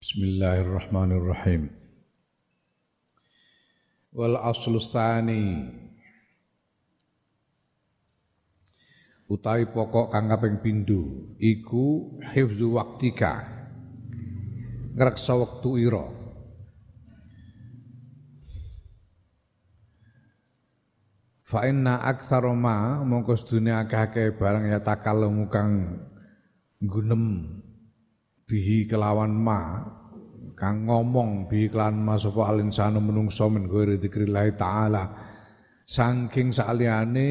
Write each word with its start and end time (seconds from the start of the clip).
Bismillahirrahmanirrahim. 0.00 1.68
Wal 4.16 4.32
aslu 4.40 4.80
tsani 4.80 5.68
utawi 9.28 9.68
pokok 9.68 10.08
kang 10.08 10.32
kaping 10.32 10.56
iku 11.36 12.16
hifzu 12.32 12.80
waktika. 12.80 13.44
Ngreksa 14.96 15.36
wektu 15.36 15.76
ira. 15.76 16.08
Fa 21.44 21.68
inna 21.68 22.00
aktsara 22.00 22.56
ma 22.56 23.04
mongko 23.04 23.36
sedune 23.36 23.76
akeh-akeh 23.76 24.32
barang 24.32 24.64
ya 24.64 24.80
takallamu 24.80 25.44
kang 25.52 26.00
gunem 26.80 27.59
bihi 28.50 28.90
kelawan 28.90 29.30
ma 29.30 29.78
kang 30.58 30.90
ngomong 30.90 31.46
bihi 31.46 31.70
kelawan 31.70 32.02
ma 32.02 32.18
sapa 32.18 32.50
alinsanu 32.50 32.98
menungso 32.98 33.46
men 33.46 33.70
ghairi 33.70 34.02
dzikrillah 34.02 34.50
taala. 34.58 35.04
Saking 35.86 36.50
saliyane 36.50 37.30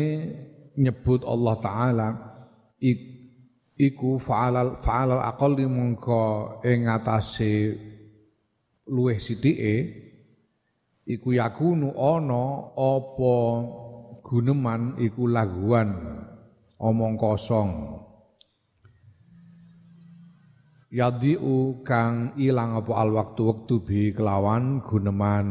nyebut 0.79 1.27
Allah 1.27 1.55
taala 1.59 2.07
iku 3.79 4.19
fa'alal 4.19 4.79
fa'alal 4.83 5.23
aqalli 5.23 5.67
mongko 5.67 6.59
ing 6.67 6.87
atase 6.87 7.75
luweh 8.91 9.15
sithike 9.15 9.75
iku 11.07 11.31
yakunu 11.31 11.95
ana 11.95 12.75
apa 12.75 13.35
guneman 14.19 14.99
iku 14.99 15.31
laguan 15.31 15.95
omong 16.75 17.15
kosong 17.15 17.71
yadiu 20.89 21.85
kang 21.85 22.33
ilang 22.35 22.81
apa 22.81 22.91
al 22.97 23.13
waktu 23.13 23.41
waktu 23.45 23.73
bi 23.81 23.99
kelawan 24.13 24.81
guneman. 24.81 25.47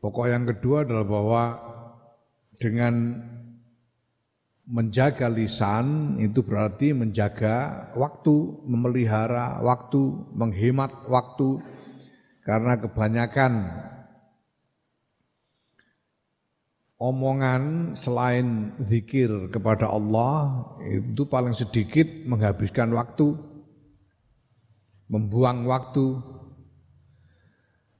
Pokok 0.00 0.28
yang 0.28 0.44
kedua 0.44 0.84
adalah 0.84 1.06
bahwa 1.08 1.42
dengan 2.60 3.16
menjaga 4.66 5.30
lisan 5.30 6.18
itu 6.20 6.42
berarti 6.42 6.92
menjaga 6.92 7.88
waktu, 7.96 8.60
memelihara 8.66 9.62
waktu, 9.64 10.02
menghemat 10.36 10.92
waktu. 11.08 11.58
Karena 12.46 12.78
kebanyakan 12.78 13.52
omongan 16.96 17.92
selain 17.96 18.72
zikir 18.84 19.52
kepada 19.52 19.92
Allah 19.92 20.64
itu 20.88 21.28
paling 21.28 21.52
sedikit 21.52 22.08
menghabiskan 22.24 22.92
waktu 22.96 23.36
membuang 25.10 25.66
waktu. 25.66 26.18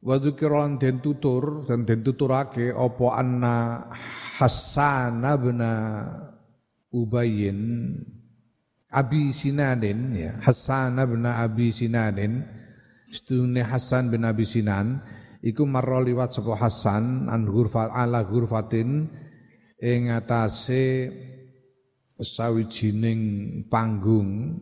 Wa 0.07 0.23
dzikran 0.23 0.79
den 0.79 1.03
tutur 1.03 1.67
dan 1.67 1.83
den 1.83 2.07
tuturake 2.07 2.71
apa 2.71 3.07
anna 3.19 3.57
Hasan 4.39 5.25
bin 5.43 5.59
Ubayyin 6.95 7.59
Abi 8.87 9.35
Sinanin 9.35 10.15
ya 10.15 10.39
Hasan 10.39 10.95
bin 11.11 11.27
Abi 11.27 11.75
Sinanin 11.75 12.47
Stune 13.11 13.67
Hasan 13.67 14.15
bin 14.15 14.23
Abi 14.23 14.47
Sinan 14.47 15.03
iku 15.47 15.63
marra 15.63 16.03
liwat 16.03 16.35
sapa 16.35 16.59
Hasan 16.59 17.31
an 17.31 17.47
ghurfat 17.47 17.95
ala 17.95 18.27
ghurfatin 18.27 19.07
ing 19.79 20.11
atase 20.11 21.07
sawijining 22.19 23.23
panggung 23.71 24.59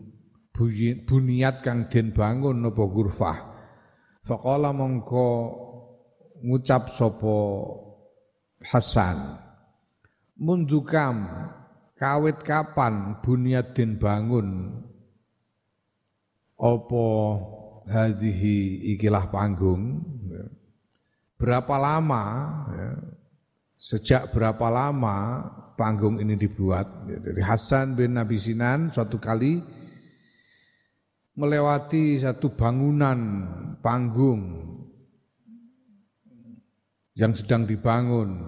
buniat 1.09 1.65
kang 1.65 1.89
den 1.89 2.13
bangun 2.13 2.69
apa 2.69 2.83
ghurfah. 2.85 3.39
Faqala 4.25 4.77
mongko 4.77 5.29
ngucap 6.45 6.93
sapa 6.93 7.37
Hasan 8.65 9.41
mundukam 10.37 11.29
kawit 11.97 12.45
kapan 12.45 13.25
buniat 13.25 13.73
den 13.73 13.97
bangun? 13.97 14.81
Apa 16.55 17.05
hadhihi 17.91 18.89
ikilah 18.97 19.29
panggung 19.29 20.14
berapa 21.45 21.77
lama 21.77 22.25
ya, 22.73 22.91
sejak 23.77 24.33
berapa 24.33 24.65
lama 24.73 25.45
panggung 25.77 26.17
ini 26.17 26.41
dibuat? 26.41 27.05
Dari 27.05 27.45
Hasan 27.45 27.93
bin 27.93 28.17
Nabi 28.17 28.41
Sinan 28.41 28.89
suatu 28.89 29.21
kali 29.21 29.61
melewati 31.37 32.17
satu 32.17 32.49
bangunan 32.57 33.45
panggung 33.85 34.73
yang 37.13 37.37
sedang 37.37 37.69
dibangun. 37.69 38.41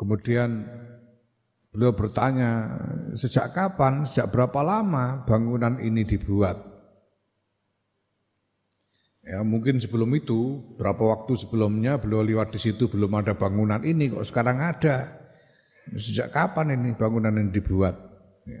Kemudian 0.00 0.64
beliau 1.68 1.92
bertanya 1.92 2.72
sejak 3.12 3.52
kapan 3.52 4.08
sejak 4.08 4.32
berapa 4.32 4.64
lama 4.64 5.28
bangunan 5.28 5.76
ini 5.76 6.08
dibuat 6.08 6.71
Ya, 9.32 9.40
mungkin 9.40 9.80
sebelum 9.80 10.12
itu, 10.12 10.60
berapa 10.76 11.00
waktu 11.00 11.32
sebelumnya 11.40 11.96
beliau 11.96 12.20
lewat 12.20 12.52
di 12.52 12.60
situ 12.60 12.84
belum 12.84 13.16
ada 13.16 13.32
bangunan 13.32 13.80
ini, 13.80 14.12
kok 14.12 14.28
sekarang 14.28 14.60
ada. 14.60 15.08
Sejak 15.96 16.28
kapan 16.28 16.76
ini 16.76 16.92
bangunan 16.92 17.40
ini 17.40 17.48
dibuat? 17.48 17.96
Ya. 18.44 18.60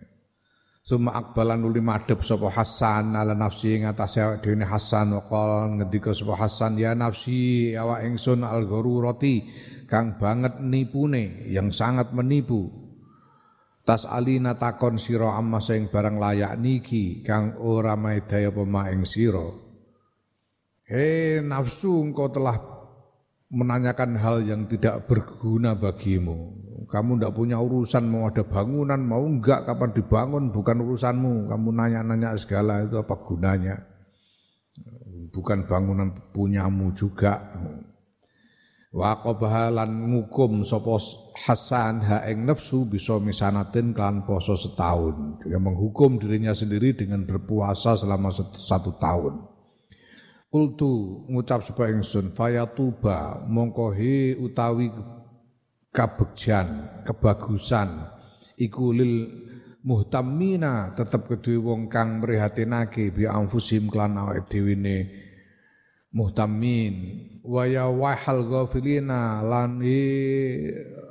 Suma 0.80 1.12
akbalan 1.12 1.60
uli 1.68 1.84
madhep 1.84 2.24
sapa 2.24 2.48
Hasan 2.48 3.12
ala 3.12 3.36
nafsi 3.36 3.76
ing 3.76 3.84
atase 3.84 4.24
dhewe 4.40 4.64
Hasan 4.64 5.12
waqal 5.12 5.76
ngendika 5.76 6.16
sapa 6.16 6.40
Hasan 6.40 6.80
ya 6.80 6.96
nafsi 6.96 7.76
awak 7.76 8.08
ingsun 8.08 8.40
al 8.40 8.64
roti 8.64 9.44
kang 9.86 10.16
banget 10.16 10.56
nipune 10.58 11.52
yang 11.52 11.68
sangat 11.68 12.10
menipu 12.10 12.66
tas 13.86 14.08
alina 14.08 14.58
takon 14.58 14.98
sira 14.98 15.38
amma 15.38 15.62
sing 15.62 15.86
barang 15.86 16.18
layak 16.18 16.58
niki 16.58 17.22
kang 17.22 17.60
ora 17.62 17.94
maedaya 17.94 18.50
apa 18.50 18.90
ing 18.90 19.06
sira 19.06 19.71
Hei 20.92 21.40
nafsu 21.40 22.04
engkau 22.04 22.28
telah 22.28 22.60
menanyakan 23.48 24.12
hal 24.20 24.44
yang 24.44 24.68
tidak 24.68 25.08
berguna 25.08 25.72
bagimu. 25.72 26.52
Kamu 26.84 27.16
tidak 27.16 27.32
punya 27.32 27.56
urusan 27.56 28.04
mau 28.12 28.28
ada 28.28 28.44
bangunan, 28.44 29.00
mau 29.00 29.24
enggak 29.24 29.64
kapan 29.64 29.96
dibangun, 29.96 30.52
bukan 30.52 30.84
urusanmu. 30.84 31.48
Kamu 31.48 31.68
nanya-nanya 31.72 32.36
segala 32.36 32.84
itu 32.84 33.00
apa 33.00 33.16
gunanya. 33.24 33.80
Bukan 35.32 35.64
bangunan 35.64 36.12
punyamu 36.36 36.92
juga. 36.92 37.40
Wa 38.92 39.24
qabahalan 39.24 40.12
ngukum 40.12 40.60
sapa 40.60 41.00
Hasan 41.32 42.04
ha 42.04 42.28
ing 42.28 42.44
nafsu 42.44 42.84
bisa 42.84 43.16
misanatin 43.16 43.96
kelan 43.96 44.28
poso 44.28 44.60
setahun. 44.60 45.40
Dia 45.40 45.56
menghukum 45.56 46.20
dirinya 46.20 46.52
sendiri 46.52 46.92
dengan 46.92 47.24
berpuasa 47.24 47.96
selama 47.96 48.28
satu 48.52 48.92
tahun. 49.00 49.51
Kultu 50.52 51.24
ngucap 51.32 51.64
sapa 51.64 51.88
ingsun 51.88 52.36
fayatuba 52.36 53.40
mongko 53.48 53.96
he 53.96 54.36
utawi 54.36 54.92
kabegjan 55.88 57.00
kebagusan 57.08 58.04
iku 58.60 58.92
lil 58.92 59.32
muhtamina 59.80 60.92
tetep 60.92 61.24
kedue 61.24 61.56
wong 61.56 61.88
kang 61.88 62.20
mrihatinake 62.20 63.16
bi 63.16 63.24
anfusim 63.24 63.88
klan 63.88 64.12
awake 64.20 64.44
dhewe 64.52 64.76
ne 64.76 64.96
muhtamin. 66.12 66.94
Wa 67.42 67.66
ya 67.66 67.88
wahal 67.90 68.46
ghafilina 68.46 69.42
lan 69.42 69.82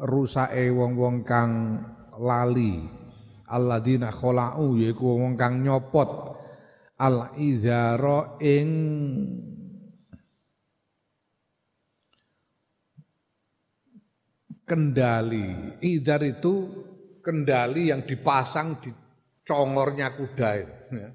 rusake 0.06 0.70
wong-wong 0.72 1.26
kang 1.28 1.82
lali. 2.16 2.88
Alladzina 3.52 4.14
khala'u 4.16 4.80
yaiku 4.80 5.20
wong 5.20 5.36
kang 5.36 5.60
nyopot 5.60 6.40
al 7.02 7.34
izara 7.42 8.38
ing 8.38 8.70
kendali. 14.70 15.82
Idar 15.82 16.22
itu 16.22 16.54
kendali 17.26 17.90
yang 17.90 18.06
dipasang 18.06 18.78
di 18.78 18.94
congornya 19.42 20.14
kuda 20.14 20.50
itu. 20.62 20.76
Ya. 20.96 21.10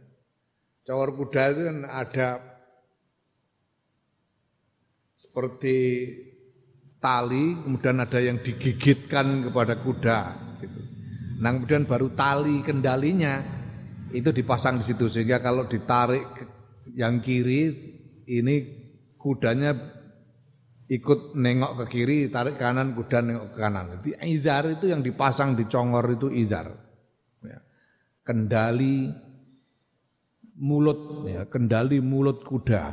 Congor 0.90 1.10
kuda 1.14 1.42
itu 1.54 1.60
kan 1.70 1.78
ada 1.86 2.28
seperti 5.16 5.78
tali, 7.00 7.56
kemudian 7.64 8.02
ada 8.02 8.18
yang 8.20 8.42
digigitkan 8.42 9.48
kepada 9.48 9.78
kuda. 9.80 10.18
Nah 11.40 11.50
kemudian 11.56 11.88
baru 11.88 12.12
tali 12.12 12.60
kendalinya 12.60 13.55
itu 14.14 14.30
dipasang 14.30 14.78
di 14.78 14.84
situ 14.86 15.10
sehingga 15.10 15.42
kalau 15.42 15.66
ditarik 15.66 16.26
yang 16.94 17.18
kiri 17.18 17.74
ini 18.26 18.56
kudanya 19.18 19.74
ikut 20.86 21.34
nengok 21.34 21.72
ke 21.82 21.98
kiri, 21.98 22.18
tarik 22.30 22.62
kanan, 22.62 22.94
kuda 22.94 23.18
nengok 23.22 23.46
ke 23.54 23.56
kanan. 23.58 23.84
Jadi 23.98 24.10
izar 24.30 24.70
itu 24.70 24.86
yang 24.86 25.02
dipasang 25.02 25.58
di 25.58 25.66
congor 25.66 26.06
itu 26.14 26.30
izar. 26.30 26.70
Ya. 27.42 27.58
Kendali 28.22 29.10
mulut 30.62 31.26
ya, 31.26 31.42
kendali 31.50 31.98
mulut 31.98 32.46
kuda. 32.46 32.84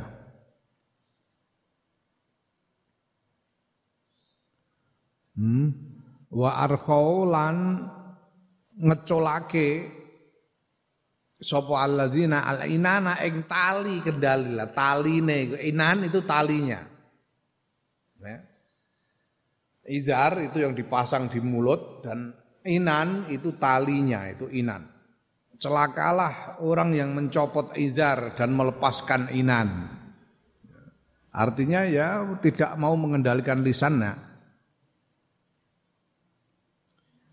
Hmm. 5.34 5.70
Wa 6.34 6.66
arkhau 6.66 7.26
lan 7.30 7.86
ngecolake 8.74 9.86
sapa 11.44 11.84
alladzina 11.84 12.48
al 12.48 12.64
inana 12.64 13.20
ing 13.20 13.44
tali 13.44 14.00
kendali 14.00 14.56
lah 14.56 14.72
taline 14.72 15.60
inan 15.60 16.08
itu 16.08 16.24
talinya. 16.24 16.80
Ya. 18.24 18.40
Idar 19.84 20.40
itu 20.40 20.64
yang 20.64 20.72
dipasang 20.72 21.28
di 21.28 21.44
mulut 21.44 22.00
dan 22.00 22.32
inan 22.64 23.28
itu 23.28 23.52
talinya 23.60 24.24
itu 24.32 24.48
inan. 24.48 24.88
Celakalah 25.60 26.64
orang 26.64 26.96
yang 26.96 27.12
mencopot 27.12 27.76
idar 27.76 28.32
dan 28.32 28.56
melepaskan 28.56 29.28
inan. 29.36 29.92
Artinya 31.28 31.84
ya 31.84 32.24
tidak 32.40 32.72
mau 32.80 32.96
mengendalikan 32.96 33.60
lisannya. 33.60 34.16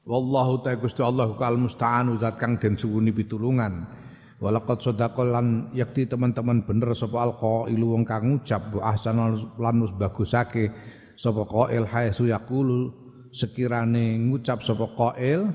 Wallahu 0.02 0.66
ta'ala 0.66 0.82
Gusti 0.82 1.00
Allah 1.06 1.30
kal 1.38 1.56
musta'anu 1.56 2.18
zat 2.20 2.36
kang 2.36 2.58
den 2.58 2.76
suwuni 2.76 3.14
pitulungan 3.14 4.01
Walaqad 4.42 4.82
sadaqal 4.82 5.30
lan 5.38 5.48
yakti 5.70 6.10
teman-teman 6.10 6.66
bener 6.66 6.98
sapa 6.98 7.22
alqailu 7.30 7.94
wong 7.94 8.04
kang 8.10 8.26
ngucap 8.26 8.74
wa 8.74 8.90
ahsanal 8.90 9.38
lan 9.62 9.86
bagusake 9.94 10.74
sapa 11.14 11.46
qail 11.46 11.86
haitsu 11.86 12.26
yaqulu. 12.26 12.90
Sekirane 13.32 14.18
ngucap 14.18 14.66
sapa 14.66 14.90
qail 14.98 15.54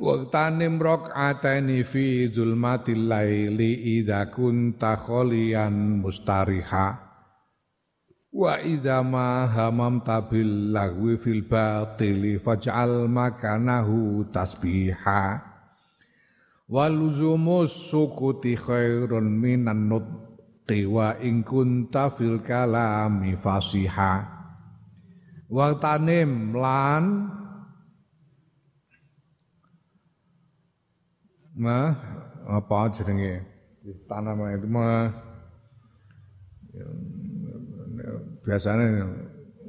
Waktane 0.00 0.72
atani 1.12 1.84
fi 1.84 2.32
zulmatil 2.32 3.12
laili 3.12 4.00
idza 4.00 4.32
kunta 4.32 4.96
kholian 4.96 6.00
mustariha 6.00 7.09
Wa 8.30 8.62
idza 8.62 9.02
ma 9.02 9.42
hamam 9.50 10.06
tabil 10.06 10.70
lagwi 10.70 11.18
fil 11.18 11.42
batili 11.42 12.38
faj'al 12.38 13.10
makanahu 13.10 14.22
tasbiha. 14.30 15.42
Waluzumus 16.70 17.90
sukuti 17.90 18.54
khairun 18.54 19.26
minan 19.26 19.90
nutti 19.90 20.86
wa 20.86 21.18
in 21.18 21.42
kunta 21.42 22.14
fil 22.14 22.38
kalami 22.38 23.34
fasiha. 23.34 24.22
Wa 25.50 25.74
tanim 25.82 26.54
lan 26.54 27.34
ma 31.58 31.78
apa 32.46 32.94
jenenge? 32.94 33.42
Tanam 34.06 34.46
itu 34.54 34.70
mah 34.70 35.10
biasanya 38.44 39.06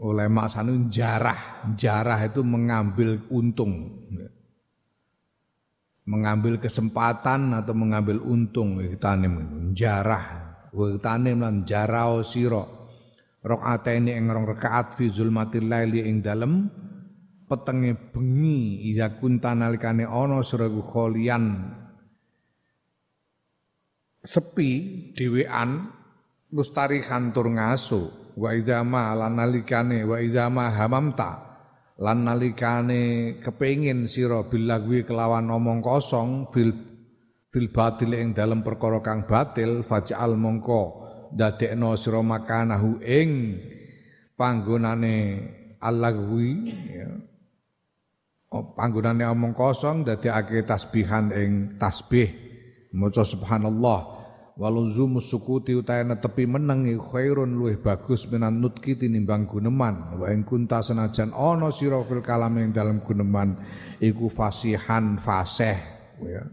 ulama 0.01 0.49
sana 0.49 0.73
jarah, 0.89 1.63
jarah 1.77 2.19
itu 2.25 2.41
mengambil 2.41 3.21
untung. 3.29 4.01
Mengambil 6.01 6.57
kesempatan 6.57 7.53
atau 7.55 7.77
mengambil 7.77 8.19
untung. 8.25 8.81
Tanim. 8.97 9.71
Jarah, 9.77 10.57
tanim 10.99 11.39
lan 11.39 11.63
siro. 12.25 12.89
Rakaat 13.41 13.89
ini 13.97 14.13
ing 14.13 14.29
rong 14.29 14.45
rakaat 14.45 14.97
fi 14.97 15.09
zulmatil 15.09 15.65
laili 15.65 16.05
ing 16.05 16.21
dalem. 16.21 16.69
Petenge 17.49 17.97
bengi. 18.13 18.91
Iya 18.93 19.17
kunta 19.17 19.53
nalikane 19.57 20.05
ana 20.05 20.41
sira 20.45 20.69
kholian 20.69 21.77
sepi 24.21 24.69
dhewean 25.17 25.89
mustarihan 26.53 27.33
tur 27.33 27.49
ngaso 27.49 28.20
wa 28.41 28.49
izama 28.57 29.13
lan 29.13 29.37
nalikane 29.37 30.01
wa 30.01 30.17
izama 30.17 30.73
hamamta 30.73 31.61
lan 32.01 32.25
nalikane 32.25 33.37
kepengin 33.37 34.09
sira 34.09 34.41
bilagwi 34.49 35.05
kelawan 35.05 35.45
omong 35.53 35.85
kosong 35.85 36.49
fil 36.49 36.73
fil 37.53 37.69
batil 37.69 38.17
ing 38.17 38.33
dalam 38.33 38.65
perkara 38.65 38.97
kang 39.05 39.29
batil 39.29 39.85
faj'al 39.85 40.33
mongko 40.33 40.83
dadekno 41.37 41.93
sira 41.93 42.25
makanahu 42.25 42.97
ing 43.05 43.29
panggonane 44.33 45.17
alagwi 45.77 46.73
ya. 46.89 47.09
Oh, 48.51 48.75
panggonane 48.75 49.23
omong 49.31 49.55
kosong 49.55 50.03
dadekake 50.03 50.67
tasbihan 50.67 51.31
ing 51.31 51.79
tasbih. 51.79 52.27
Maca 52.91 53.23
subhanallah 53.23 54.20
waluzumu 54.61 55.17
sukuti 55.17 55.73
utahe 55.73 56.05
netepi 56.05 56.45
meneng 56.45 56.85
khairun 57.01 57.57
luwih 57.57 57.81
bagus 57.81 58.29
minan 58.29 58.61
nutki 58.61 58.93
tinimbang 58.93 59.49
guneman. 59.49 60.21
Wa 60.21 60.29
ing 60.29 60.45
kunta 60.45 60.85
senajan 60.85 61.33
ana 61.33 61.73
sira 61.73 61.97
fil 62.05 62.21
kalam 62.21 62.61
ing 62.61 62.69
dalam 62.69 63.01
guneman 63.01 63.57
iku 63.97 64.29
fasihan 64.29 65.17
fasih 65.17 65.81
ya. 66.21 66.45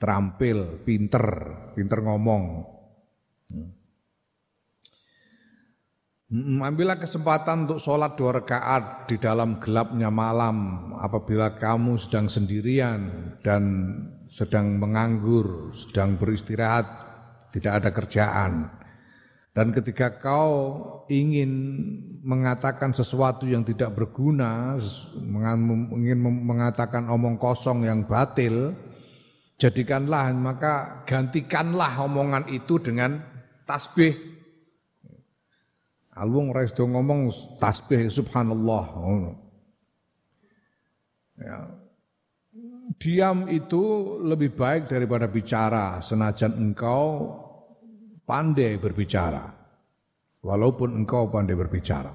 Terampil 0.00 0.80
pinter 0.80 1.24
pinter 1.76 2.00
ngomong. 2.00 2.44
Hmm. 3.52 3.68
Ambillah 6.64 6.96
kesempatan 6.96 7.68
untuk 7.68 7.76
sholat 7.76 8.16
dua 8.16 8.40
rakaat 8.40 9.04
di 9.04 9.20
dalam 9.20 9.60
gelapnya 9.60 10.08
malam. 10.08 10.88
Apabila 10.96 11.60
kamu 11.60 12.00
sedang 12.00 12.32
sendirian 12.32 13.36
dan 13.44 13.62
sedang 14.32 14.80
menganggur, 14.80 15.76
sedang 15.76 16.16
beristirahat 16.16 17.11
tidak 17.52 17.72
ada 17.84 17.90
kerjaan. 17.92 18.52
Dan 19.52 19.68
ketika 19.76 20.16
kau 20.16 20.52
ingin 21.12 21.52
mengatakan 22.24 22.96
sesuatu 22.96 23.44
yang 23.44 23.60
tidak 23.68 23.92
berguna, 23.92 24.80
ingin 25.92 26.16
mengatakan 26.24 27.04
omong 27.12 27.36
kosong 27.36 27.84
yang 27.84 28.08
batil, 28.08 28.72
jadikanlah 29.60 30.32
maka 30.32 31.04
gantikanlah 31.04 32.00
omongan 32.00 32.48
itu 32.48 32.80
dengan 32.80 33.20
tasbih. 33.68 34.16
Alwung 36.16 36.56
rais 36.56 36.72
ngomong 36.72 37.28
tasbih 37.60 38.08
subhanallah. 38.08 38.88
Ya, 41.36 41.58
diam 42.96 43.52
itu 43.52 44.16
lebih 44.24 44.56
baik 44.56 44.88
daripada 44.88 45.28
bicara 45.28 46.00
senajan 46.00 46.56
engkau 46.56 47.36
pandai 48.32 48.80
berbicara. 48.80 49.44
Walaupun 50.40 51.04
engkau 51.04 51.28
pandai 51.28 51.52
berbicara. 51.52 52.08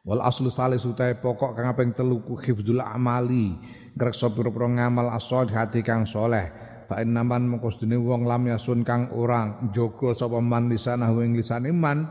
Wal 0.00 0.24
aslu 0.24 0.48
salis 0.48 0.88
utai 0.88 1.20
pokok 1.20 1.52
kang 1.52 1.68
apeng 1.68 1.92
telu 1.92 2.24
ku 2.24 2.40
amali. 2.80 3.52
Ngrekso 3.92 4.32
pira-pira 4.32 4.64
ngamal 4.64 5.12
asal 5.12 5.44
hati 5.52 5.84
kang 5.84 6.08
soleh. 6.08 6.48
Fa 6.88 7.04
innaman 7.04 7.44
mengko 7.52 7.68
wong 7.84 8.24
lam 8.24 8.48
yasun 8.48 8.80
kang 8.80 9.12
orang 9.12 9.70
jogo 9.76 10.16
sapa 10.16 10.40
man 10.40 10.72
lisanah 10.72 11.12
ing 11.20 11.36
lisane 11.36 11.68
man. 11.68 12.08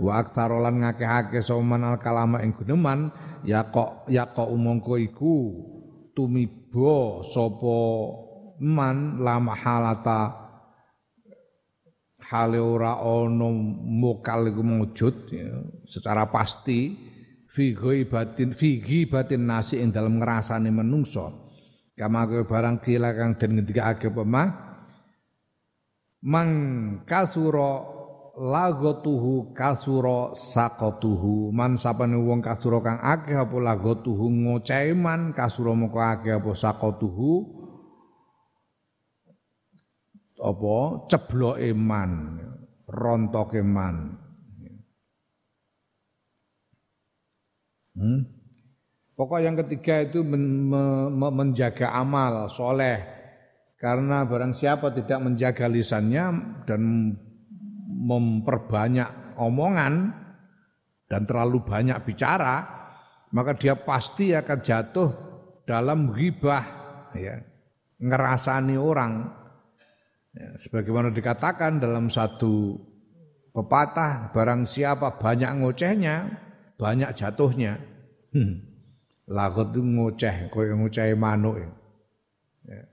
Wa 0.00 0.24
aktsarolan 0.24 0.80
ngakeh-akeh 0.80 1.44
sapa 1.44 1.60
man 1.60 1.84
al 1.84 2.00
kalama 2.00 2.40
ing 2.40 2.56
guneman 2.56 3.12
ya 3.44 3.68
kok 3.68 4.08
ya 4.08 4.32
kok 4.32 4.48
umangka 4.48 4.96
iku 4.96 5.60
tumiba 6.16 7.20
sapa 7.20 7.78
man 8.64 9.20
la 9.20 9.36
mahalata 9.36 10.45
hale 12.26 12.58
ora 12.58 12.98
ana 12.98 13.48
mokal 13.86 14.50
iku 14.50 14.62
mujud 14.66 15.30
ya, 15.30 15.62
secara 15.86 16.26
pasti 16.26 16.98
fi 17.46 17.72
batin 18.04 18.52
fi 18.52 19.06
batin 19.06 19.46
nasi 19.46 19.78
ing 19.78 19.94
dalem 19.94 20.18
ngrasane 20.18 20.68
menungso. 20.68 21.46
Kama 21.96 22.28
barang 22.28 22.84
kila 22.84 23.16
kang 23.16 23.40
den 23.40 23.56
ngendikake 23.56 24.12
pemah 24.12 24.52
mang 26.20 26.50
kasura 27.08 27.96
lagotuhu 28.36 29.56
kasuro 29.56 30.36
sakotuhu. 30.36 31.48
Man 31.56 31.80
sapane 31.80 32.20
wong 32.20 32.44
kasuro 32.44 32.84
kang 32.84 33.00
akeh 33.00 33.32
apa 33.32 33.56
lagotuhu 33.56 34.28
ngocehi 34.28 34.92
man 34.92 35.32
kasuro 35.32 35.72
moko 35.72 35.96
akeh 35.96 36.36
apa 36.36 36.52
sakotuhu 36.52 37.55
apa? 40.40 40.76
Cebloke 41.08 41.70
man. 41.72 42.40
Rontoke 42.86 43.60
man. 43.64 44.14
Hmm? 47.96 48.20
Pokok 49.16 49.40
yang 49.40 49.56
ketiga 49.56 50.04
itu 50.04 50.20
men, 50.20 50.68
me, 50.68 51.28
menjaga 51.32 51.96
amal 51.96 52.52
soleh. 52.52 53.00
Karena 53.80 54.24
barang 54.28 54.52
siapa 54.52 54.92
tidak 54.92 55.24
menjaga 55.24 55.68
lisannya 55.68 56.24
dan 56.68 57.12
memperbanyak 57.88 59.36
omongan 59.40 60.12
dan 61.08 61.22
terlalu 61.24 61.64
banyak 61.64 61.96
bicara 62.04 62.76
maka 63.36 63.52
dia 63.52 63.76
pasti 63.76 64.32
akan 64.32 64.58
jatuh 64.64 65.10
dalam 65.68 66.12
ghibah 66.14 66.64
ya. 67.16 67.36
Ngerasani 67.96 68.76
orang 68.76 69.32
ya, 70.36 70.48
sebagaimana 70.60 71.08
dikatakan 71.10 71.80
dalam 71.80 72.12
satu 72.12 72.76
pepatah 73.56 74.30
barang 74.36 74.68
siapa 74.68 75.16
banyak 75.16 75.64
ngocehnya 75.64 76.16
banyak 76.76 77.10
jatuhnya 77.16 77.80
hmm. 78.36 78.54
lagot 79.32 79.72
itu 79.72 79.80
ngoceh 79.80 80.52
koyo 80.52 80.76
ngoceh 80.76 81.16
manuk 81.16 81.56
ya. 82.68 82.84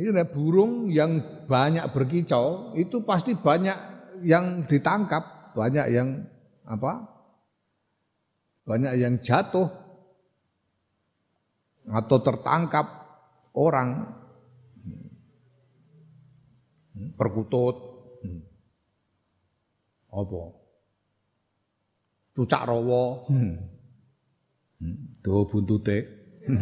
ini 0.00 0.08
ada 0.16 0.24
burung 0.24 0.88
yang 0.88 1.44
banyak 1.44 1.84
berkicau 1.92 2.72
itu 2.72 3.04
pasti 3.04 3.36
banyak 3.36 3.76
yang 4.24 4.64
ditangkap 4.64 5.52
banyak 5.52 5.92
yang 5.92 6.24
apa 6.64 7.04
banyak 8.64 8.96
yang 8.96 9.20
jatuh 9.20 9.68
atau 11.86 12.18
tertangkap 12.18 12.86
orang 13.54 14.10
perkutut. 17.16 17.76
Apa? 20.12 20.42
Cucak 22.36 22.62
rawa. 22.68 23.26
Do 25.24 25.48
buntute 25.48 26.04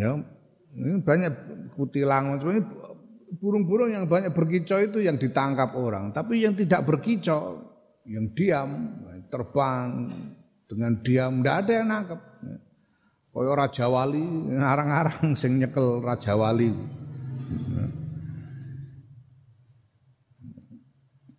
ya 0.00 0.16
ini 0.74 0.98
banyak 1.04 1.32
kutilang 1.76 2.40
burung-burung 3.38 3.92
yang 3.92 4.08
banyak 4.08 4.32
berkicau 4.32 4.80
itu 4.82 5.04
yang 5.04 5.20
ditangkap 5.20 5.76
orang. 5.76 6.10
Tapi 6.10 6.42
yang 6.42 6.56
tidak 6.56 6.88
berkicau 6.88 7.62
yang 8.08 8.32
diam 8.34 8.98
terbang 9.28 10.10
dengan 10.66 10.92
diam 11.04 11.32
tidak 11.40 11.56
ada 11.62 11.72
yang 11.72 11.88
nangkep. 11.92 12.20
Kaya 13.34 13.52
Raja 13.52 13.86
Wali 13.90 14.24
ngarang-ngarang 14.58 15.34
sing 15.34 15.58
nyekel 15.58 16.02
Raja 16.02 16.34
Wali 16.34 16.70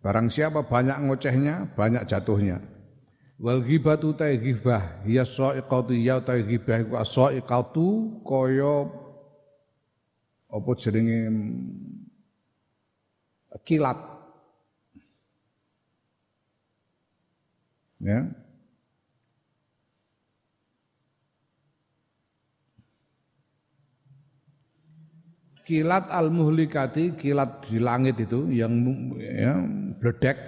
Barang 0.02 0.30
siapa 0.30 0.62
banyak 0.62 1.02
ngocehnya, 1.02 1.74
banyak 1.74 2.06
jatuhnya. 2.06 2.62
Wal 3.36 3.60
ghibatu 3.60 4.16
ta 4.16 4.32
ghibah 4.32 5.04
ya 5.04 5.26
sa'iqatu 5.26 5.92
ya 5.92 6.24
ta 6.24 6.40
ghibah 6.40 6.80
iku 6.80 6.94
sa'iqatu 7.04 7.86
kaya 8.24 8.88
apa 10.48 10.70
jenenge 10.80 11.20
kilat 13.66 14.16
Ya. 17.96 18.28
Kilat 25.66 26.14
al-muhlikati, 26.14 27.18
kilat 27.18 27.66
di 27.66 27.82
langit 27.82 28.22
itu 28.22 28.46
yang 28.54 28.86
ya, 29.18 29.58
bledek. 29.98 30.38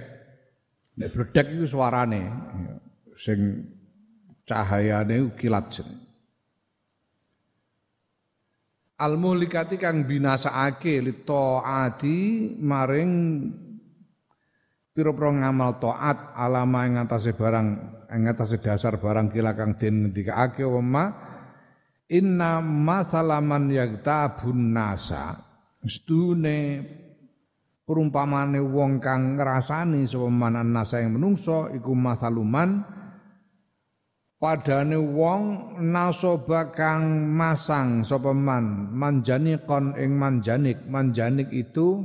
Nek 0.94 1.10
bledek 1.10 1.46
itu 1.58 1.66
suarane 1.66 2.22
ya, 2.22 2.74
sing 3.18 3.66
cahayane 4.46 5.34
kilat 5.34 5.74
jeneng. 5.74 6.06
Al-muhlikati 8.98 9.78
kang 9.78 10.06
binasaake 10.06 11.02
li 11.02 11.22
taati 11.22 12.18
maring 12.58 13.10
pira-pira 14.90 15.30
ngamal 15.30 15.78
taat 15.78 16.34
alama 16.34 16.82
ing 16.82 16.98
atase 16.98 17.30
barang 17.30 17.68
ing 18.10 18.22
atase 18.26 18.58
dasar 18.58 18.98
barang 18.98 19.30
kila 19.30 19.54
kang 19.54 19.78
den 19.78 20.02
ngendikake 20.02 20.66
wa 20.66 20.82
inna 22.08 22.60
masalaman 22.64 23.68
yagtabun 23.72 24.72
nasa. 24.72 25.36
Stune 25.84 26.82
perumpamane 27.88 28.60
wong 28.60 29.00
kang 29.00 29.38
ngrasani 29.38 30.04
sapa 30.04 30.28
manan 30.28 30.74
nasa 30.74 31.00
yang 31.00 31.16
menungso 31.16 31.72
iku 31.72 31.96
masaluman 31.96 32.84
padane 34.36 34.98
wong 35.00 35.74
nasoba 35.80 36.74
kang 36.74 37.28
masang 37.32 38.02
sapa 38.02 38.32
man. 38.32 38.90
Manjanikon 38.92 39.96
ing 39.96 40.16
manjanik. 40.18 40.84
Manjanik 40.84 41.48
itu 41.54 42.02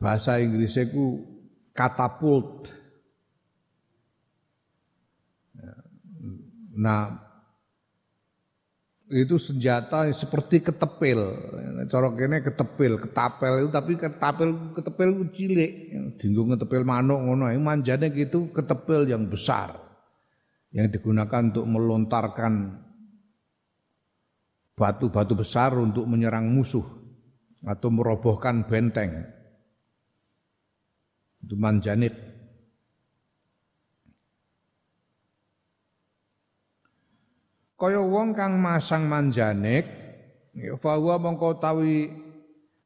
bahasa 0.00 0.40
Inggrisnya 0.42 0.90
ku 0.90 1.22
katapult. 1.76 2.79
Nah, 6.80 7.12
itu 9.12 9.36
senjata 9.36 10.08
seperti 10.16 10.64
ketepil. 10.64 11.20
Corok 11.92 12.14
ini 12.24 12.40
ketepil, 12.40 12.96
ketapel 12.96 13.66
itu 13.66 13.68
tapi 13.68 13.92
ketapel 14.00 14.72
ketepil 14.72 15.08
itu 15.12 15.24
cilik. 15.36 15.72
Dinggo 16.16 16.48
ketepil 16.56 16.82
manuk 16.88 17.20
ngono. 17.20 17.52
Manjane 17.60 18.08
gitu 18.16 18.48
ketepil 18.54 19.04
yang 19.10 19.28
besar 19.28 19.76
yang 20.70 20.86
digunakan 20.88 21.50
untuk 21.50 21.66
melontarkan 21.66 22.78
batu-batu 24.78 25.34
besar 25.34 25.74
untuk 25.74 26.06
menyerang 26.06 26.46
musuh 26.46 26.86
atau 27.66 27.90
merobohkan 27.90 28.64
benteng 28.64 29.26
itu 31.42 31.56
manjanit. 31.58 32.29
Kaya 37.80 38.04
wong 38.04 38.36
kang 38.36 38.60
masang 38.60 39.08
manjanik 39.08 39.88
ya 40.52 40.76
tawi 41.56 42.12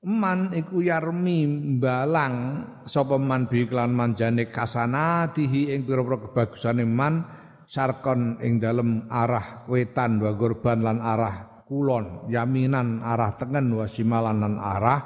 man 0.06 0.54
iku 0.54 0.86
yarmi 0.86 1.50
balang 1.82 2.62
sapa 2.86 3.18
man 3.18 3.50
bi 3.50 3.66
iklan 3.66 3.90
manjanik 3.90 4.54
kasanatihi 4.54 5.74
ing 5.74 5.82
pira-pira 5.82 6.30
kebagusane 6.30 6.86
man 6.86 7.26
sarkon 7.66 8.38
ing 8.38 8.62
dalem 8.62 9.10
arah 9.10 9.66
wetan 9.66 10.22
wa 10.22 10.30
gurban 10.38 10.86
lan 10.86 11.02
arah 11.02 11.66
kulon 11.66 12.30
yaminan 12.30 13.02
arah 13.02 13.34
tengen 13.34 13.74
wa 13.74 13.90
simalan 13.90 14.46
lan 14.46 14.62
arah 14.62 15.00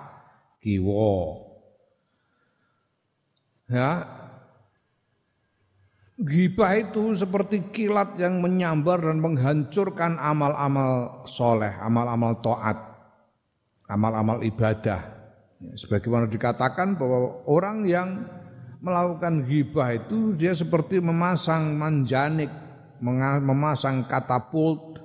kiwa 0.61 1.49
Ya. 3.69 4.18
Gibah 6.19 6.75
itu 6.75 7.15
seperti 7.15 7.71
kilat 7.71 8.19
yang 8.19 8.43
menyambar 8.43 8.99
dan 8.99 9.23
menghancurkan 9.23 10.19
amal-amal 10.19 11.23
soleh, 11.31 11.71
amal-amal 11.79 12.43
to'at, 12.43 12.75
amal-amal 13.87 14.43
ibadah. 14.43 14.99
Ya, 15.63 15.75
sebagaimana 15.79 16.27
dikatakan 16.27 16.99
bahwa 16.99 17.47
orang 17.47 17.87
yang 17.87 18.27
melakukan 18.83 19.47
gibah 19.47 19.95
itu 19.95 20.35
dia 20.35 20.59
seperti 20.59 20.99
memasang 20.99 21.79
manjanik, 21.79 22.51
memasang 22.99 24.11
katapult 24.11 24.99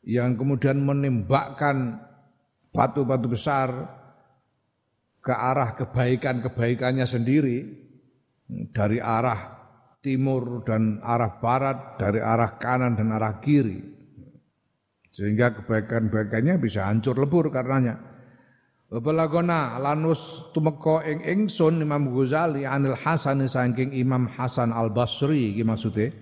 yang 0.00 0.32
kemudian 0.32 0.80
menembakkan 0.80 2.00
batu-batu 2.72 3.28
besar 3.28 3.68
ke 5.20 5.32
arah 5.36 5.76
kebaikan-kebaikannya 5.76 7.04
sendiri 7.04 7.68
dari 8.72 8.96
arah 8.96 9.57
timur 9.98 10.62
dan 10.62 11.02
arah 11.02 11.38
barat, 11.42 11.98
dari 11.98 12.22
arah 12.22 12.56
kanan 12.58 12.94
dan 12.94 13.10
arah 13.14 13.42
kiri. 13.42 13.82
Sehingga 15.10 15.50
kebaikan-kebaikannya 15.50 16.62
bisa 16.62 16.86
hancur 16.86 17.18
lebur 17.18 17.50
karenanya. 17.50 17.98
Balagona 18.88 19.76
lanus 19.76 20.48
tumeka 20.56 21.04
ing 21.04 21.20
ingsun 21.20 21.84
Imam 21.84 22.08
Ghazali 22.08 22.64
anil 22.64 22.96
Hasan 22.96 23.44
saking 23.44 23.92
Imam 23.92 24.24
Hasan 24.24 24.72
Al 24.72 24.88
Basri 24.94 25.52
iki 25.52 25.60
maksude. 25.60 26.14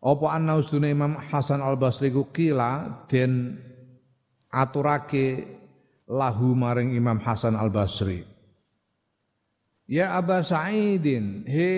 Apa 0.00 0.26
ana 0.32 0.56
ustune 0.56 0.88
Imam 0.88 1.12
Hasan 1.18 1.60
Al 1.60 1.76
Basri 1.76 2.08
ku 2.08 2.32
kila 2.32 3.04
den 3.04 3.60
aturake 4.48 5.44
lahu 6.08 6.56
maring 6.56 6.96
Imam 6.96 7.20
Hasan 7.20 7.52
Al 7.52 7.68
Basri. 7.68 8.24
Ya 9.90 10.16
Aba 10.16 10.40
Sa'idin, 10.40 11.44
he 11.44 11.68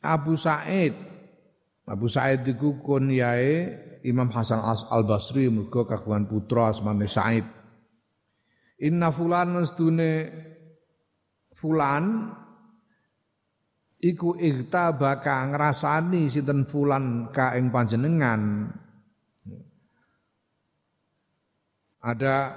Abu 0.00 0.36
Sa'id. 0.36 0.96
Abu 1.84 2.08
Sa'id 2.08 2.46
iku 2.48 2.80
kunyae 2.80 3.76
Imam 4.06 4.32
Hasan 4.32 4.64
Al 4.64 5.04
Basri 5.04 5.52
mergo 5.52 5.84
kagungan 5.84 6.24
putra 6.24 6.72
asmane 6.72 7.04
Sa'id. 7.04 7.44
Inna 8.80 9.12
fulan 9.12 9.60
mestune 9.60 10.12
fulan 11.52 12.32
iku 14.00 14.40
baka 14.96 15.52
ngrasani 15.52 16.32
sinten 16.32 16.64
fulan 16.64 17.28
ka 17.28 17.52
ing 17.60 17.68
panjenengan. 17.68 18.72
Ada 22.00 22.56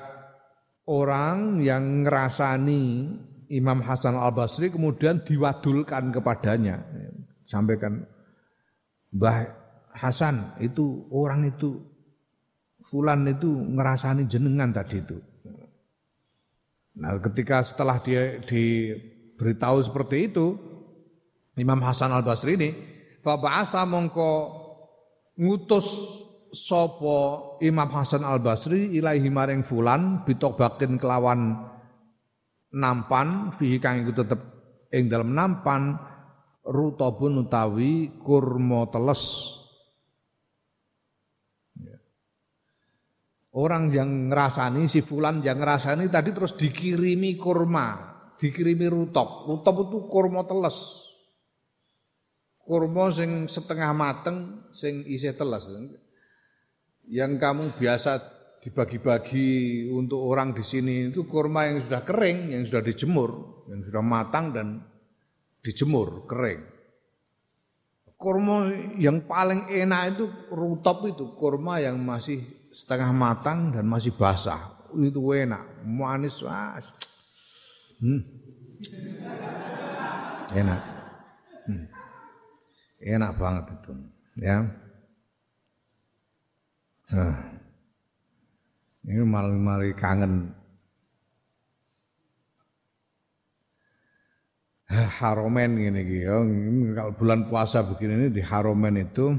orang 0.87 1.59
yang 1.59 2.07
ngerasani 2.07 2.83
Imam 3.51 3.83
Hasan 3.83 4.15
Al 4.15 4.31
Basri 4.31 4.71
kemudian 4.71 5.27
diwadulkan 5.27 6.15
kepadanya, 6.15 6.79
sampaikan 7.45 8.03
Mbah 9.13 9.37
Hasan 9.93 10.57
itu 10.57 11.05
orang 11.13 11.53
itu 11.53 11.93
Fulan 12.93 13.25
itu 13.25 13.49
ngerasani 13.49 14.29
jenengan 14.29 14.69
tadi 14.69 15.01
itu. 15.01 15.17
Nah, 16.93 17.17
ketika 17.25 17.65
setelah 17.65 17.97
dia 18.05 18.37
diberitahu 18.45 19.81
seperti 19.81 20.29
itu, 20.29 20.53
Imam 21.57 21.81
Hasan 21.81 22.13
Al 22.13 22.21
Basri 22.21 22.53
ini, 22.53 22.69
Faba'asa 23.25 23.81
mongko 23.89 24.31
ngutus 25.41 25.89
sopo 26.53 27.57
Imam 27.65 27.89
Hasan 27.89 28.21
Al 28.21 28.45
Basri 28.45 28.93
ilahi 28.93 29.25
maring 29.25 29.65
fulan 29.65 30.21
bitobakin 30.21 31.01
kelawan 31.01 31.65
nampan 32.77 33.57
fihi 33.57 33.81
kang 33.81 34.05
iku 34.05 34.21
tetep 34.21 34.37
ing 34.93 35.09
dalam 35.09 35.33
nampan 35.33 35.97
rutabun 36.63 37.43
utawi 37.43 38.15
kurma 38.23 38.87
teles 38.87 39.53
Orang 43.53 43.93
yang 43.93 44.33
ngerasani 44.33 44.89
si 44.89 45.05
fulan 45.05 45.45
yang 45.45 45.61
ngerasani 45.61 46.09
tadi 46.09 46.33
terus 46.33 46.57
dikirimi 46.57 47.37
kurma, 47.37 48.01
dikirimi 48.33 48.89
rutop. 48.89 49.45
Rutop 49.45 49.75
itu 49.85 50.09
kurma 50.09 50.41
teles. 50.49 51.05
Kurma 52.65 53.13
sing 53.13 53.45
setengah 53.45 53.93
mateng, 53.93 54.65
sing 54.73 55.05
isi 55.05 55.29
teles. 55.37 55.69
Yang 57.05 57.31
kamu 57.37 57.77
biasa 57.77 58.25
dibagi-bagi 58.57 59.85
untuk 59.93 60.25
orang 60.25 60.57
di 60.57 60.65
sini 60.65 61.13
itu 61.13 61.29
kurma 61.29 61.69
yang 61.69 61.77
sudah 61.77 62.01
kering, 62.01 62.57
yang 62.57 62.65
sudah 62.65 62.81
dijemur, 62.81 63.31
yang 63.69 63.85
sudah 63.85 64.01
matang 64.01 64.49
dan 64.49 64.81
dijemur 65.63 66.27
kering. 66.27 66.61
Kurma 68.19 68.71
yang 68.99 69.23
paling 69.27 69.67
enak 69.67 70.15
itu 70.15 70.25
rutop 70.51 71.07
itu, 71.07 71.35
kurma 71.35 71.79
yang 71.83 71.99
masih 71.99 72.39
setengah 72.71 73.11
matang 73.11 73.71
dan 73.75 73.83
masih 73.87 74.15
basah. 74.15 74.87
Itu 74.95 75.33
enak, 75.33 75.83
manis. 75.83 76.39
Wah. 76.45 76.79
Hmm. 77.99 78.21
Enak. 80.53 80.81
Hmm. 81.67 81.85
Enak 83.03 83.31
banget 83.35 83.65
itu, 83.75 83.91
ya. 84.39 84.57
Nah. 87.11 87.53
Ini 89.03 89.19
malah-malah 89.19 89.91
kangen 89.99 90.55
haromen 94.93 95.81
gini 95.81 96.01
gitu. 96.05 96.37
Kalau 96.93 97.11
bulan 97.17 97.49
puasa 97.49 97.81
begini 97.81 98.13
ini 98.15 98.27
di 98.29 98.41
haromen 98.45 99.01
itu 99.01 99.33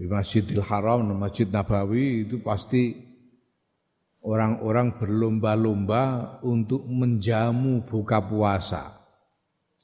di 0.00 0.08
Masjidil 0.08 0.64
Haram, 0.64 1.04
Masjid 1.12 1.44
Nabawi 1.44 2.24
itu 2.24 2.40
pasti 2.40 2.96
orang-orang 4.24 4.96
berlomba-lomba 4.96 6.36
untuk 6.40 6.88
menjamu 6.88 7.84
buka 7.84 8.24
puasa 8.24 8.96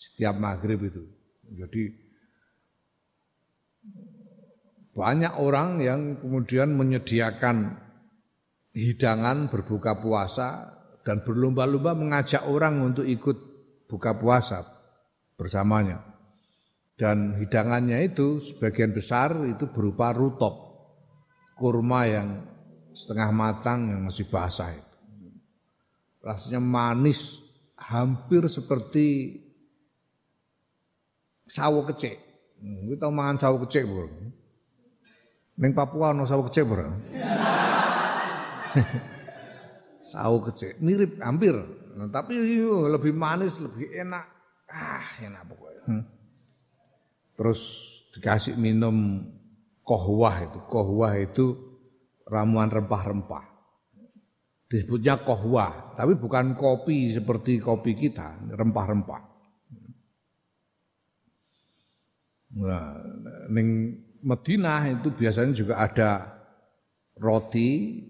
setiap 0.00 0.40
maghrib 0.40 0.88
itu. 0.88 1.04
Jadi 1.52 1.82
banyak 4.96 5.36
orang 5.36 5.84
yang 5.84 6.00
kemudian 6.16 6.72
menyediakan 6.72 7.76
hidangan 8.72 9.52
berbuka 9.52 10.00
puasa 10.00 10.72
dan 11.04 11.20
berlomba-lomba 11.28 11.92
mengajak 11.92 12.48
orang 12.48 12.80
untuk 12.80 13.04
ikut 13.04 13.55
buka 13.86 14.14
puasa 14.18 14.66
bersamanya. 15.38 16.02
Dan 16.96 17.36
hidangannya 17.36 18.08
itu 18.08 18.40
sebagian 18.40 18.96
besar 18.96 19.36
itu 19.44 19.68
berupa 19.68 20.16
rutop, 20.16 20.54
kurma 21.60 22.08
yang 22.08 22.28
setengah 22.96 23.28
matang 23.36 23.92
yang 23.92 24.00
masih 24.08 24.24
basah 24.32 24.72
itu. 24.72 24.96
Rasanya 26.24 26.58
manis, 26.64 27.44
hampir 27.76 28.48
seperti 28.48 29.38
sawo 31.44 31.84
kecek. 31.84 32.16
Hmm, 32.56 32.88
kita 32.88 33.12
makan 33.12 33.36
sawo 33.36 33.56
kecek, 33.68 33.84
Bro. 33.84 34.08
Neng 35.60 35.72
Papua 35.76 36.16
no 36.16 36.24
sawo 36.24 36.48
kecek, 36.48 36.64
Bro. 36.64 36.88
sawo 40.16 40.36
kecek, 40.48 40.80
mirip 40.80 41.20
hampir. 41.20 41.54
Nah, 41.96 42.12
tapi 42.12 42.36
lebih 42.92 43.16
manis, 43.16 43.56
lebih 43.58 43.88
enak. 43.88 44.24
Ah, 44.68 45.06
enak 45.24 45.42
pokoknya. 45.48 45.84
Hmm 45.88 46.16
terus 47.36 47.60
dikasih 48.16 48.56
minum 48.56 49.22
kohwah 49.84 50.48
itu. 50.48 50.58
Kohwah 50.66 51.14
itu 51.20 51.54
ramuan 52.26 52.72
rempah-rempah. 52.72 53.54
Disebutnya 54.66 55.22
kohwah, 55.22 55.94
tapi 55.94 56.18
bukan 56.18 56.58
kopi 56.58 57.14
seperti 57.14 57.62
kopi 57.62 57.94
kita, 57.94 58.50
rempah-rempah. 58.50 59.22
Nah, 62.56 62.98
ning 63.52 64.00
Madinah 64.26 64.90
itu 64.90 65.12
biasanya 65.14 65.54
juga 65.54 65.78
ada 65.78 66.10
roti 67.20 68.02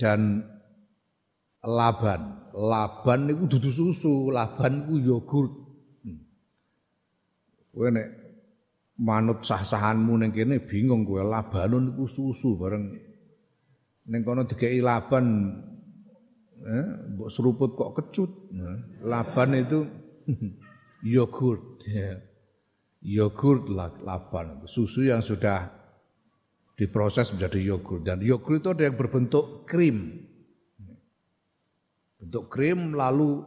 dan 0.00 0.40
laban. 1.62 2.50
Laban 2.52 3.30
itu 3.32 3.48
dudu 3.48 3.70
susu, 3.72 4.28
laban 4.28 4.86
itu 4.86 5.08
yogurt. 5.08 5.52
Kowe 7.72 7.88
nek 7.88 8.08
manut 9.00 9.40
sah-sahanmu 9.40 10.20
ning 10.20 10.30
kene 10.36 10.60
bingung 10.60 11.08
kowe 11.08 11.24
labanun 11.24 11.96
iku 11.96 12.04
susu 12.04 12.60
bareng 12.60 12.92
ning 14.12 14.20
kono 14.20 14.44
dikeki 14.44 14.84
laban 14.84 15.56
eh 16.62 16.86
mbok 17.16 17.32
seruput 17.32 17.72
kok 17.72 17.96
kecut. 17.96 18.30
Nah, 18.52 18.76
laban 19.08 19.56
itu 19.56 19.80
yogurt 21.16 21.80
ya. 21.88 22.20
Yogurt 23.02 23.66
laban 24.04 24.62
susu 24.70 25.08
yang 25.10 25.24
sudah 25.24 25.72
diproses 26.78 27.34
menjadi 27.34 27.74
yogurt 27.74 28.06
dan 28.06 28.22
yogurt 28.22 28.62
itu 28.62 28.68
ada 28.70 28.84
yang 28.86 29.00
berbentuk 29.00 29.64
krim. 29.64 30.28
Bentuk 32.22 32.54
krim 32.54 32.94
lalu 32.94 33.42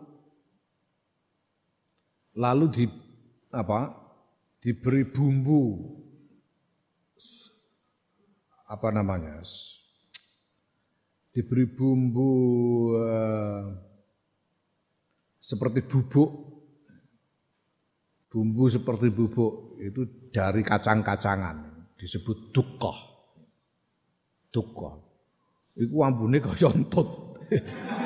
lalu 2.36 2.66
di 2.76 2.86
apa 3.56 3.96
diberi 4.60 5.08
bumbu. 5.08 5.96
Apa 8.68 8.92
namanya? 8.92 9.40
Diberi 11.32 11.64
bumbu 11.72 12.32
uh, 13.00 13.64
seperti 15.40 15.80
bubuk. 15.88 16.32
Bumbu 18.28 18.68
seperti 18.68 19.08
bubuk 19.08 19.80
itu 19.80 20.04
dari 20.36 20.68
kacang-kacangan 20.68 21.88
disebut 21.96 22.52
dukoh. 22.52 22.98
Dukoh. 24.52 24.94
Itu 25.80 25.96
ambune 26.04 26.44
kaya 26.44 26.68
entut 26.76 27.40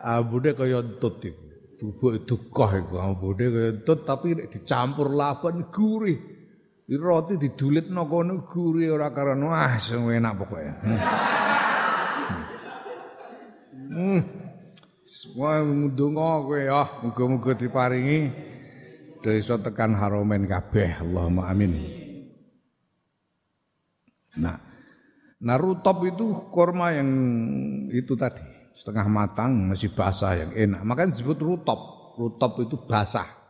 ambune 0.00 0.56
kaya 0.56 0.80
entut 0.80 1.20
itu 1.20 1.50
bubuk 1.80 2.28
dukoh 2.28 2.70
iku 2.76 2.96
ambune 3.00 3.46
kentut 3.48 4.04
tapi 4.04 4.36
nek 4.36 4.52
dicampur 4.52 5.12
laban 5.12 5.72
gurih. 5.72 6.20
Roti 6.90 7.38
didulitno 7.38 8.02
kono 8.10 8.50
gurih 8.50 8.90
ora 8.90 9.14
karena 9.14 9.46
wah 9.46 9.78
sing 9.78 10.10
enak 10.10 10.42
pokoke. 10.42 10.74
Hmm. 10.82 10.98
hmm. 13.94 14.20
Semua 15.06 15.62
ndonga 15.62 16.42
kowe 16.46 16.58
ya, 16.58 16.82
muga-muga 17.02 17.54
diparingi 17.54 18.30
iso 19.22 19.54
tekan 19.62 19.94
haromen 19.94 20.50
kabeh. 20.50 20.98
Allahumma 20.98 21.46
amin. 21.46 21.72
Nah, 24.42 24.58
nah 25.38 25.56
rutop 25.62 26.02
itu 26.10 26.50
kurma 26.50 26.90
yang 26.90 27.10
itu 27.90 28.18
tadi 28.18 28.59
setengah 28.76 29.06
matang 29.10 29.70
masih 29.70 29.92
basah 29.92 30.36
yang 30.36 30.50
enak. 30.54 30.80
Makanya 30.84 31.14
disebut 31.16 31.38
rutop. 31.40 31.80
Rutop 32.16 32.60
itu 32.62 32.76
basah. 32.76 33.40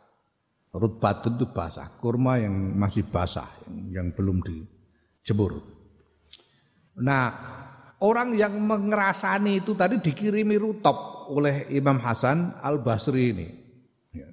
Rutbatun 0.71 1.35
itu 1.35 1.47
basah. 1.51 1.91
Kurma 1.99 2.39
yang 2.39 2.55
masih 2.79 3.03
basah, 3.03 3.51
yang, 3.67 3.77
yang 3.91 4.07
belum 4.15 4.39
dijemur. 4.47 5.59
Nah, 7.03 7.27
orang 7.99 8.39
yang 8.39 8.55
mengerasani 8.55 9.59
itu 9.59 9.75
tadi 9.75 9.99
dikirimi 9.99 10.55
rutop 10.55 11.27
oleh 11.31 11.67
Imam 11.75 11.99
Hasan 11.99 12.55
Al 12.63 12.79
Basri 12.87 13.35
ini. 13.35 13.49
Ya. 14.15 14.31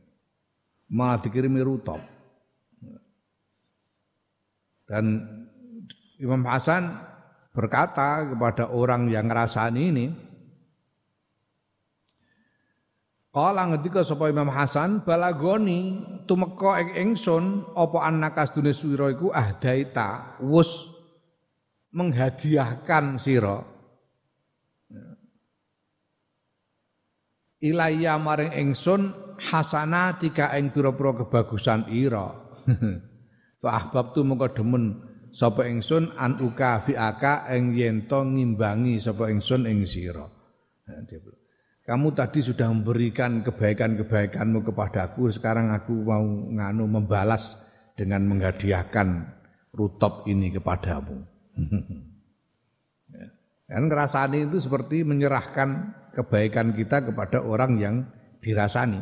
Malah 0.93 1.17
dikirimi 1.25 1.61
rutop. 1.65 2.01
Dan 4.87 5.25
Imam 6.21 6.45
Hasan 6.47 6.95
berkata 7.51 8.29
kepada 8.29 8.69
orang 8.69 9.09
yang 9.09 9.25
ngerasani 9.25 9.83
ini, 9.89 10.05
Kala 13.37 13.69
ngendika 13.69 14.01
sapa 14.01 14.33
Imam 14.33 14.49
Hasan 14.49 15.05
balagoni 15.05 16.01
tumeka 16.25 16.81
ing 16.81 17.13
ingsun 17.13 17.69
apa 17.77 18.01
annakas 18.01 18.49
dunya 18.49 18.73
suwira 18.73 19.13
iku 19.13 19.29
ahdaita 19.29 20.41
wus 20.41 20.89
menghadiahkan 21.93 23.21
sira 23.21 23.61
Ilaya 27.61 28.17
maring 28.17 28.57
ingsun 28.57 29.13
hasanatika 29.37 30.57
ing 30.57 30.73
pira-pira 30.73 31.21
kebagusan 31.21 31.93
ira 31.93 32.33
Fa 33.61 33.69
ahbabtu 33.69 34.25
mongko 34.25 34.49
demen 34.57 34.97
sapa 35.29 35.69
ingsun 35.69 36.09
an 36.17 36.41
uka 36.41 36.81
fi 36.81 36.97
aka 36.97 37.45
ing 37.53 37.77
yen 37.77 38.09
to 38.09 38.17
ngimbangi 38.17 38.97
sapa 38.97 39.29
ingsun 39.29 39.69
ing 39.69 39.85
sira. 39.85 40.25
Kamu 41.87 42.11
tadi 42.11 42.43
sudah 42.43 42.67
memberikan 42.67 43.47
kebaikan-kebaikanmu 43.47 44.59
kepadaku, 44.67 45.31
sekarang 45.31 45.71
aku 45.71 45.95
mau 46.03 46.27
nganu 46.27 46.83
membalas 46.83 47.55
dengan 47.95 48.27
menghadiahkan 48.27 49.23
rutop 49.71 50.27
ini 50.27 50.51
kepadamu. 50.51 51.15
Dan 53.71 53.87
ngerasani 53.87 54.51
itu 54.51 54.59
seperti 54.59 55.07
menyerahkan 55.07 55.95
kebaikan 56.11 56.75
kita 56.75 57.07
kepada 57.07 57.39
orang 57.39 57.79
yang 57.79 58.03
dirasani. 58.43 58.99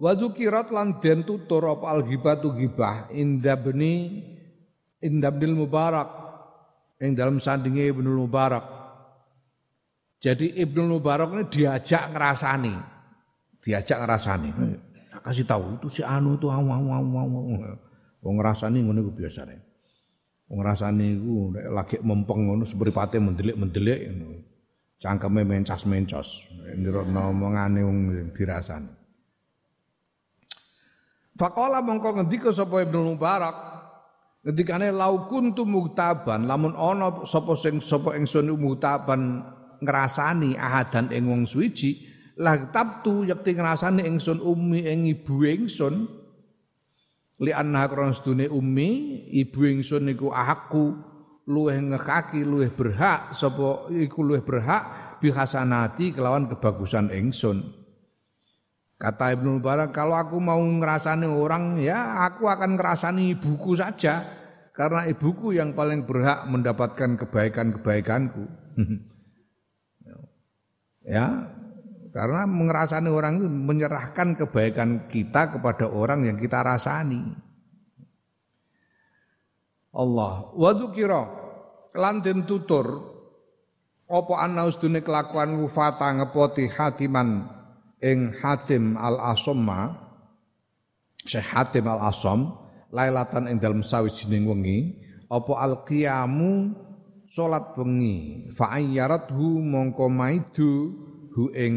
Wa 0.00 0.16
dzukirat 0.16 0.72
lan 0.72 0.96
den 1.02 1.28
tutur 1.28 1.60
apa 1.68 1.92
al 1.92 2.06
ghibatu 2.06 2.56
ghibah 2.56 3.12
inda 3.12 3.52
bni 3.58 4.24
inda 5.04 5.28
Ibnul 5.28 5.66
Mubarak 5.66 6.08
ing 7.02 7.12
dalam 7.12 7.36
sandinge 7.36 7.84
Ibnul 7.90 8.24
Mubarak. 8.24 8.79
Jadi 10.20 10.52
Ibnul 10.60 11.00
Mubarak 11.00 11.32
ini 11.32 11.44
diajak 11.48 12.12
ngerasani. 12.12 12.74
Diajak 13.64 14.04
ngerasani. 14.04 14.50
Kasih 15.20 15.48
tahu 15.48 15.80
itu 15.80 15.88
si 15.88 16.02
anu 16.04 16.36
itu 16.36 16.52
aw 16.52 16.60
aw 16.60 16.86
aw 16.92 17.04
aw. 17.24 17.32
Wong 18.20 18.34
ngrasani 18.36 18.84
ngono 18.84 19.00
iku 19.00 19.12
biasane. 19.16 19.56
Wong 20.52 20.60
ngrasani 20.60 21.06
iku 21.16 21.36
nek 21.56 21.64
lagi 21.72 21.96
mempeng 22.04 22.40
ngono 22.52 22.68
sepripate 22.68 23.16
mendelik-mendelik 23.16 24.00
ngono. 24.12 24.38
Cangkeme 25.00 25.40
mencas-mencos. 25.48 26.28
Ndirokno 26.76 27.32
omongane 27.32 27.80
wong 27.80 27.98
dirasani. 28.36 28.92
Faqala 31.40 31.80
mongko 31.80 32.20
ngendika 32.20 32.52
sapa 32.52 32.84
Ibnu 32.84 33.16
Mubarak 33.16 33.56
ngendikane 34.44 34.92
lau 34.92 35.24
kuntu 35.24 35.64
muktaban 35.64 36.44
lamun 36.44 36.76
ana 36.76 37.24
sapa 37.24 37.56
sing 37.56 37.80
sapa 37.80 38.12
ingsun 38.20 38.52
muktaban 38.60 39.40
ngrasani 39.80 40.56
ahadan 40.56 41.12
ing 41.12 41.26
wong 41.26 41.42
suwiji 41.48 42.06
lah 42.40 42.72
tabtu 42.72 43.28
yakti 43.28 43.52
ngrasani 43.56 44.06
ingsun 44.08 44.40
ummi 44.40 44.84
ing 44.86 45.08
ibu 45.08 45.44
ingsun 45.44 46.08
li 47.40 47.52
anna 47.52 47.88
krana 47.88 48.16
sedune 48.16 48.48
ummi 48.48 48.88
ibu 49.32 49.60
ingsun 49.64 50.08
niku 50.08 50.32
ahakku 50.32 50.96
luweh 51.48 51.76
ngekaki 51.76 52.44
luweh 52.44 52.72
berhak 52.72 53.32
sapa 53.36 53.90
iku 53.92 54.20
luweh 54.24 54.44
berhak 54.44 55.16
bihasanati 55.20 56.16
kelawan 56.16 56.48
kebagusan 56.48 57.12
ingsun 57.12 57.80
Kata 59.00 59.32
Ibnu 59.32 59.56
Mubarak, 59.56 59.96
kalau 59.96 60.12
aku 60.12 60.36
mau 60.36 60.60
ngerasani 60.60 61.24
orang, 61.24 61.80
ya 61.80 62.20
aku 62.28 62.44
akan 62.44 62.76
ngerasani 62.76 63.32
ibuku 63.32 63.72
saja. 63.72 64.28
Karena 64.76 65.08
ibuku 65.08 65.56
yang 65.56 65.72
paling 65.72 66.04
berhak 66.04 66.44
mendapatkan 66.44 67.16
kebaikan-kebaikanku. 67.16 68.44
ya, 71.10 71.50
karena 72.14 72.46
mengerasani 72.46 73.10
orang 73.10 73.42
itu 73.42 73.48
menyerahkan 73.50 74.38
kebaikan 74.38 75.10
kita 75.10 75.58
kepada 75.58 75.90
orang 75.90 76.30
yang 76.30 76.38
kita 76.38 76.62
rasani. 76.62 77.50
Allah 79.90 80.54
wa 80.54 80.70
dzukira 80.70 81.22
lan 81.98 82.22
tutur 82.46 82.86
apa 84.06 84.34
ana 84.38 84.66
usdune 84.66 85.02
kelakuan 85.02 85.58
wufata 85.58 86.06
ngepoti 86.14 86.70
hatiman 86.70 87.46
ing 87.98 88.34
Hatim 88.38 88.94
al 88.94 89.18
Asomma 89.34 89.98
Syekh 91.26 91.46
Hatim 91.46 91.90
al 91.90 92.06
Asom 92.06 92.54
lailatan 92.94 93.50
ing 93.50 93.58
dalem 93.58 93.82
sawijining 93.82 94.46
wengi 94.46 94.78
apa 95.30 95.52
al 95.58 95.82
qiyamu 95.86 96.74
salat 97.30 97.78
wengi 97.78 98.50
fa 98.50 98.74
ayyarathu 98.74 99.62
mongko 99.62 100.10
maidu 100.10 100.90
hu 101.30 101.54
ing 101.54 101.74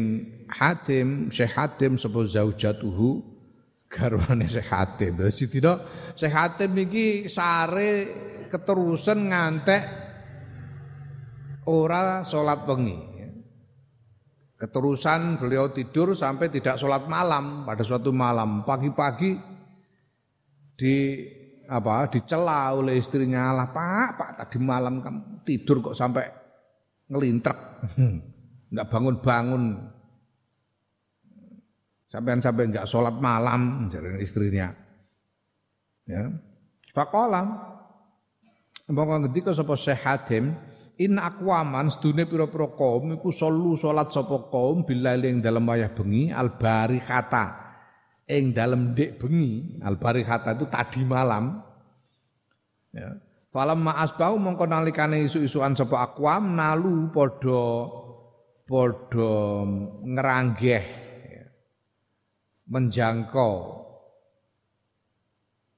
Hatim 0.50 1.30
Syekh 1.30 1.54
Hatim 1.54 1.96
sapa 1.96 2.26
zaujatuhu. 2.26 3.32
Garwane 3.88 4.50
Syekh 4.50 4.74
Hatim. 4.74 5.22
Dadi 5.22 5.46
tidak 5.46 5.86
Syekh 6.18 6.34
Hatim 6.34 6.74
iki 6.82 7.30
sare 7.30 8.10
keterusan 8.50 9.30
ngantek 9.30 9.82
ora 11.70 12.26
salat 12.26 12.66
wengi 12.66 13.14
Keterusan 14.54 15.36
beliau 15.36 15.70
tidur 15.74 16.14
sampai 16.14 16.48
tidak 16.48 16.78
sholat 16.80 17.04
malam. 17.10 17.66
Pada 17.66 17.82
suatu 17.84 18.14
malam 18.14 18.62
pagi-pagi 18.64 19.36
di 20.78 20.96
apa 21.68 22.12
dicela 22.12 22.72
oleh 22.76 23.00
istrinya 23.00 23.54
lah 23.56 23.68
pak 23.72 24.08
pak 24.20 24.30
tadi 24.40 24.58
malam 24.60 25.00
kamu 25.00 25.44
tidur 25.44 25.80
kok 25.80 25.96
sampai 25.96 26.44
ngelintrek. 27.08 27.58
Nggak 28.72 28.88
bangun-bangun. 28.90 29.64
Sampai 32.10 32.38
sampai 32.38 32.64
nggak 32.70 32.88
sholat 32.88 33.16
malam 33.18 33.90
jadi 33.90 34.18
istrinya. 34.22 34.70
Ya. 36.06 36.30
Fakolam 36.94 37.74
Mbak 38.84 39.04
ngerti 39.24 39.40
kok 39.40 39.56
sapa 39.56 39.74
Syekh 39.80 40.04
Hadim 40.04 40.52
in 41.00 41.16
akwaman 41.16 41.88
sedune 41.88 42.28
pira-pira 42.28 42.68
kaum 42.76 43.16
iku 43.16 43.32
solu 43.32 43.80
salat 43.80 44.12
sapa 44.12 44.52
kaum 44.52 44.84
billail 44.84 45.24
ing 45.24 45.40
dalem 45.40 45.64
wayah 45.64 45.88
bengi 45.96 46.28
al 46.28 46.60
barihata 46.60 47.63
ing 48.24 48.56
dalem 48.56 48.96
dek 48.96 49.20
bengi 49.20 49.80
al 49.84 50.00
barihata 50.00 50.56
itu 50.56 50.64
tadi 50.68 51.04
malam 51.04 51.60
ya 52.94 53.16
falam 53.52 53.84
ma 53.84 54.00
asbau 54.00 54.40
mongko 54.40 54.64
nalikane 54.66 55.22
isu-isuan 55.28 55.76
sapa 55.76 56.10
akwam 56.10 56.56
nalu 56.56 57.12
padha 57.12 57.66
padha 58.64 59.34
ngeranggeh 60.02 60.84
ya. 61.28 61.46
menjangkau 62.70 63.54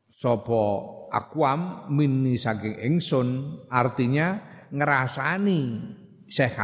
sapa 0.09 0.63
akwam 1.13 1.91
minni 1.93 2.39
saking 2.39 2.79
ingsun 2.81 3.61
artinya 3.69 4.41
ngerasani 4.71 5.95
Syekh 6.27 6.59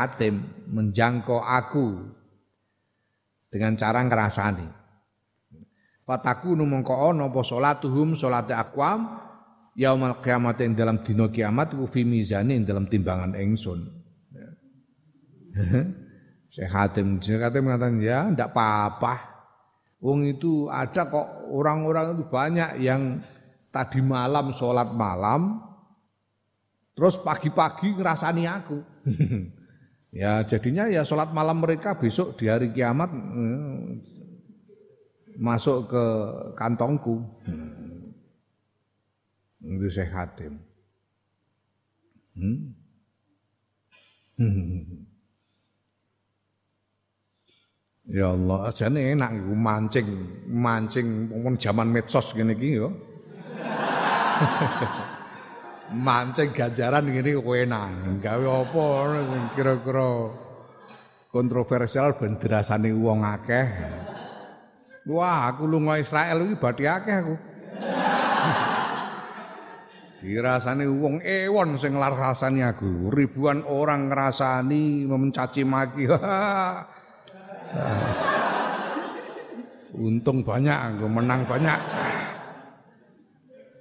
menjangkau 0.75 1.39
aku 1.39 2.03
dengan 3.47 3.79
cara 3.79 4.03
ngerasani. 4.03 4.82
Fataku 6.03 6.59
mongko 6.59 7.15
ana 7.15 7.31
apa 7.31 7.41
salatuhum 7.47 8.19
salate 8.19 8.51
akwam 8.51 9.07
yaumal 9.79 10.19
kiamat 10.19 10.59
yang 10.61 10.75
dalam 10.75 10.97
dino 11.07 11.31
kiamat 11.31 11.79
ku 11.79 11.87
fi 11.87 12.03
mizani 12.03 12.59
yang 12.59 12.67
dalam 12.67 12.85
timbangan 12.91 13.39
engsun. 13.39 13.87
Syekh 16.53 16.69
Hatim, 16.69 17.23
Syekh 17.23 17.41
mengatakan 17.63 18.03
ya 18.03 18.29
ndak 18.29 18.53
apa-apa. 18.53 19.31
Wong 20.03 20.27
itu 20.27 20.67
ada 20.67 21.07
kok 21.07 21.49
orang-orang 21.55 22.19
itu 22.19 22.27
banyak 22.27 22.83
yang 22.83 23.23
tadi 23.71 24.03
malam 24.03 24.51
sholat 24.51 24.91
malam 24.91 25.73
Terus 26.93 27.17
pagi-pagi 27.25 27.97
ngerasani 27.97 28.45
aku. 28.45 28.79
ya 30.23 30.45
jadinya 30.45 30.85
ya 30.93 31.09
sholat 31.09 31.33
malam 31.33 31.65
mereka 31.65 31.97
besok 31.97 32.37
di 32.37 32.45
hari 32.45 32.69
kiamat 32.69 33.09
hmm, 33.09 34.12
masuk 35.39 35.89
ke 35.89 36.05
kantongku. 36.59 37.23
Hmm. 37.47 38.13
Itu 39.63 39.87
saya 39.89 40.11
khatim. 40.11 40.59
Hmm. 42.33 42.75
Ya 48.11 48.35
Allah, 48.35 48.75
jane 48.75 49.15
enak 49.15 49.31
iku 49.39 49.55
mancing, 49.55 50.09
mancing 50.51 51.31
wong 51.31 51.55
zaman 51.55 51.87
medsos 51.87 52.35
ngene 52.35 52.59
iki 52.59 52.83
yo. 52.83 52.91
mancing 56.07 56.51
ganjaran 56.51 57.07
ngene 57.07 57.39
kowe 57.39 57.63
nang 57.69 58.19
gawe 58.19 58.47
apa 58.65 58.85
kira-kira 59.55 60.35
kontroversial 61.29 62.17
ben 62.17 62.41
dirasani 62.41 62.91
wong 62.91 63.23
akeh 63.23 63.67
wah 65.09 65.51
aku 65.51 65.67
lunga 65.67 65.99
Israel 65.99 66.47
iki 66.47 66.55
bathi 66.59 66.87
akeh 66.87 67.17
aku 67.23 67.35
dirasani 70.23 70.87
wong 70.87 71.19
ewon 71.25 71.75
sing 71.75 71.99
larasani 71.99 72.63
aku 72.63 73.11
ribuan 73.11 73.67
orang 73.67 74.07
ngrasani 74.07 75.11
mencaci 75.11 75.67
maki 75.67 76.07
Untung 79.93 80.41
banyak, 80.41 80.97
aku 80.97 81.05
menang 81.05 81.45
banyak. 81.45 81.77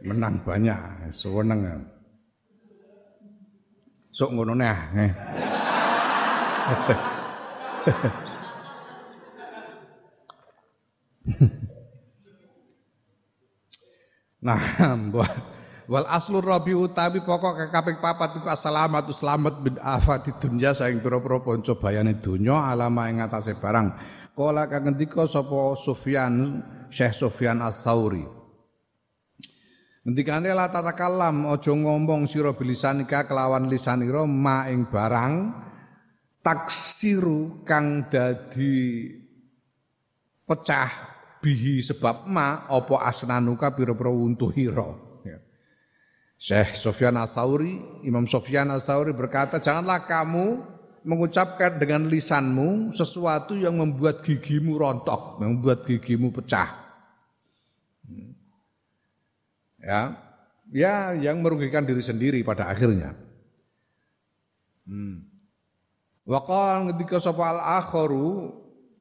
Menang 0.04 0.44
banyak, 0.44 1.08
sewenang. 1.08 1.88
Sok 4.12 4.36
ngono 4.36 4.60
neh. 4.60 4.76
Nah, 14.42 14.58
wal 15.86 16.06
aslu 16.10 16.42
rabi 16.42 16.74
utawi 16.74 17.22
pokok 17.22 17.70
kaping 17.70 18.02
papat 18.02 18.42
iku 18.42 18.50
assalamatu 18.50 19.14
selamat 19.14 19.54
bin 19.62 19.76
afati 19.78 20.34
dunya 20.34 20.74
saing 20.74 20.98
pira-pira 20.98 21.38
panca 21.46 21.78
bayane 21.78 22.18
donya 22.18 22.74
alama 22.74 23.06
ing 23.06 23.22
atase 23.22 23.54
barang. 23.54 23.88
Kala 24.34 24.66
kang 24.66 24.90
ngendika 24.90 25.30
sapa 25.30 25.78
Sufyan 25.78 26.58
Syekh 26.90 27.14
Sufyan 27.14 27.62
As-Sauri. 27.62 28.26
Ngendikane 30.02 30.50
la 30.58 30.74
tatakalam 30.74 31.46
aja 31.46 31.70
ngomong 31.78 32.26
sira 32.26 32.58
bilisanika 32.58 33.30
kelawan 33.30 33.70
lisanira 33.70 34.26
ma 34.26 34.66
ing 34.74 34.90
barang 34.90 35.34
taksiru 36.42 37.62
kang 37.62 38.10
dadi 38.10 39.14
pecah 40.50 41.11
bihi 41.42 41.82
sebab 41.82 42.30
ma 42.30 42.70
apa 42.70 43.02
asnanuka 43.02 43.74
pira-pira 43.74 44.14
untuhira 44.14 44.94
ya. 45.26 45.42
Syekh 46.38 46.78
Sofyan 46.78 47.18
As-Sauri 47.18 48.06
Imam 48.06 48.30
Sofyan 48.30 48.70
As-Sauri 48.70 49.12
berkata 49.12 49.58
janganlah 49.58 50.06
kamu 50.06 50.62
mengucapkan 51.02 51.82
dengan 51.82 52.06
lisanmu 52.06 52.94
sesuatu 52.94 53.58
yang 53.58 53.82
membuat 53.82 54.22
gigimu 54.22 54.78
rontok 54.78 55.42
membuat 55.42 55.82
gigimu 55.90 56.30
pecah. 56.30 56.78
Ya. 59.82 60.02
Ya 60.72 61.12
yang 61.18 61.42
merugikan 61.42 61.84
diri 61.84 62.06
sendiri 62.06 62.46
pada 62.46 62.70
akhirnya. 62.70 63.18
Hmm. 64.86 65.26
Ketika 66.96 67.18
sapa 67.18 67.44
al 67.44 67.60
akharu 67.82 68.56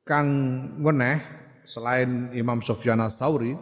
kang 0.08 0.26
weneh 0.80 1.39
selain 1.70 2.34
Imam 2.34 2.58
Sufyan 2.58 2.98
Ats-Tsauri 3.06 3.54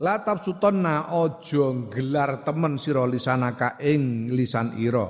La 0.00 0.20
tabsutonna 0.24 1.12
ojo 1.16 1.88
gelar 1.92 2.44
temen 2.44 2.80
sira 2.80 3.04
lisanaka 3.04 3.80
ing 3.84 4.32
lisan 4.32 4.76
ira 4.80 5.08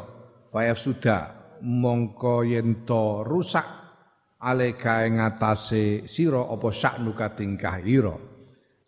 faya 0.51 0.75
sudah 0.75 1.55
mongko 1.63 2.43
yen 2.47 2.83
rusak 3.23 3.67
alega 4.43 5.07
ing 5.07 5.23
ngatasé 5.23 6.11
sira 6.11 6.43
apa 6.43 6.69
saknuka 6.75 7.39
tingkah 7.39 7.79
ira 7.87 8.31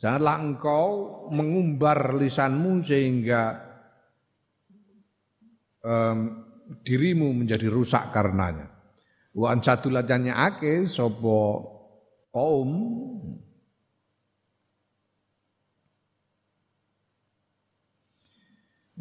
Janganlah 0.03 0.37
engkau 0.43 0.87
mengumbar 1.31 2.19
lisanmu 2.19 2.83
sehingga 2.83 3.55
um, 5.79 6.43
dirimu 6.83 7.31
menjadi 7.31 7.71
rusak 7.71 8.11
karenanya. 8.11 8.72
Wa 9.33 9.57
ansatulatnya 9.57 10.37
ake 10.37 10.85
sopo 10.85 11.65
kaum 12.29 12.71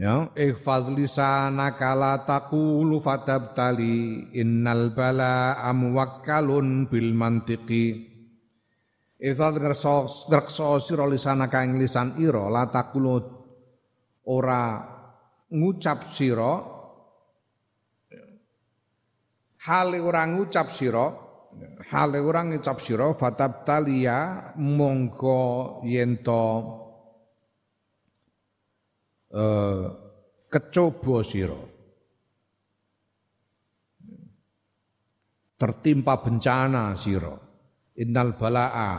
Ya, 0.01 0.33
ihfaz 0.33 0.89
lisanaka 0.89 1.93
la 1.93 2.17
taqulu 2.25 2.97
fatabtali 3.05 4.33
innal 4.33 4.97
bala 4.97 5.61
amwakkalun 5.61 6.89
bil 6.89 7.13
mantiqi. 7.13 8.09
Ihfaz 9.21 9.61
ngerso 9.61 10.09
ngerso 10.25 10.81
sira 10.81 11.05
lisanaka 11.05 11.61
ing 11.61 11.77
lisan 11.77 12.17
ira 12.17 12.49
la 12.49 12.65
taqulu 12.65 13.13
ora 14.25 14.81
ngucap 15.53 16.01
sira 16.09 16.80
hale 19.67 19.97
orang 20.01 20.37
ngucap 20.37 20.67
sira 20.73 21.07
hale 21.91 22.19
orang 22.19 22.55
ngucap 22.55 22.77
sira 22.81 23.13
fatabtalia 23.13 24.51
mongko 24.57 25.81
yen 25.85 26.21
to 26.25 26.45
eh 29.31 29.85
kecoba 30.51 31.23
tertimpa 35.61 36.17
bencana 36.17 36.97
sira. 36.97 37.37
Innal 38.01 38.33
balaa 38.33 38.97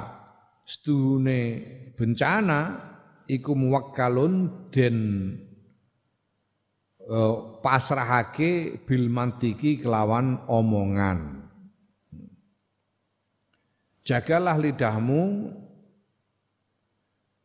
stune 0.63 1.41
bencana 1.99 2.61
iku 3.27 3.59
muwakkalun 3.59 4.69
den 4.71 4.97
pasrahake 7.63 8.83
bil 8.87 9.11
mantiki 9.11 9.83
kelawan 9.83 10.39
omongan. 10.47 11.51
Jagalah 14.03 14.59
lidahmu 14.59 15.55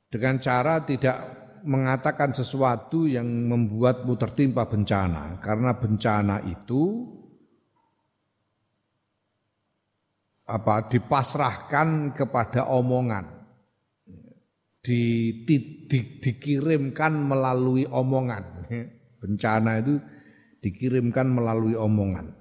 dengan 0.09 0.41
cara 0.41 0.81
tidak 0.81 1.17
mengatakan 1.61 2.33
sesuatu 2.33 3.05
yang 3.05 3.27
membuatmu 3.27 4.17
tertimpa 4.17 4.65
bencana. 4.65 5.37
Karena 5.41 5.77
bencana 5.77 6.41
itu 6.49 7.13
apa 10.47 10.89
dipasrahkan 10.89 12.17
kepada 12.17 12.65
omongan. 12.71 13.37
Di, 14.81 15.43
dikirimkan 16.23 17.11
melalui 17.11 17.83
omongan 17.83 18.57
Bencana 19.17 19.81
itu 19.81 19.97
dikirimkan 20.61 21.27
melalui 21.29 21.73
omongan. 21.73 22.33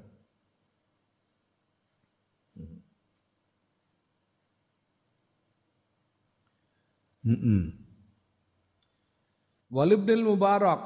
Mm. 7.26 7.74
Walibnil 9.66 10.22
Mubarak 10.22 10.78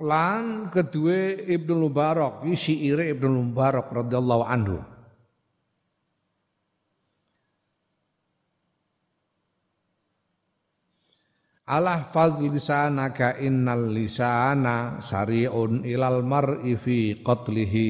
lan 0.00 0.72
kedua 0.72 1.44
Ibnu 1.44 1.88
Mubarak 1.88 2.40
iki 2.48 2.56
syaire 2.56 3.12
Ibnu 3.12 3.52
Mubarak 3.52 3.92
radhiyallahu 3.92 4.44
anhu. 4.48 4.80
Alah 11.66 12.06
fadl 12.06 12.46
lisanaka 12.46 13.42
innal 13.42 13.90
lisana 13.90 15.02
sari'un 15.02 15.82
ilal 15.82 16.22
mar'i 16.22 16.78
fi 16.78 17.18
qatlihi 17.26 17.86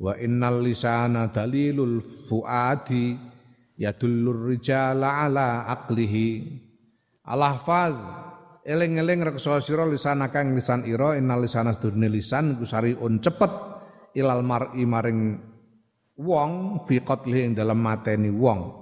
wa 0.00 0.16
innal 0.16 0.64
lisana 0.64 1.28
dalilul 1.28 2.00
fuadi 2.00 3.12
yadullur 3.76 4.48
rijala 4.48 5.28
ala 5.28 5.68
aqlihi. 5.68 6.28
Alah 7.28 7.60
faz 7.60 7.92
eling-eling 8.64 9.36
reksa 9.36 9.60
sira 9.60 9.84
lisanaka 9.84 10.40
ing 10.40 10.56
lisan 10.56 10.88
ira 10.88 11.12
innal 11.20 11.44
lisana 11.44 11.76
sedurne 11.76 12.08
lisan 12.08 12.56
ku 12.56 12.64
sari'un 12.64 13.20
cepet 13.20 13.52
ilal 14.16 14.40
mar'i 14.40 14.88
maring 14.88 15.36
wong 16.24 16.80
fi 16.88 17.04
qatlihi 17.04 17.52
ing 17.52 17.52
dalam 17.52 17.84
mateni 17.84 18.32
wong. 18.32 18.80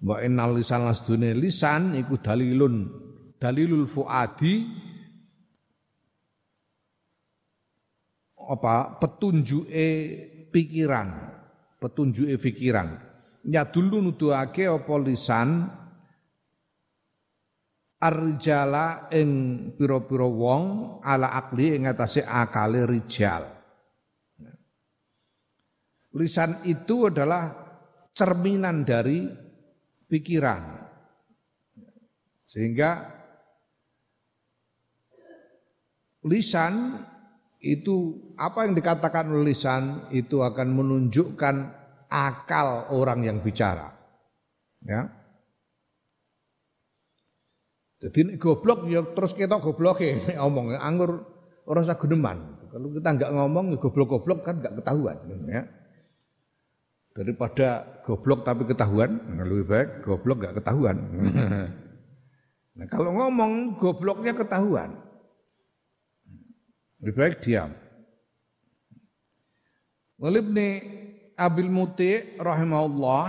Wa 0.00 0.24
innal 0.24 0.56
lisana 0.56 0.96
sedurne 0.96 1.36
lisan 1.36 1.92
iku 1.92 2.16
dalilun 2.24 3.09
dalilul 3.40 3.88
fuadi 3.88 4.68
apa 8.36 9.00
petunjuke 9.00 9.88
pikiran 10.52 11.08
petunjuke 11.80 12.36
pikiran 12.36 13.10
ya 13.46 13.64
dulu 13.68 14.04
nuduhake 14.04 14.68
apa 14.68 14.94
lisan? 15.00 15.48
Arjala 18.00 19.12
ing 19.12 19.28
pira-pira 19.76 20.24
wong 20.24 20.64
ala 21.04 21.36
akli 21.36 21.76
ing 21.76 21.84
atase 21.84 22.24
akale 22.24 22.88
rijal. 22.88 23.44
Lisan 26.16 26.64
itu 26.64 27.12
adalah 27.12 27.52
cerminan 28.16 28.88
dari 28.88 29.28
pikiran. 30.08 30.80
Sehingga 32.48 33.19
lisan 36.26 37.04
itu 37.60 38.16
apa 38.40 38.64
yang 38.64 38.72
dikatakan 38.72 39.28
oleh 39.28 39.52
lisan 39.52 40.08
itu 40.12 40.40
akan 40.40 40.68
menunjukkan 40.72 41.56
akal 42.08 42.88
orang 42.92 43.20
yang 43.24 43.38
bicara. 43.44 43.92
Ya. 44.84 45.12
Jadi 48.00 48.40
goblok 48.40 48.88
ya 48.88 49.04
terus 49.12 49.36
kita 49.36 49.60
goblok 49.60 50.00
ya 50.00 50.16
ngomong 50.40 50.72
anggur 50.76 51.20
orang 51.68 51.84
saya 51.84 52.00
gedeman. 52.00 52.38
Kalau 52.72 52.88
kita 52.96 53.08
nggak 53.12 53.32
ngomong 53.34 53.76
ya 53.76 53.78
goblok-goblok 53.78 54.40
kan 54.44 54.60
nggak 54.60 54.80
ketahuan. 54.80 55.16
Ya. 55.48 55.64
daripada 57.10 57.84
goblok 58.06 58.46
tapi 58.46 58.64
ketahuan 58.70 59.18
lebih 59.42 59.66
baik 59.66 59.88
goblok 60.06 60.46
gak 60.46 60.62
ketahuan 60.62 60.94
nah 62.78 62.86
kalau 62.86 63.10
ngomong 63.18 63.74
gobloknya 63.82 64.30
ketahuan 64.30 64.94
lebih 67.00 67.16
baik 67.16 67.36
diam 67.40 67.72
Walibni 70.20 70.84
Abil 71.32 71.72
Muti 71.72 72.36
rahimahullah 72.36 73.26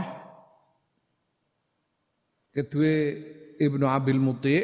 kedua 2.52 2.96
Ibnu 3.56 3.86
Abil 3.88 4.20
Muti 4.20 4.58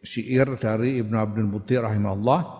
syair 0.00 0.48
dari 0.56 0.96
Ibnu 0.96 1.16
Abil 1.20 1.44
Muti 1.44 1.76
rahimahullah 1.76 2.58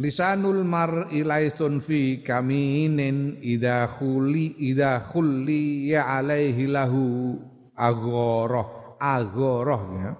Lisanul 0.00 0.64
mar 0.64 1.12
ilaisun 1.12 1.84
fi 1.84 2.24
kaminin 2.24 3.44
idha 3.44 3.84
khuli 3.84 4.56
idha 4.56 5.04
khuli 5.04 5.92
ya 5.92 6.16
alaihi 6.16 6.64
lahu 6.64 7.36
agoroh 7.76 8.96
agoroh 8.96 9.82
ya. 10.00 10.12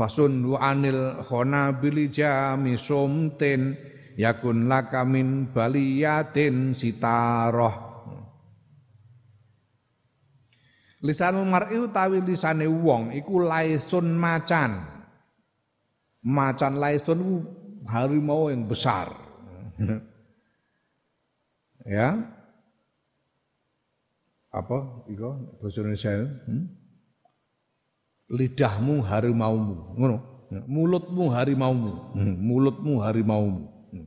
Fasun 0.00 0.48
anil 0.56 1.20
khona 1.20 1.76
bili 1.76 2.08
jami 2.08 2.80
sumtin 2.80 3.76
yakun 4.16 4.64
lakamin 4.64 5.52
baliyatin 5.52 6.72
sitaroh. 6.72 7.92
Lisanul 11.04 11.44
mar'i 11.44 11.76
utawi 11.76 12.24
lisane 12.24 12.64
wong 12.64 13.12
iku 13.12 13.44
laisun 13.44 14.16
macan. 14.16 14.88
Macan 16.24 16.80
laisun 16.80 17.44
harimau 17.84 18.48
yang 18.48 18.64
besar. 18.64 19.12
ya. 21.84 22.24
Apa 24.48 25.04
iko 25.12 25.60
bahasa 25.60 25.84
Indonesia? 25.84 26.24
Hmm? 26.48 26.79
Lidahmu 28.30 29.02
harimaumu, 29.02 29.98
ngono. 29.98 30.16
Mulutmu 30.50 31.30
harimaumu, 31.30 32.14
hmm. 32.14 32.34
mulutmu 32.42 33.02
harimaumu. 33.02 33.70
Hmm. 33.94 34.06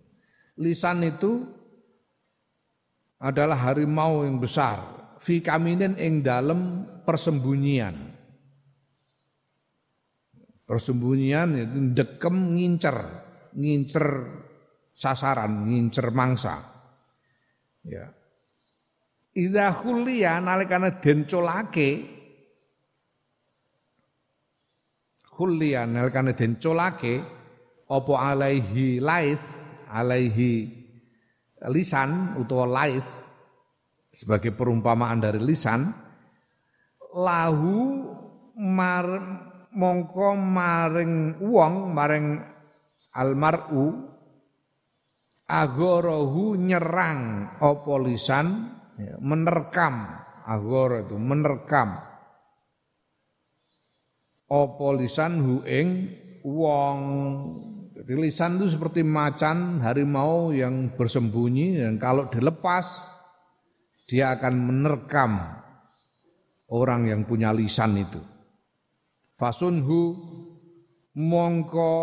Lisan 0.59 1.07
itu 1.07 1.47
adalah 3.19 3.55
harimau 3.55 4.27
yang 4.27 4.43
besar. 4.43 4.83
Fi 5.23 5.39
kaminin 5.39 5.95
ing 5.95 6.19
dalam 6.19 6.83
persembunyian. 7.07 7.95
Persembunyian 10.67 11.55
itu 11.55 11.79
dekem 11.95 12.59
ngincer 12.59 13.23
ngincer 13.55 14.05
sasaran, 14.91 15.67
ngincer 15.69 16.11
mangsa. 16.11 16.59
Ya. 17.87 18.11
Idza 19.33 19.73
khuliya 19.73 20.37
nalikane 20.43 21.01
den 21.01 21.25
khuliya 25.43 25.83
nalikane 25.83 26.31
den 26.31 26.55
colake 26.55 27.19
apa 27.91 28.13
alaihi 28.15 29.03
lais 29.03 29.43
alaihi 29.91 30.71
lisan 31.67 32.39
utawa 32.39 32.63
lais 32.63 33.03
sebagai 34.07 34.55
perumpamaan 34.55 35.19
dari 35.19 35.43
lisan 35.43 35.91
lahu 37.11 38.07
mar 38.55 39.03
mongko 39.75 40.39
maring 40.39 41.43
wong 41.43 41.91
maring 41.91 42.39
almar'u 43.11 43.99
agorohu 45.43 46.55
nyerang 46.55 47.51
apa 47.59 47.93
lisan 47.99 48.47
ya, 48.95 49.19
menerkam 49.19 50.07
agoro 50.47 51.03
itu 51.03 51.19
menerkam 51.19 52.12
apa 54.53 54.87
lisan 55.01 55.41
hu 55.41 55.55
ing 55.65 56.13
wong? 56.45 56.99
Lisan 58.03 58.59
itu 58.59 58.75
seperti 58.75 58.99
macan 58.99 59.79
harimau 59.79 60.51
yang 60.51 60.91
bersembunyi 60.93 61.79
dan 61.79 61.95
kalau 61.95 62.27
dilepas 62.27 62.83
dia 64.11 64.35
akan 64.35 64.53
menerkam 64.59 65.39
orang 66.67 67.07
yang 67.07 67.23
punya 67.23 67.55
lisan 67.55 67.95
itu. 67.95 68.19
Fasunhu 69.39 70.19
mongko 71.15 71.93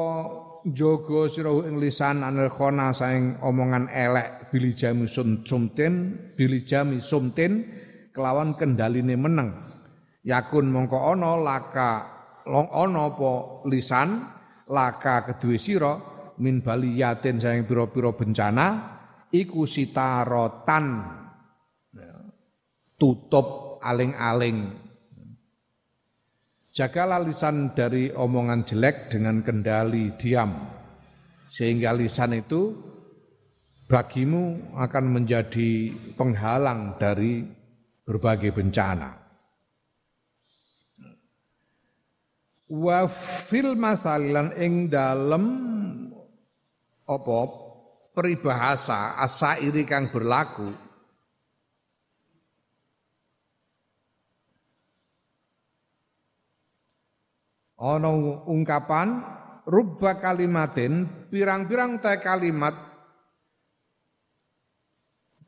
jogo 0.72 1.28
sirahu 1.28 1.68
ing 1.68 1.76
lisan 1.76 2.24
anil 2.24 2.48
khona 2.48 2.96
saing 2.96 3.36
omongan 3.44 3.92
elek 3.92 4.48
bili 4.48 4.72
jami 4.72 5.04
sumtin 5.04 6.16
bili 6.32 6.64
jami 6.64 6.96
sumtin 6.96 7.68
kelawan 8.16 8.56
kendaline 8.56 9.20
meneng. 9.20 9.52
Yakun 10.24 10.72
mongko 10.72 11.16
ono 11.16 11.40
laka 11.44 12.19
long 12.50 12.68
ono 12.74 13.04
po 13.14 13.32
lisan 13.70 14.26
laka 14.66 15.30
kedue 15.30 15.56
sira 15.56 15.94
min 16.42 16.58
baliyatin 16.60 17.38
saing 17.38 17.62
pira-pira 17.64 18.10
bencana 18.10 18.66
iku 19.30 19.62
sitarotan 19.64 21.06
tutup 22.98 23.78
aling-aling 23.80 24.90
Jagalah 26.70 27.18
lisan 27.26 27.74
dari 27.74 28.14
omongan 28.14 28.62
jelek 28.62 29.10
dengan 29.10 29.42
kendali 29.42 30.14
diam. 30.14 30.54
Sehingga 31.50 31.90
lisan 31.90 32.30
itu 32.38 32.78
bagimu 33.90 34.78
akan 34.78 35.04
menjadi 35.10 35.90
penghalang 36.14 36.94
dari 36.94 37.42
berbagai 38.06 38.54
bencana. 38.54 39.19
Wa 42.70 43.10
fil 43.50 43.74
masalilan 43.74 44.54
ing 44.54 44.86
dalem 44.86 45.44
apa? 47.10 47.40
Peribahasa 48.10 49.18
asairi 49.18 49.86
kang 49.86 50.10
berlaku. 50.10 50.70
Ana 57.80 58.12
ungkapan 58.44 59.24
rubba 59.64 60.20
kalimatin 60.20 61.08
pirang-pirang 61.30 62.02
te 62.02 62.12
kalimat 62.20 62.76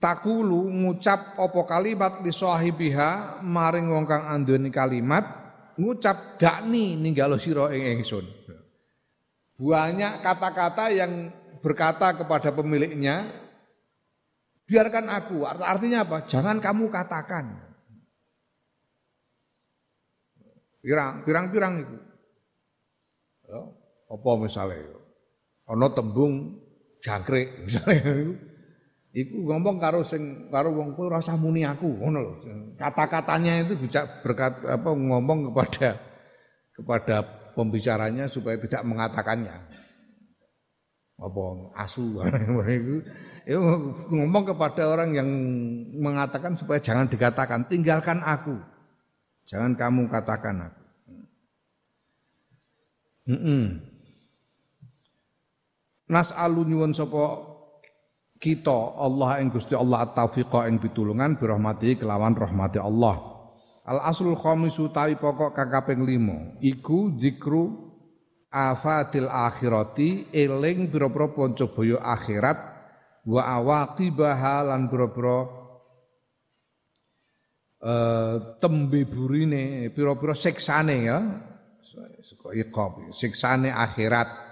takulu 0.00 0.64
ngucap 0.64 1.36
apa 1.36 1.60
kalimat 1.68 2.24
li 2.24 2.32
sahibiha 2.32 3.42
maring 3.44 3.90
wong 3.90 4.04
kang 4.08 4.24
andoni 4.32 4.72
kalimat 4.72 5.41
ngucap 5.78 6.40
dakni 6.40 6.96
ninggalo 6.98 7.36
sira 7.40 7.72
ing 7.72 8.00
ingsun. 8.00 8.26
Banyak 9.62 10.24
kata-kata 10.24 10.90
yang 10.90 11.30
berkata 11.62 12.18
kepada 12.18 12.50
pemiliknya 12.50 13.30
biarkan 14.66 15.06
aku. 15.06 15.46
Artinya 15.46 16.02
apa? 16.02 16.26
Jangan 16.26 16.58
kamu 16.58 16.90
katakan. 16.90 17.44
Pirang 20.82 21.22
pirang-pirang 21.22 21.74
itu. 21.78 21.96
Apa 24.10 24.30
misalnya? 24.40 24.98
Ana 25.70 25.88
tembung 25.94 26.58
jangkrik 26.98 27.64
misalnya 27.64 28.34
iku 29.12 29.44
ngomong 29.44 29.76
karo 29.76 30.00
sing 30.00 30.48
karo 30.48 30.72
wong 30.72 30.96
kuwi 30.96 31.12
ora 31.12 31.20
usah 31.20 31.36
muni 31.36 31.68
aku 31.68 31.88
ngono 32.00 32.18
lho. 32.20 32.32
Kata-katanya 32.80 33.60
itu 33.60 33.76
bisa 33.76 34.08
berkat 34.24 34.64
apa 34.64 34.88
ngomong 34.88 35.52
kepada 35.52 36.00
kepada 36.72 37.16
pembicaranya 37.52 38.24
supaya 38.26 38.56
tidak 38.56 38.82
mengatakannya. 38.88 39.52
Apa 41.20 41.42
asu 41.78 42.18
itu 43.46 43.58
ngomong 44.10 44.54
kepada 44.54 44.88
orang 44.88 45.12
yang 45.12 45.28
mengatakan 46.00 46.56
supaya 46.56 46.80
jangan 46.80 47.06
dikatakan 47.06 47.68
tinggalkan 47.68 48.18
aku. 48.24 48.56
Jangan 49.44 49.76
kamu 49.76 50.08
katakan 50.08 50.72
aku. 50.72 50.82
Heeh. 53.28 53.64
Nas 56.10 56.34
alu 56.34 56.66
nyuwun 56.66 56.92
sapa 56.92 57.51
kita 58.42 58.98
Allah 58.98 59.38
ing 59.38 59.54
Gusti 59.54 59.78
Allah 59.78 60.02
at-taufiqa 60.02 60.66
ing 60.66 60.82
pitulungan 60.82 61.38
bi 61.38 61.46
rahmati 61.46 61.94
kelawan 61.94 62.34
rahmati 62.34 62.82
Allah. 62.82 63.30
Al 63.86 64.02
aslul 64.02 64.34
khamis 64.34 64.74
utawi 64.82 65.14
pokok 65.14 65.54
kang 65.54 65.70
kaping 65.70 66.02
5 66.02 66.58
iku 66.58 67.14
zikru 67.22 67.94
afatil 68.50 69.30
akhirati 69.30 70.34
eling 70.34 70.90
pira-pira 70.90 71.30
panca 71.30 71.66
boyo 71.70 72.02
akhirat 72.02 72.58
wa 73.30 73.42
awaqibaha 73.46 74.74
lan 74.74 74.90
pira-pira 74.90 75.38
eh 77.82 78.36
tembe 78.62 79.02
burine 79.06 79.90
pira-pira 79.90 80.34
siksane 80.34 80.96
ya 81.02 81.18
saka 82.22 82.54
iqab 82.54 83.10
siksane 83.10 83.70
akhirat 83.74 84.51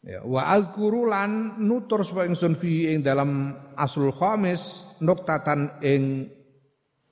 Ya, 0.00 0.24
wa 0.24 0.48
azkuru 0.48 1.04
lan 1.04 1.60
nutur 1.60 2.00
sapa 2.00 2.24
ingsun 2.24 2.56
fi 2.56 2.88
ing 2.88 3.04
dalam 3.04 3.52
aslul 3.76 4.16
khamis 4.16 4.88
nuktatan 4.96 5.76
ing 5.84 6.32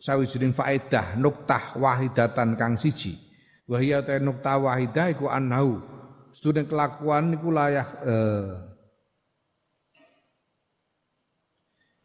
sawijining 0.01 0.57
faedah 0.57 1.21
nuktah 1.21 1.77
wahidatan 1.77 2.57
kang 2.57 2.81
siji. 2.81 3.21
Wa 3.69 3.77
hiya 3.85 4.01
ta 4.01 4.17
nuktah 4.17 4.57
wahidah 4.57 5.13
iku 5.13 5.29
annahu 5.29 5.85
sedune 6.33 6.65
kelakuan 6.65 7.37
niku 7.37 7.53
layak 7.53 7.89
eh, 8.09 8.49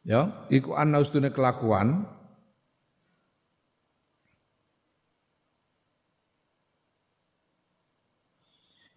ya 0.04 0.44
iku 0.52 0.76
annahu 0.76 1.08
sedune 1.08 1.32
kelakuan 1.32 2.04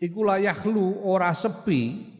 iku 0.06 0.22
layahlu 0.22 1.02
ora 1.02 1.34
sepi. 1.34 2.14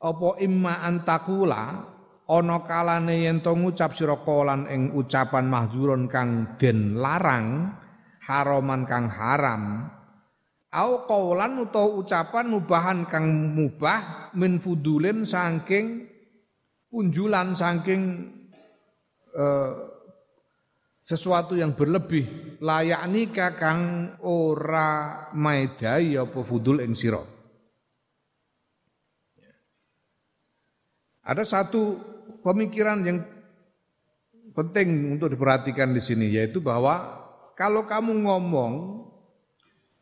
Apa 0.00 0.40
imma 0.40 0.80
antakula 0.80 1.84
ana 2.24 2.56
kalane 2.64 3.20
yen 3.28 3.44
to 3.44 3.52
ngucap 3.52 3.92
sira 3.92 4.16
kolan 4.24 4.64
ing 4.72 4.96
ucapan 4.96 5.44
mahdzurun 5.44 6.08
kang 6.08 6.56
den 6.56 6.96
larang 6.96 7.76
haraman 8.24 8.88
kang 8.88 9.12
haram. 9.12 9.92
Au 10.70 11.04
qaulan 11.04 11.66
utawa 11.66 11.98
ucapan 11.98 12.46
mubahan 12.48 13.04
kang 13.10 13.26
mubah 13.58 14.32
min 14.38 14.62
fudulin 14.62 15.26
saking 15.26 16.06
punjulan 16.88 17.58
saking 17.58 18.30
eh, 19.34 19.89
sesuatu 21.10 21.58
yang 21.58 21.74
berlebih 21.74 22.54
layak 22.62 23.02
nikah 23.10 23.58
kang 23.58 24.14
ora 24.22 25.26
maedai 25.34 26.14
apa 26.14 26.38
fudul 26.46 26.78
ing 26.86 26.94
sira. 26.94 27.18
Ada 31.26 31.42
satu 31.42 31.98
pemikiran 32.46 33.02
yang 33.02 33.18
penting 34.54 35.18
untuk 35.18 35.34
diperhatikan 35.34 35.90
di 35.90 35.98
sini 35.98 36.30
yaitu 36.30 36.62
bahwa 36.62 37.18
kalau 37.58 37.90
kamu 37.90 38.30
ngomong 38.30 39.02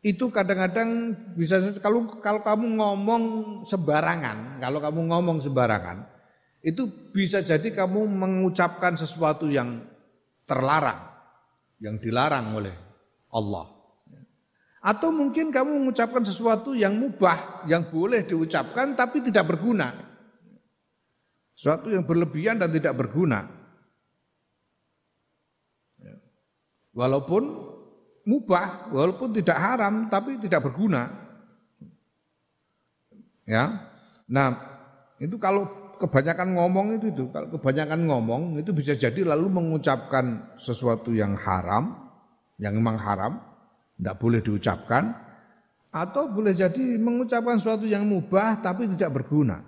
itu 0.05 0.29
kadang-kadang 0.29 1.11
bisa 1.33 1.59
kalau 1.81 2.21
kalau 2.21 2.39
kamu 2.45 2.77
ngomong 2.77 3.23
sembarangan, 3.65 4.61
kalau 4.61 4.77
kamu 4.77 5.01
ngomong 5.09 5.37
sembarangan 5.41 6.05
itu 6.61 6.85
bisa 7.11 7.41
jadi 7.41 7.65
kamu 7.71 8.05
mengucapkan 8.07 8.95
sesuatu 8.95 9.49
yang 9.49 9.83
terlarang, 10.49 11.05
yang 11.77 12.01
dilarang 12.01 12.57
oleh 12.57 12.73
Allah. 13.29 13.69
Atau 14.81 15.13
mungkin 15.13 15.53
kamu 15.53 15.85
mengucapkan 15.85 16.25
sesuatu 16.25 16.73
yang 16.73 16.97
mubah, 16.97 17.67
yang 17.69 17.85
boleh 17.93 18.25
diucapkan 18.25 18.97
tapi 18.97 19.21
tidak 19.21 19.53
berguna. 19.53 19.93
Sesuatu 21.53 21.91
yang 21.93 22.07
berlebihan 22.07 22.57
dan 22.57 22.71
tidak 22.71 22.95
berguna. 22.97 23.45
Walaupun 26.95 27.43
mubah, 28.25 28.89
walaupun 28.89 29.35
tidak 29.35 29.55
haram 29.59 30.07
tapi 30.09 30.39
tidak 30.41 30.65
berguna. 30.67 31.11
Ya. 33.43 33.91
Nah, 34.29 34.55
itu 35.19 35.35
kalau 35.35 35.67
kebanyakan 35.99 36.55
ngomong 36.55 36.95
itu 36.95 37.11
itu 37.11 37.27
kalau 37.29 37.51
kebanyakan 37.59 38.07
ngomong 38.07 38.41
itu 38.57 38.71
bisa 38.71 38.95
jadi 38.95 39.27
lalu 39.27 39.51
mengucapkan 39.51 40.55
sesuatu 40.55 41.11
yang 41.11 41.35
haram 41.35 42.09
yang 42.57 42.79
memang 42.79 42.95
haram 42.95 43.33
tidak 43.99 44.15
boleh 44.15 44.39
diucapkan 44.39 45.11
atau 45.91 46.31
boleh 46.31 46.55
jadi 46.55 46.95
mengucapkan 46.95 47.59
sesuatu 47.59 47.83
yang 47.83 48.07
mubah 48.07 48.63
tapi 48.63 48.87
tidak 48.95 49.21
berguna. 49.21 49.59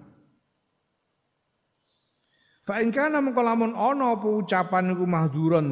Fa 2.61 2.77
in 2.79 2.93
kana 2.93 3.19
mengkolamun 3.19 3.73
ono 3.73 4.15
apa 4.15 4.27
ucapan 4.29 4.93
iku 4.93 5.03
mahdzurun 5.03 5.67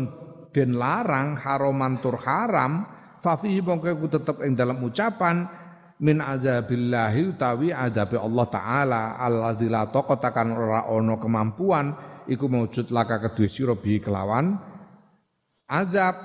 den 0.50 0.74
larang 0.74 1.38
haroman 1.38 2.02
tur 2.02 2.18
haram 2.18 2.84
fa 3.22 3.38
fihi 3.38 3.62
mongko 3.62 4.10
tetep 4.10 4.42
ing 4.42 4.58
dalam 4.58 4.82
ucapan 4.82 5.46
min 6.00 6.24
azabillahi 6.24 7.36
utawi 7.36 7.76
azabi 7.76 8.16
Allah 8.16 8.46
taala 8.48 9.02
alladzi 9.20 9.68
la 9.68 9.88
taqata 9.88 10.32
kan 10.32 10.52
ora 10.56 10.88
ana 10.88 11.20
kemampuan 11.20 11.92
iku 12.32 12.48
maujud 12.48 12.88
laka 12.92 13.20
kedue 13.20 13.52
sira 13.52 13.76
bi 13.76 14.00
kelawan 14.00 14.56
azab 15.68 16.16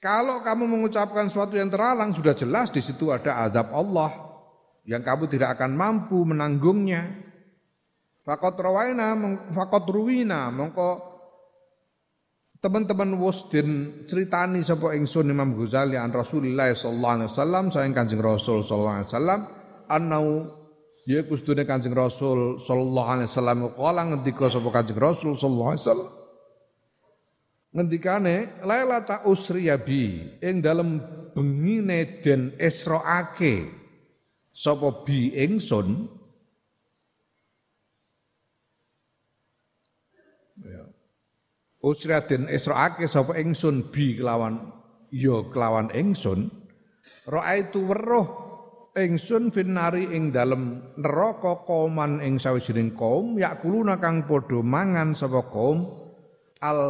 kalau 0.00 0.40
kamu 0.40 0.64
mengucapkan 0.64 1.28
sesuatu 1.28 1.60
yang 1.60 1.68
terlarang 1.68 2.16
sudah 2.16 2.32
jelas 2.32 2.72
di 2.72 2.80
situ 2.80 3.12
ada 3.12 3.44
azab 3.44 3.68
Allah 3.76 4.30
yang 4.88 5.04
kamu 5.04 5.28
tidak 5.28 5.60
akan 5.60 5.76
mampu 5.76 6.18
menanggungnya. 6.24 7.28
Fakot 8.24 8.56
rawaina, 8.56 9.16
fakot 9.52 9.84
ruwina, 9.88 10.52
mongko 10.52 11.09
teman-teman 12.60 13.16
den 13.48 13.68
ceritani 14.04 14.60
sapa 14.60 14.92
ingsun 14.92 15.32
Imam 15.32 15.56
Ghazali 15.56 15.96
an 15.96 16.12
Rasulullah 16.12 16.68
sallallahu 16.76 17.14
alaihi 17.24 17.30
wasallam 17.32 17.64
Kanjeng 17.96 18.20
Rasul 18.20 18.60
sallallahu 18.60 18.96
alaihi 19.00 19.08
wasallam 19.08 19.40
annau 19.88 20.24
ya 21.08 21.24
kustune 21.24 21.64
Kanjeng 21.64 21.96
Rasul 21.96 22.60
sallallahu 22.60 23.08
alaihi 23.08 23.28
wasallam 23.32 23.58
kala 23.72 24.02
ngendika 24.12 24.52
sapa 24.52 24.68
Kanjeng 24.76 25.00
Rasul 25.00 25.32
sallallahu 25.40 25.70
alaihi 25.72 25.84
wasallam 25.88 26.10
ngendikane 27.70 28.36
lailata 28.68 29.24
usriya 29.24 29.80
bi 29.80 30.20
ing 30.44 30.60
dalem 30.60 31.00
bengine 31.32 32.20
den 32.20 32.52
esroake 32.60 33.72
sapa 34.52 35.00
bi 35.08 35.32
ingsun 35.32 36.19
usraden 41.80 42.48
israake 42.52 43.08
sapa 43.08 43.40
ingsun 43.40 43.88
bi 43.88 44.20
kelawan 44.20 44.60
ya 45.08 45.44
kelawan 45.48 45.88
ingsun 45.96 46.52
raaitu 47.24 47.84
weruh 47.88 48.28
ingsun 48.94 49.48
finari 49.48 50.04
ing 50.12 50.28
dalem 50.34 50.94
neraka 51.00 51.64
kauman 51.64 52.20
ing 52.20 52.36
sawijining 52.36 52.92
kaum 52.92 53.40
yakuluna 53.40 53.96
kang 53.96 54.28
padha 54.28 54.60
mangan 54.60 55.16
sapa 55.16 55.48
kaum 55.48 55.88
al 56.60 56.82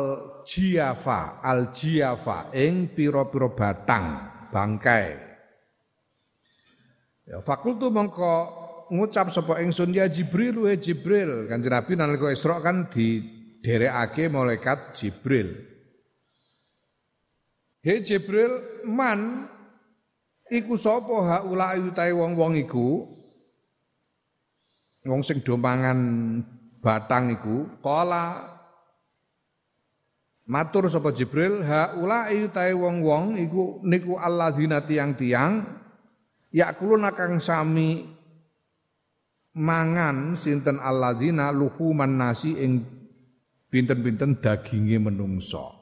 jiafa 0.42 1.38
al 1.44 1.70
jiafa 1.70 2.50
ing 2.56 2.90
pira-pira 2.90 3.48
batang 3.54 4.04
bangkai. 4.50 5.30
Ya 7.30 7.38
fakultu 7.38 7.94
mongko 7.94 8.34
ngucap 8.90 9.30
sapa 9.30 9.62
ingsun 9.62 9.94
ya 9.94 10.10
Jibril 10.10 10.66
wa 10.66 10.74
Jibril. 10.74 11.46
Kanjeng 11.46 11.70
Nabi 11.70 11.92
nalika 11.94 12.34
Isra 12.34 12.58
kan 12.58 12.90
di 12.90 13.22
derekake 13.60 14.28
malaikat 14.32 14.96
Jibril. 14.96 15.56
He 17.80 18.04
Jibril 18.04 18.84
man 18.84 19.48
iku 20.52 20.76
sapa 20.76 21.16
haula 21.24 21.76
utahe 21.80 22.12
wong-wong 22.12 22.60
iku 22.60 23.08
wong 25.08 25.24
sing 25.24 25.40
do 25.40 25.56
mangan 25.56 25.96
batang 26.84 27.32
iku 27.32 27.80
kala 27.80 28.52
matur 30.44 30.92
sapa 30.92 31.08
Jibril 31.16 31.64
haula 31.64 32.28
utahe 32.28 32.76
wong-wong 32.76 33.40
iku 33.40 33.80
niku 33.80 34.20
alladzina 34.20 34.84
tiang-tiang 34.84 35.64
yakulun 36.52 37.08
kang 37.16 37.40
sami 37.40 38.04
mangan 39.56 40.36
sinten 40.36 40.76
alladzina 40.76 41.48
luhuman 41.48 42.12
nasi 42.12 42.60
ing 42.60 42.99
pinten-pinten 43.70 44.42
daginge 44.42 44.98
menungso. 44.98 45.78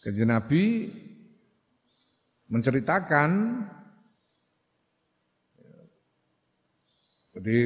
Kanjeng 0.00 0.30
Nabi 0.30 0.86
menceritakan 2.48 3.30
jadi 7.34 7.58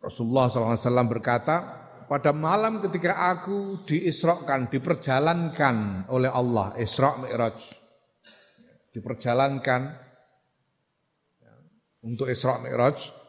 Rasulullah 0.00 0.48
SAW 0.48 1.04
berkata, 1.12 1.80
pada 2.08 2.32
malam 2.32 2.80
ketika 2.80 3.36
aku 3.36 3.84
diisrokan, 3.84 4.72
diperjalankan 4.72 6.08
oleh 6.08 6.32
Allah, 6.32 6.72
Isra 6.80 7.20
Mi'raj, 7.20 7.60
diperjalankan 8.96 9.80
untuk 12.02 12.32
Isra 12.32 12.58
Mi'raj, 12.58 13.19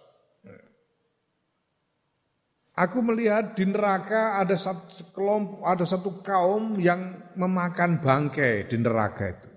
Aku 2.72 3.03
melihat 3.03 3.51
di 3.51 3.67
neraka 3.67 4.39
ada 4.39 4.55
satu 4.55 4.88
sekelompok, 4.88 5.59
ada 5.67 5.84
satu 5.84 6.24
kaum 6.24 6.80
yang 6.80 7.19
memakan 7.36 7.99
bangkai 7.99 8.72
di 8.72 8.80
neraka 8.80 9.28
itu. 9.28 9.49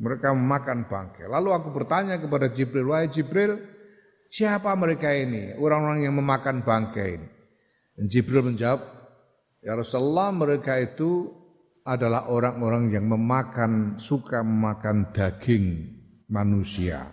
Mereka 0.00 0.32
memakan 0.32 0.88
bangkai. 0.88 1.28
Lalu 1.28 1.52
aku 1.52 1.68
bertanya 1.70 2.16
kepada 2.16 2.48
Jibril, 2.50 2.88
wahai 2.90 3.12
Jibril, 3.12 3.60
siapa 4.32 4.72
mereka 4.74 5.12
ini? 5.12 5.54
Orang-orang 5.54 6.08
yang 6.08 6.16
memakan 6.16 6.64
bangkai 6.64 7.08
ini. 7.20 7.28
Dan 7.94 8.04
Jibril 8.10 8.42
menjawab, 8.42 8.80
ya 9.62 9.76
Rasulullah 9.76 10.32
mereka 10.34 10.80
itu 10.80 11.28
adalah 11.84 12.32
orang-orang 12.32 12.88
yang 12.88 13.04
memakan, 13.04 14.00
suka 14.00 14.40
memakan 14.40 15.12
daging 15.12 15.92
manusia. 16.32 17.12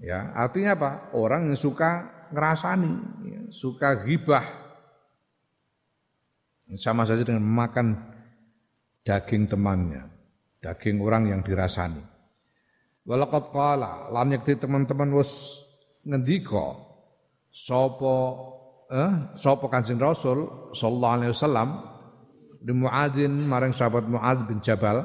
Ya, 0.00 0.32
artinya 0.34 0.74
apa? 0.74 0.90
Orang 1.14 1.52
yang 1.52 1.60
suka 1.60 2.23
ngerasani, 2.34 2.92
ya, 3.22 3.40
suka 3.54 4.02
gibah. 4.02 4.42
Sama 6.74 7.06
saja 7.06 7.22
dengan 7.22 7.46
makan 7.46 7.94
daging 9.06 9.46
temannya, 9.46 10.10
daging 10.58 10.98
orang 10.98 11.30
yang 11.30 11.40
dirasani. 11.46 12.02
Walaqad 13.04 13.52
qala 13.52 14.08
lan 14.10 14.32
yakti 14.32 14.56
teman-teman 14.56 15.12
wis 15.12 15.60
ngendika 16.08 16.80
sapa 17.52 18.16
eh 18.88 19.12
sapa 19.36 19.68
Kanjeng 19.68 20.00
Rasul 20.00 20.72
sallallahu 20.72 21.14
alaihi 21.20 21.32
wasallam 21.36 21.68
di 22.64 22.72
Muadzin 22.72 23.44
maring 23.44 23.76
sahabat 23.76 24.08
Muadz 24.08 24.48
bin 24.48 24.64
Jabal 24.64 25.04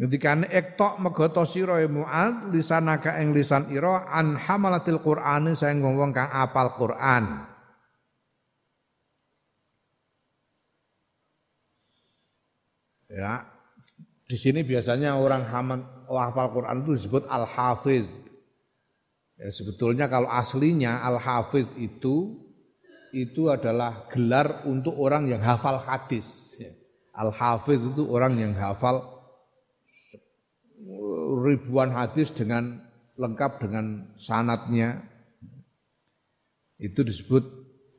Ngendikane 0.00 0.48
ektok 0.48 0.96
megoto 0.96 1.44
sira 1.44 1.76
ya 1.76 1.84
Muad 1.84 2.48
lisanaka 2.48 3.20
ing 3.20 3.36
lisan 3.36 3.68
ira 3.68 4.08
an 4.08 4.32
hamalatil 4.32 5.04
Qur'an 5.04 5.52
saeng 5.52 5.84
wong-wong 5.84 6.16
kang 6.16 6.32
apal 6.32 6.72
Qur'an. 6.72 7.44
Ya. 13.12 13.44
Di 14.24 14.40
sini 14.40 14.64
biasanya 14.64 15.20
orang 15.20 15.44
haman 15.44 15.80
hafal 16.08 16.48
Quran 16.48 16.80
itu 16.80 16.96
disebut 16.96 17.28
al-hafiz. 17.28 18.08
Ya, 19.36 19.52
sebetulnya 19.52 20.08
kalau 20.08 20.32
aslinya 20.32 21.04
al-hafiz 21.04 21.68
itu 21.76 22.40
itu 23.12 23.52
adalah 23.52 24.08
gelar 24.08 24.64
untuk 24.64 24.96
orang 24.96 25.28
yang 25.28 25.44
hafal 25.44 25.76
hadis. 25.76 26.56
Ya. 26.56 26.72
Al-hafiz 27.12 27.84
itu 27.84 28.08
orang 28.08 28.40
yang 28.40 28.56
hafal 28.56 29.19
ribuan 31.44 31.92
hadis 31.92 32.32
dengan 32.32 32.80
lengkap 33.20 33.60
dengan 33.60 34.08
sanatnya 34.16 35.04
itu 36.80 37.04
disebut 37.04 37.44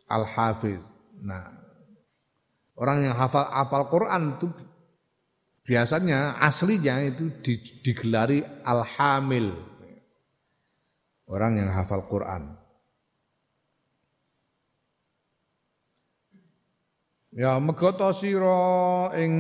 al-hafiz. 0.09 0.81
Nah, 1.21 1.53
orang 2.73 3.05
yang 3.05 3.13
hafal 3.13 3.45
apal 3.53 3.85
Quran 3.93 4.41
itu 4.41 4.49
biasanya 5.61 6.41
aslinya 6.41 7.05
itu 7.05 7.29
digelari 7.85 8.41
al-hamil. 8.65 9.53
Orang 11.29 11.55
yang 11.55 11.69
hafal 11.71 12.03
Quran. 12.09 12.57
Ya 17.31 17.55
megoto 17.63 18.11
sira 18.11 19.15
ing 19.15 19.31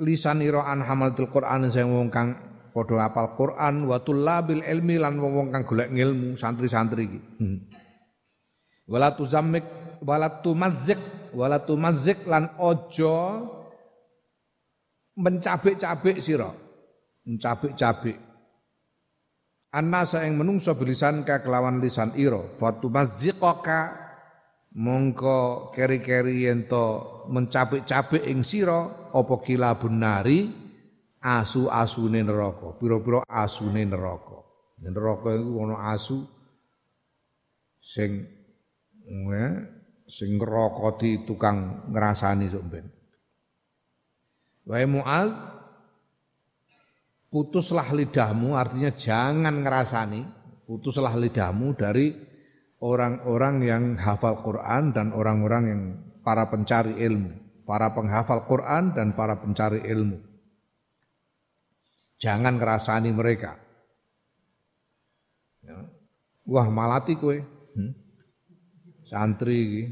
lisan 0.00 0.44
ira 0.44 0.64
an 0.68 0.84
hamalatul 0.84 1.32
Quran 1.32 1.68
sing 1.72 1.88
wong 1.88 2.12
kang 2.12 2.36
padha 2.76 3.08
apal 3.08 3.32
Quran 3.36 3.88
wa 3.88 3.96
tullabil 4.04 4.60
ilmi 4.60 5.00
lan 5.00 5.16
wong 5.16 5.48
kang 5.48 5.64
golek 5.64 5.88
ilmu 5.88 6.36
santri-santri 6.36 7.08
iki. 7.08 7.20
Hmm. 7.40 7.58
Wala 8.86 9.16
tuzammik 9.16 9.64
wala 10.04 10.44
tumazzik 10.44 11.00
wala 11.32 11.64
tumazzik 11.64 12.28
lan 12.28 12.52
ojo 12.60 13.16
mencabik-cabik 15.16 16.20
sira. 16.20 16.52
Mencabik-cabik. 17.24 18.26
Anna 19.76 20.06
saeng 20.08 20.38
menungso 20.38 20.72
bilisan 20.78 21.20
ka 21.26 21.44
kelawan 21.44 21.84
lisan 21.84 22.16
ira, 22.16 22.40
fatumazzikaka 22.56 23.92
mongko 24.76 25.72
keri-keri 25.72 26.48
yen 26.48 26.64
to 26.64 27.15
mencapik-capik 27.28 28.22
ing 28.24 28.46
sira 28.46 29.10
apa 29.12 29.34
kilabun 29.42 29.96
nari? 29.98 30.40
Asu-asune 31.26 32.22
neraka. 32.22 32.78
Pira-pira 32.78 33.26
asune 33.26 33.82
neraka. 33.82 34.46
Neraka 34.78 35.34
iku 35.34 35.66
ana 35.66 35.90
asu 35.90 36.22
sing 37.82 38.26
ya, 39.06 39.48
sing 40.06 40.38
tukang 41.26 41.86
ngrasani 41.90 42.46
sok 42.50 42.64
ben 42.66 42.86
wae 44.66 44.86
mual 44.86 45.30
putuslah 47.30 47.90
lidahmu 47.94 48.58
artinya 48.58 48.90
jangan 48.94 49.62
ngerasani 49.62 50.22
putuslah 50.66 51.14
lidahmu 51.14 51.74
dari 51.78 52.10
orang-orang 52.82 53.56
yang 53.62 53.82
hafal 53.98 54.42
Quran 54.42 54.90
dan 54.90 55.14
orang-orang 55.14 55.64
yang 55.66 55.82
para 56.26 56.50
pencari 56.50 56.98
ilmu, 56.98 57.62
para 57.62 57.94
penghafal 57.94 58.42
Quran 58.50 58.90
dan 58.90 59.14
para 59.14 59.38
pencari 59.38 59.86
ilmu. 59.86 60.18
Jangan 62.18 62.58
ngerasani 62.58 63.14
mereka. 63.14 63.54
Ya. 65.62 65.86
Wah 66.50 66.66
malati 66.66 67.14
kue, 67.14 67.46
hmm? 67.78 67.92
santri 69.06 69.54
ini. 69.62 69.84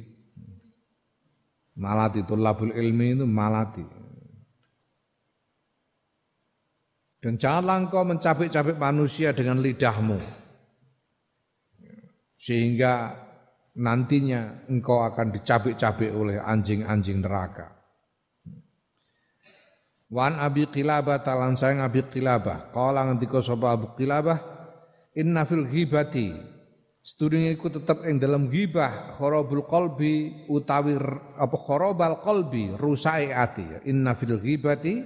Malati 1.78 2.26
itu 2.26 2.34
labul 2.34 2.74
ilmi 2.74 3.14
itu 3.14 3.26
malati. 3.26 3.82
Dan 7.22 7.38
janganlah 7.38 7.86
engkau 7.86 8.02
mencabik-cabik 8.02 8.76
manusia 8.78 9.30
dengan 9.30 9.62
lidahmu 9.62 10.44
sehingga 12.44 13.23
nantinya 13.74 14.70
engkau 14.70 15.02
akan 15.02 15.34
dicabik-cabik 15.34 16.10
oleh 16.14 16.38
anjing-anjing 16.38 17.22
neraka. 17.22 17.74
Wan 20.14 20.38
Abi 20.38 20.70
Qilabah 20.70 21.26
talan 21.26 21.58
sayang 21.58 21.82
Abi 21.82 22.06
Qilabah 22.06 22.70
qala 22.70 23.02
ngendika 23.10 23.42
sapa 23.42 23.74
Abu 23.74 23.98
Qilabah 23.98 24.38
inna 25.18 25.42
fil 25.42 25.66
ghibati 25.66 26.54
Setudunya 27.04 27.52
iku 27.52 27.68
tetep 27.68 28.00
ing 28.08 28.16
dalam 28.16 28.48
ghibah 28.48 29.20
kharabul 29.20 29.68
qalbi 29.68 30.46
utawi 30.48 30.96
apa 31.36 31.56
kharabal 31.60 32.24
qalbi 32.24 32.72
rusai 32.80 33.28
ati 33.28 33.84
inna 33.84 34.16
fil 34.16 34.40
ghibati 34.40 35.04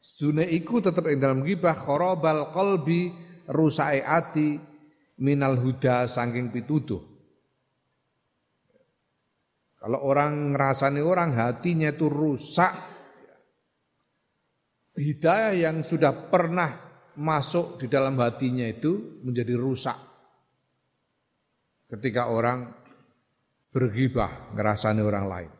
Setudunya 0.00 0.46
iku 0.46 0.78
tetep 0.78 1.10
ing 1.10 1.18
dalam 1.18 1.42
ghibah 1.42 1.74
kharabal 1.74 2.54
qalbi 2.54 3.10
rusai 3.50 3.98
ati 4.00 4.62
minal 5.18 5.58
huda 5.58 6.06
saking 6.06 6.54
pituduh. 6.54 7.15
Kalau 9.86 10.02
orang 10.02 10.50
ngerasani 10.50 10.98
orang 10.98 11.30
hatinya 11.38 11.94
itu 11.94 12.10
rusak, 12.10 12.74
hidayah 14.98 15.54
yang 15.54 15.86
sudah 15.86 16.26
pernah 16.26 16.74
masuk 17.14 17.78
di 17.78 17.86
dalam 17.86 18.18
hatinya 18.18 18.66
itu 18.66 19.22
menjadi 19.22 19.54
rusak. 19.54 19.94
Ketika 21.86 22.34
orang 22.34 22.66
bergibah 23.70 24.50
ngerasani 24.58 25.06
orang 25.06 25.26
lain. 25.30 25.50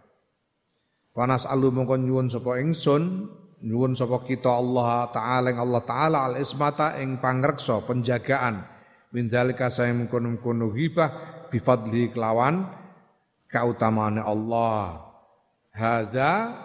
Fanas 1.14 1.46
alu 1.46 1.70
mongkon 1.70 2.02
nyuwun 2.02 2.26
sapa 2.26 2.58
ingsun, 2.58 3.30
nyuwun 3.62 3.94
sapa 3.94 4.26
kita 4.26 4.50
Allah 4.50 5.06
taala 5.14 5.54
ing 5.54 5.62
Allah 5.62 5.82
taala 5.86 6.18
al 6.26 6.42
ismata 6.42 6.98
ing 6.98 7.22
pangreksa 7.22 7.78
penjagaan 7.86 8.58
min 9.14 9.30
zalika 9.30 9.70
saya 9.70 9.94
mengkono-kono 9.94 10.74
ghibah 10.74 11.46
bifadli 11.46 12.10
kelawan 12.10 12.85
kautamaane 13.50 14.22
Allah. 14.22 15.02
Hadza 15.76 16.56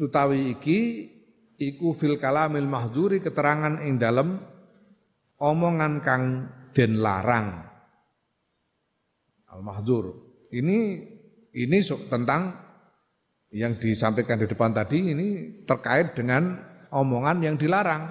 utawi 0.00 0.58
iki 0.58 0.80
iku 1.58 1.94
fil 1.94 2.18
kalamil 2.18 2.66
mahdzuri 2.66 3.22
keterangan 3.22 3.78
ing 3.86 4.02
dalem 4.02 4.42
omongan 5.38 6.02
kang 6.02 6.22
den 6.74 6.98
larang. 6.98 7.62
Al 9.50 9.60
mahdzur. 9.62 10.10
Ini 10.50 10.78
ini 11.54 11.78
tentang 12.10 12.64
yang 13.54 13.78
disampaikan 13.78 14.42
di 14.42 14.50
depan 14.50 14.74
tadi 14.74 15.14
ini 15.14 15.28
terkait 15.62 16.18
dengan 16.18 16.58
omongan 16.90 17.38
yang 17.42 17.54
dilarang. 17.54 18.10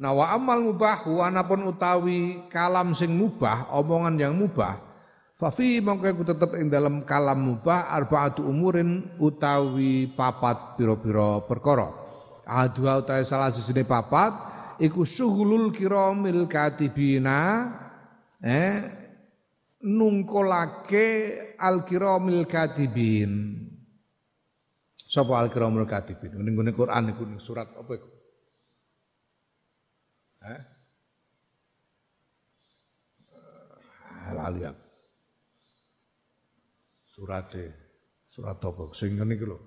Nah 0.00 0.12
wa 0.16 0.32
amal 0.32 0.64
mubah 0.64 1.04
anapun 1.04 1.68
utawi 1.68 2.48
kalam 2.48 2.96
sing 2.96 3.12
mubah, 3.12 3.68
omongan 3.76 4.16
yang 4.16 4.32
mubah. 4.32 4.91
Fafi 5.42 5.82
mongko 5.82 6.06
iku 6.06 6.22
tetep 6.22 6.54
ing 6.54 6.70
dalam 6.70 7.02
kalam 7.02 7.42
mubah 7.42 7.90
arbaatu 7.90 8.46
umurin 8.46 9.18
utawi 9.18 10.06
papat 10.14 10.78
pira-pira 10.78 11.42
perkara. 11.42 11.90
Adua 12.46 13.02
utawi 13.02 13.26
salah 13.26 13.50
siji 13.50 13.82
papat 13.82 14.30
iku 14.78 15.02
syughulul 15.02 15.74
kiramil 15.74 16.46
katibina 16.46 17.74
eh 18.38 18.86
nungkolake 19.82 21.06
al 21.58 21.82
kiramil 21.90 22.46
katibin. 22.46 23.66
Sapa 24.94 25.42
al 25.42 25.50
kiramil 25.50 25.90
katibin? 25.90 26.38
Ning 26.38 26.54
Quran 26.70 27.18
iku 27.18 27.26
surat 27.42 27.66
apa 27.66 27.90
iku? 27.98 28.08
Eh? 30.46 30.60
Lali 34.38 34.62
aku. 34.70 34.91
Surate, 37.22 37.70
surat 38.34 38.58
apa? 38.58 38.90
Sing 38.98 39.14
ngene 39.14 39.38
iki 39.38 39.46
lho. 39.46 39.58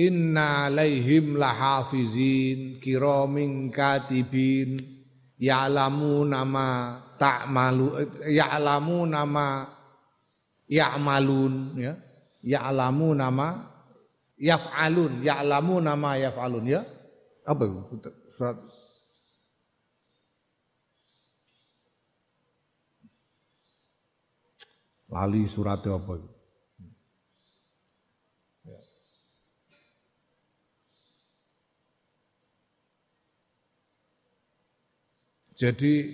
Inna 0.00 0.72
alaihim 0.72 1.36
lahafizin 1.36 2.80
kiramin 2.80 3.68
katibin 3.68 4.80
ya'lamu 5.36 6.24
nama 6.24 6.96
ta'malu 7.20 8.00
ya'lamu 8.24 9.04
nama 9.04 9.68
ya'malun 10.64 11.76
ya 11.76 11.92
ya'lamu 12.40 13.12
nama 13.12 13.68
yaf'alun 14.40 15.20
ya'lamu 15.20 15.76
nama 15.84 16.16
yaf'alun 16.16 16.64
ya 16.72 16.80
apa 17.44 17.68
itu 17.68 18.08
surat 18.32 18.71
lali 25.12 25.44
suratnya 25.44 26.00
apa 26.00 26.12
itu 26.16 26.32
Jadi 35.62 36.10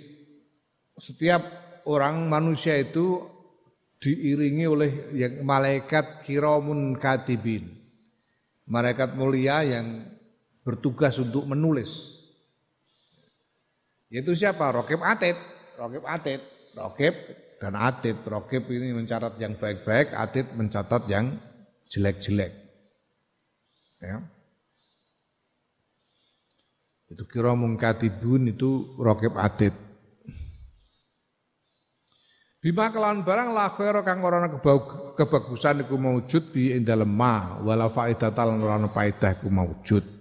setiap 0.93 1.41
orang 1.89 2.29
manusia 2.29 2.77
itu 2.77 3.25
diiringi 3.97 4.65
oleh 4.69 4.91
yang 5.17 5.41
malaikat 5.41 6.21
kiramun 6.21 6.93
katibin. 7.01 7.73
Malaikat 8.69 9.17
mulia 9.17 9.65
yang 9.65 10.05
bertugas 10.61 11.17
untuk 11.17 11.49
menulis. 11.49 12.13
Yaitu 14.13 14.37
siapa? 14.37 14.69
Rokib 14.69 15.01
Atid. 15.01 15.33
Rokib 15.81 16.05
Atid. 16.05 16.41
Rokib 16.77 17.15
dan 17.59 17.75
Atid. 17.75 18.23
Rokib 18.23 18.65
ini 18.71 18.95
mencatat 18.95 19.35
yang 19.37 19.59
baik-baik, 19.59 20.15
Atid 20.15 20.55
mencatat 20.55 21.05
yang 21.11 21.37
jelek-jelek. 21.91 22.51
Ya. 23.99 24.23
Itu 27.09 27.25
kira 27.25 27.57
mungkatibun 27.57 28.53
itu 28.53 28.95
rokib 29.01 29.33
adit. 29.33 29.73
Bima 32.59 32.91
kelawan 32.91 33.23
barang 33.23 33.49
la 33.55 33.71
khaira 33.71 34.03
kang 34.03 34.19
ora 34.19 34.45
kebagusan 35.15 35.87
iku 35.87 35.95
maujud 35.95 36.51
fi 36.51 36.75
ing 36.75 36.83
dalem 36.83 37.07
ma 37.07 37.57
wala 37.63 37.87
faedah 37.87 38.35
lan 38.35 38.59
ora 38.61 38.75
ana 38.77 38.91
faedah 38.91 39.41
maujud. 39.47 40.18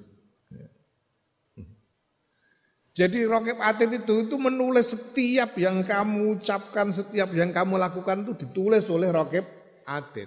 Jadi 2.99 3.22
rokib 3.30 3.62
atid 3.62 4.03
itu 4.03 4.26
itu 4.26 4.34
menulis 4.34 4.90
setiap 4.90 5.55
yang 5.55 5.86
kamu 5.86 6.42
ucapkan, 6.42 6.90
setiap 6.90 7.30
yang 7.30 7.55
kamu 7.55 7.78
lakukan 7.78 8.26
itu 8.26 8.34
ditulis 8.42 8.90
oleh 8.90 9.14
rokib 9.14 9.46
atid. 9.86 10.26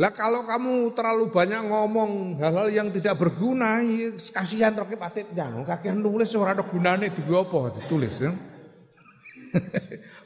Lah 0.00 0.08
kalau 0.14 0.48
kamu 0.48 0.96
terlalu 0.96 1.28
banyak 1.28 1.66
ngomong 1.66 2.40
hal-hal 2.40 2.72
yang 2.72 2.88
tidak 2.94 3.18
berguna, 3.18 3.82
ya 3.82 4.14
kasihan 4.30 4.70
Rokib 4.70 5.02
Atid 5.02 5.34
jangan 5.34 5.66
kakian 5.66 5.98
nulis 5.98 6.30
ora 6.38 6.54
ada 6.54 6.62
gunane 6.62 7.10
di 7.10 7.22
apa 7.26 7.74
ditulis 7.74 8.14
ya. 8.22 8.30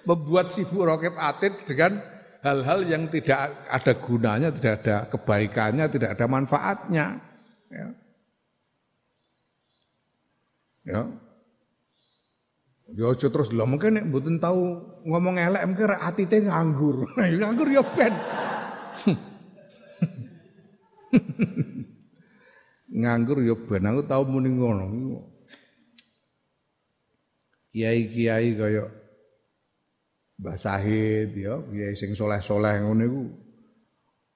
Membuat 0.07 0.53
sibuk 0.53 0.85
Rokib 0.85 1.17
Atid 1.17 1.65
dengan 1.65 1.97
hal-hal 2.45 2.85
yang 2.85 3.09
tidak 3.09 3.57
ada 3.73 3.93
gunanya, 3.97 4.53
tidak 4.53 4.85
ada 4.85 4.97
kebaikannya, 5.09 5.89
tidak 5.89 6.13
ada 6.13 6.27
manfaatnya. 6.29 7.25
Ya. 7.73 8.04
Ya. 10.85 11.09
Ya 12.95 13.09
aja 13.09 13.33
terus 13.33 13.49
lho 13.49 13.65
mungkin 13.65 13.97
nek 13.97 14.07
mboten 14.13 14.37
tahu 14.37 14.85
ngomong 15.09 15.41
elek 15.41 15.65
mungkin 15.65 15.97
atite 15.97 16.45
nganggur. 16.45 17.09
nganggur 17.41 17.69
ya 17.73 17.81
ben. 17.81 18.15
Nganggur 22.95 23.43
ya 23.43 23.57
ben 23.57 23.89
aku 23.89 24.05
tau 24.05 24.23
muni 24.29 24.53
ngono. 24.53 24.87
Kiai-kiai 27.75 28.55
kaya 28.55 28.87
Mbah 30.35 30.59
Sahid 30.59 31.35
ya, 31.35 31.59
kiai 31.59 31.95
sing 31.99 32.15
soleh-soleh 32.15 32.83
ngono 32.83 33.03
iku 33.07 33.23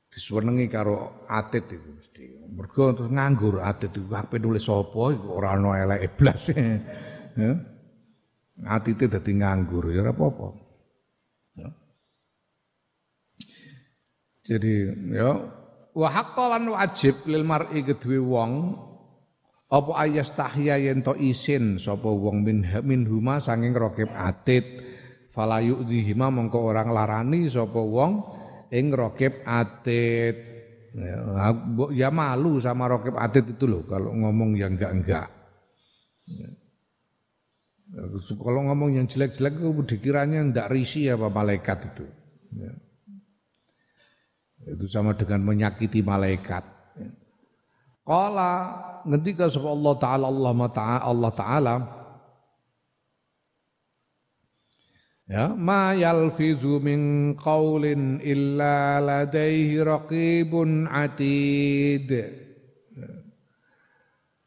disenengi 0.09 0.67
karo 0.73 1.25
atit 1.29 1.69
iku 1.69 1.89
mesti. 1.95 2.25
Mergo 2.49 2.97
terus 2.97 3.13
nganggur 3.13 3.61
atit 3.61 3.93
iku 3.95 4.17
ape 4.17 4.41
nulis 4.41 4.65
sapa 4.65 5.03
iku 5.15 5.29
ora 5.37 5.55
ana 5.55 5.71
eleke 5.85 6.09
blas. 6.17 6.45
Ya. 7.39 7.55
Atite 8.67 9.07
dadi 9.07 9.31
nganggur 9.31 9.95
ya 9.95 10.03
ora 10.03 10.11
apa-apa. 10.11 10.49
Ya. 11.55 11.71
Jadi 14.43 14.75
ya 15.15 15.39
wa 15.95 16.09
haqqan 16.11 16.67
wajib 16.67 17.31
lil 17.31 17.47
mar'i 17.47 17.87
kedue 17.87 18.19
wong 18.19 18.75
apa 19.69 19.93
ayas 20.03 20.33
tahya 20.33 20.81
yen 20.81 21.05
to 21.05 21.13
isin 21.15 21.77
sapa 21.79 22.09
wong 22.09 22.43
min 22.43 22.67
min 22.83 23.05
huma 23.05 23.39
sanging 23.39 23.77
rokib 23.77 24.09
atit 24.11 24.65
fala 25.31 25.61
yu'dhihima 25.61 26.33
mongko 26.33 26.73
orang 26.73 26.89
larani 26.91 27.47
sapa 27.47 27.79
wong 27.79 28.38
ing 28.73 28.93
rokib 28.93 29.45
atit 29.45 30.37
ya, 30.93 31.19
ya 31.93 32.09
malu 32.13 32.61
sama 32.61 32.89
rokib 32.89 33.17
atit 33.17 33.57
itu 33.57 33.65
loh 33.65 33.83
kalau 33.89 34.13
ngomong 34.13 34.57
yang 34.57 34.77
enggak-enggak 34.77 35.29
ya. 36.29 36.49
kalau 38.37 38.61
ngomong 38.69 39.01
yang 39.01 39.07
jelek-jelek 39.09 39.59
itu 39.61 39.97
dikiranya 39.97 40.45
ndak 40.53 40.69
risi 40.73 41.09
apa 41.09 41.29
malaikat 41.33 41.79
itu 41.95 42.07
ya. 42.57 42.73
Itu 44.69 44.85
sama 44.91 45.17
dengan 45.17 45.49
menyakiti 45.49 46.05
malaikat. 46.05 46.61
Qala 48.05 48.53
ngendika 49.05 49.49
sapa 49.53 49.69
Allah 49.69 49.95
taala 50.01 50.27
Allah 50.29 50.53
taala 50.73 50.99
Allah 51.05 51.33
taala 51.33 51.75
Ya, 55.29 55.53
ma 55.53 55.93
yalfizu 55.93 56.81
min 56.81 57.37
qaulin 57.37 58.25
illa 58.25 58.97
ladaihi 58.97 59.77
raqibun 59.85 60.89
atid. 60.89 62.09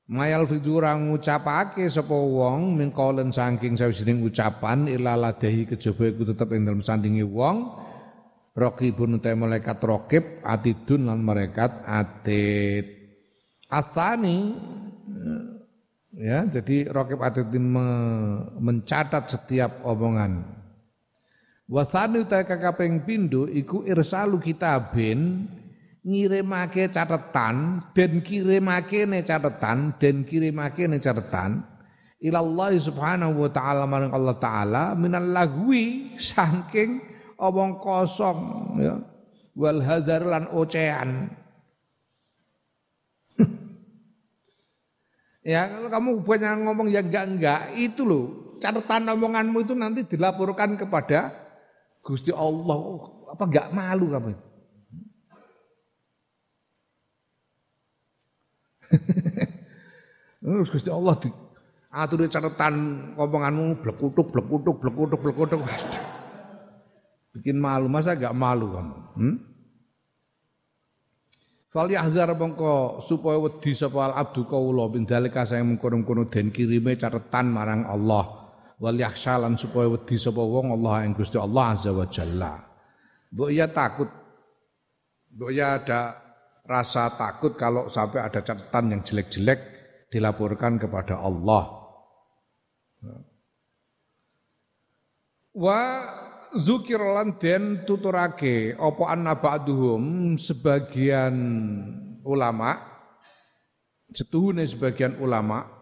Ma 0.10 0.26
yalfizu 0.26 0.82
ora 0.82 0.98
ngucapake 0.98 1.86
sapa 1.86 2.18
wong 2.18 2.82
min 2.82 2.90
qaulin 2.90 3.30
saking 3.30 3.78
sawijining 3.78 4.26
ucapan 4.26 4.90
illa 4.90 5.14
ladaihi 5.14 5.70
kejaba 5.70 6.10
iku 6.10 6.26
tetep 6.34 6.50
ing 6.52 6.66
dalem 6.66 6.82
sandinge 6.82 7.24
wong 7.30 7.78
Rokibun 8.52 9.16
utai 9.16 9.32
malaikat 9.32 9.80
rokib 9.80 10.44
atidun 10.44 11.08
lan 11.08 11.24
malaikat 11.24 11.88
atid. 11.88 12.84
Asani 13.72 14.52
ya 16.12 16.44
jadi 16.52 16.92
rokib 16.92 17.24
atid 17.24 17.48
me, 17.56 17.88
mencatat 18.60 19.32
setiap 19.32 19.88
omongan. 19.88 20.61
Wasani 21.72 22.28
utai 22.28 22.44
kakapeng 22.44 23.00
pindu 23.08 23.48
iku 23.48 23.88
irsalu 23.88 24.44
kitabin 24.44 25.48
ngirimake 26.04 26.92
catatan 26.92 27.80
dan 27.96 28.12
kirimake 28.20 29.08
ne 29.08 29.24
catatan 29.24 29.96
dan 29.96 30.28
kirimake 30.28 30.84
ne 30.92 31.00
catatan 31.00 31.64
ilallah 32.20 32.76
subhanahu 32.76 33.48
wa 33.48 33.50
ta'ala 33.56 33.88
maring 33.88 34.12
Allah 34.12 34.36
ta'ala 34.36 34.84
minal 35.00 35.24
lagwi 35.32 36.12
saking 36.20 37.00
omong 37.40 37.80
kosong 37.80 38.40
ya. 38.84 38.96
Wal 39.56 39.80
hadar 39.84 40.28
lan 40.28 40.52
ocehan. 40.52 41.32
Ya 45.42 45.66
kalau 45.66 45.90
kamu 45.90 46.10
banyak 46.22 46.52
ngomong 46.70 46.88
yang 46.94 47.10
enggak-enggak. 47.10 47.74
Itu 47.74 48.06
loh 48.06 48.26
catatan 48.62 49.10
omonganmu 49.10 49.66
itu 49.66 49.74
nanti 49.74 50.06
dilaporkan 50.06 50.78
kepada 50.78 51.41
Gusti 52.02 52.34
Allah 52.34 52.78
apa 53.32 53.44
enggak 53.46 53.68
malu 53.72 54.12
kamu 54.12 54.34
Terus 60.42 60.70
Gusti 60.74 60.90
Allah 60.90 61.16
di 61.22 61.30
atur 61.92 62.24
catatan 62.28 62.76
omonganmu 63.20 63.84
blekutuk 63.84 64.32
blekutuk 64.32 64.76
blekutuk 64.80 65.20
blekutuk. 65.20 65.62
Bikin 67.32 67.56
malu, 67.56 67.88
masa 67.88 68.12
gak 68.12 68.36
malu 68.36 68.76
kamu? 68.76 68.96
Hmm? 69.16 69.36
Fal 71.72 71.88
yahzar 71.88 72.36
mongko 72.36 73.00
supaya 73.00 73.40
wedi 73.40 73.72
sapa 73.72 74.12
al 74.12 74.14
abdu 74.20 74.44
kaula 74.44 74.92
bin 74.92 75.08
dalika 75.08 75.48
sayang 75.48 75.72
mengkono-kono 75.72 76.28
den 76.28 76.52
kirime 76.52 77.00
marang 77.48 77.88
Allah. 77.88 78.41
Wal 78.82 78.98
yakhshalan 78.98 79.62
supaya 79.62 79.94
wedi 79.94 80.18
sapa 80.18 80.42
wong 80.42 80.74
Allah 80.74 81.06
ing 81.06 81.14
Gusti 81.14 81.38
Allah 81.38 81.78
azza 81.78 81.94
wa 81.94 82.10
jalla. 82.10 82.58
Mbok 83.30 83.50
ya 83.54 83.70
takut. 83.70 84.10
Mbok 85.38 85.52
ya 85.54 85.78
ada 85.78 86.18
rasa 86.66 87.14
takut 87.14 87.54
kalau 87.54 87.86
sampai 87.86 88.26
ada 88.26 88.42
catatan 88.42 88.98
yang 88.98 89.02
jelek-jelek 89.06 89.60
dilaporkan 90.10 90.82
kepada 90.82 91.22
Allah. 91.22 91.78
Wa 95.54 95.80
zukir 96.58 96.98
lan 96.98 97.38
den 97.38 97.86
tuturake 97.86 98.74
apa 98.74 99.04
anna 99.14 99.38
ba'duhum 99.38 100.36
sebagian 100.42 101.36
ulama 102.26 102.82
setuhune 104.12 104.68
sebagian 104.68 105.20
ulama 105.22 105.81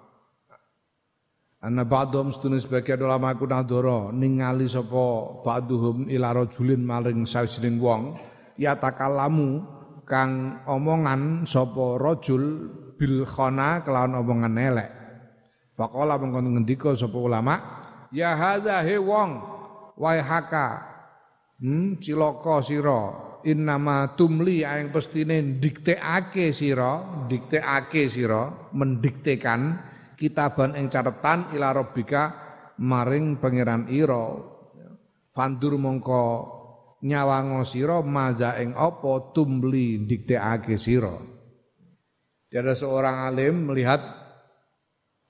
Ana 1.60 1.84
ba'dhum 1.84 2.32
sedune 2.32 2.56
sebagian 2.56 3.04
ulama 3.04 3.36
ku 3.36 3.44
nadoro 3.44 4.16
ningali 4.16 4.64
sapa 4.64 5.44
ba'dhum 5.44 6.08
ila 6.08 6.32
rajulin 6.32 6.80
maring 6.80 7.28
sawijining 7.28 7.84
wong 7.84 8.16
ya 8.56 8.80
takalamu 8.80 9.68
kang 10.08 10.64
omongan 10.64 11.44
sapa 11.44 12.00
rajul 12.00 12.72
bil 12.96 13.28
khana 13.28 13.84
kelawan 13.84 14.16
omongan 14.16 14.56
elek. 14.56 14.90
Faqala 15.76 16.16
mengkon 16.16 16.48
ngendika 16.48 16.96
sapa 16.96 17.20
ulama 17.20 17.60
ya 18.16 18.40
hadza 18.40 18.80
he 18.80 18.96
wong 18.96 19.44
wae 20.00 20.24
haka 20.24 20.80
hmm 21.60 22.00
cilaka 22.00 22.64
sira 22.64 23.02
innama 23.44 24.16
tumli 24.16 24.64
aing 24.64 24.96
pestine 24.96 25.60
dikteake 25.60 26.56
sira 26.56 27.04
dikteake 27.28 28.08
sira 28.08 28.72
mendiktekan 28.72 29.76
kitaban 30.20 30.76
ing 30.76 30.92
catatan 30.92 31.56
ila 31.56 31.72
maring 32.80 33.40
pangeran 33.40 33.88
ira. 33.88 34.36
Fandur 35.32 35.80
mongko 35.80 36.24
nyawango 37.08 37.64
sira 37.64 38.04
maza 38.04 38.60
ing 38.60 38.76
apa 38.76 39.32
tumli 39.32 40.04
dikteake 40.04 40.76
sira. 40.76 41.16
Ada 42.50 42.74
seorang 42.76 43.30
alim 43.30 43.72
melihat 43.72 44.02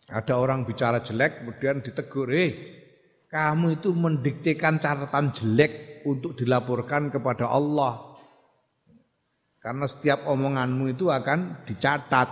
ada 0.09 0.33
orang 0.41 0.65
bicara 0.65 1.05
jelek 1.05 1.45
kemudian 1.45 1.85
ditegur 1.85 2.31
eh 2.33 2.51
kamu 3.29 3.77
itu 3.77 3.93
mendiktekan 3.93 4.81
catatan 4.81 5.29
jelek 5.29 6.01
untuk 6.07 6.33
dilaporkan 6.33 7.13
kepada 7.13 7.51
Allah. 7.51 8.17
Karena 9.59 9.85
setiap 9.85 10.25
omonganmu 10.25 10.95
itu 10.95 11.11
akan 11.11 11.67
dicatat 11.67 12.29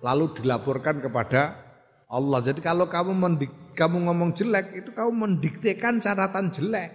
lalu 0.00 0.32
dilaporkan 0.40 1.04
kepada 1.04 1.65
Allah. 2.06 2.38
Jadi 2.42 2.62
kalau 2.62 2.86
kamu 2.86 3.12
mendik, 3.14 3.50
kamu 3.74 4.06
ngomong 4.06 4.30
jelek 4.34 4.72
itu 4.78 4.90
kamu 4.94 5.12
mendiktekan 5.12 5.98
catatan 5.98 6.54
jelek. 6.54 6.94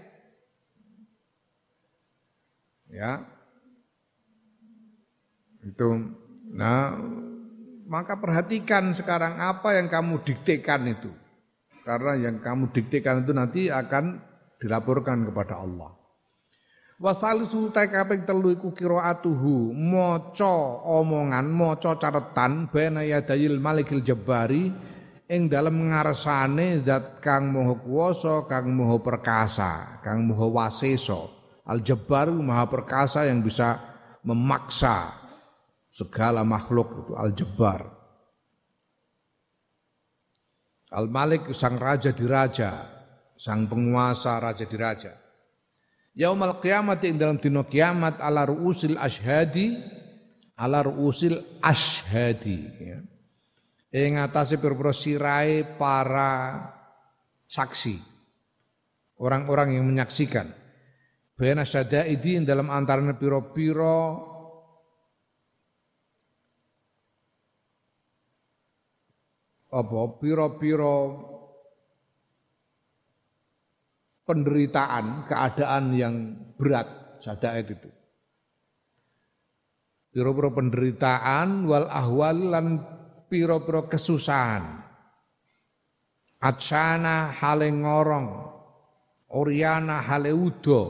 Ya. 2.91 3.23
Itu 5.61 6.17
nah 6.51 6.97
maka 7.87 8.19
perhatikan 8.19 8.95
sekarang 8.95 9.35
apa 9.35 9.75
yang 9.75 9.91
kamu 9.91 10.23
diktekan 10.23 10.87
itu. 10.87 11.11
Karena 11.83 12.15
yang 12.15 12.39
kamu 12.39 12.71
diktekan 12.71 13.27
itu 13.27 13.31
nanti 13.35 13.61
akan 13.67 14.23
dilaporkan 14.63 15.27
kepada 15.27 15.59
Allah. 15.59 15.91
Wasalisu 17.01 17.73
kaping 17.73 18.29
telu 18.29 18.53
iku 18.53 18.69
qiraatuhu 18.77 19.73
maca 19.73 20.85
omongan 20.85 21.49
maca 21.49 21.97
caretan 21.97 22.69
bena 22.69 23.01
yadayil 23.01 23.57
malikil 23.57 24.05
jabbari 24.05 24.69
ing 25.31 25.47
dalam 25.47 25.87
ngarsane 25.87 26.83
zat 26.83 27.23
kang 27.23 27.55
moho 27.55 27.79
kuwasa, 27.79 28.43
kang 28.51 28.67
moho 28.75 28.99
perkasa, 28.99 30.03
kang 30.03 30.27
moho 30.27 30.51
waseso. 30.51 31.31
Al-Jabbar 31.63 32.27
maha 32.35 32.67
perkasa 32.67 33.23
yang 33.31 33.39
bisa 33.39 33.79
memaksa 34.27 35.15
segala 35.87 36.43
makhluk 36.43 37.07
itu 37.07 37.13
Al-Jabbar. 37.15 37.87
Al-Malik 40.91 41.55
sang 41.55 41.79
raja 41.79 42.11
di 42.11 42.27
raja, 42.27 42.83
sang 43.39 43.71
penguasa 43.71 44.35
raja 44.43 44.67
di 44.67 44.75
raja. 44.75 45.15
Yaumal 46.11 46.59
kiamat 46.59 47.07
ing 47.07 47.15
dalam 47.15 47.39
dino 47.39 47.63
kiamat 47.63 48.19
ala 48.19 48.43
ruusil 48.43 48.99
ashadi 48.99 49.79
ala 50.59 50.83
ruusil 50.83 51.39
ashadi 51.63 52.67
ya 52.83 52.99
ing 53.91 54.15
atase 54.17 54.55
pira 54.55 54.95
sirai 54.95 55.67
para 55.75 56.63
saksi. 57.47 57.99
Orang-orang 59.21 59.77
yang 59.77 59.85
menyaksikan. 59.85 60.49
Bayana 61.37 61.61
syadaidi 61.61 62.41
dalam 62.41 62.73
antaranya 62.73 63.13
piro-piro 63.13 63.99
apa? 69.69 69.99
Piro-piro 70.17 70.97
penderitaan 74.25 75.27
keadaan 75.27 75.83
yang 75.97 76.15
berat 76.55 77.19
syadaid 77.19 77.67
itu 77.73 77.89
piro-piro 80.11 80.51
penderitaan 80.51 81.65
wal 81.65 81.87
ahwal 81.87 82.37
lan 82.37 82.65
piro-piro 83.31 83.87
kesusahan. 83.87 84.83
Atsana 86.43 87.31
hale 87.31 87.71
ngorong, 87.71 88.27
Oriana 89.31 90.03
hale 90.03 90.35
udo, 90.35 90.81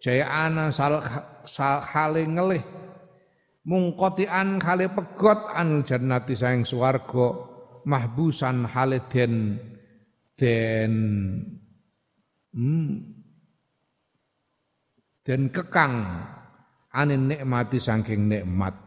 Jayana 0.00 0.72
sal, 0.72 1.04
sal 1.44 1.84
hale 1.84 2.24
ngelih, 2.24 2.64
Mungkotian 3.66 4.62
hale 4.62 4.88
pegot 4.88 5.52
an 5.52 5.82
jannati 5.82 6.38
sayang 6.38 6.62
swarga, 6.62 7.34
mahbusan 7.82 8.62
hale 8.62 9.02
den 9.10 9.58
den 10.38 10.92
hmm, 12.54 12.94
den 15.26 15.42
kekang 15.50 15.94
anin 16.94 17.26
nikmati 17.26 17.82
saking 17.82 18.30
nikmat 18.30 18.85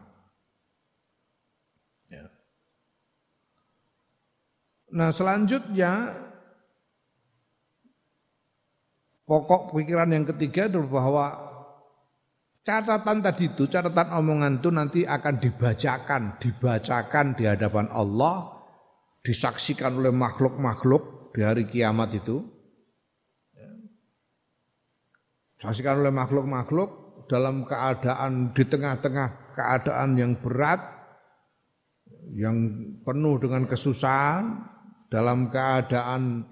Nah 4.90 5.14
selanjutnya 5.14 6.18
pokok 9.22 9.78
pikiran 9.78 10.10
yang 10.10 10.26
ketiga 10.26 10.66
adalah 10.66 10.90
bahwa 10.90 11.26
catatan 12.66 13.22
tadi 13.22 13.54
itu, 13.54 13.70
catatan 13.70 14.10
omongan 14.18 14.58
itu 14.58 14.70
nanti 14.74 15.00
akan 15.06 15.38
dibacakan, 15.38 16.42
dibacakan 16.42 17.26
di 17.38 17.46
hadapan 17.46 17.86
Allah, 17.94 18.50
disaksikan 19.22 20.02
oleh 20.02 20.10
makhluk-makhluk 20.10 21.30
di 21.30 21.40
hari 21.46 21.70
kiamat 21.70 22.10
itu. 22.18 22.42
Disaksikan 25.58 26.02
oleh 26.02 26.10
makhluk-makhluk 26.10 26.90
dalam 27.30 27.62
keadaan 27.68 28.50
di 28.50 28.64
tengah-tengah 28.66 29.54
keadaan 29.54 30.18
yang 30.18 30.32
berat, 30.40 30.80
yang 32.34 32.56
penuh 33.04 33.38
dengan 33.38 33.68
kesusahan, 33.68 34.69
dalam 35.10 35.50
keadaan 35.50 36.46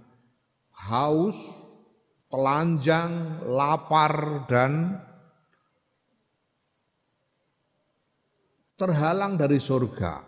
haus, 0.75 1.39
telanjang, 2.27 3.47
lapar 3.47 4.45
dan 4.51 4.99
terhalang 8.75 9.39
dari 9.39 9.63
surga. 9.63 10.27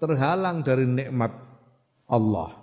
Terhalang 0.00 0.66
dari 0.66 0.88
nikmat 0.88 1.30
Allah. 2.10 2.58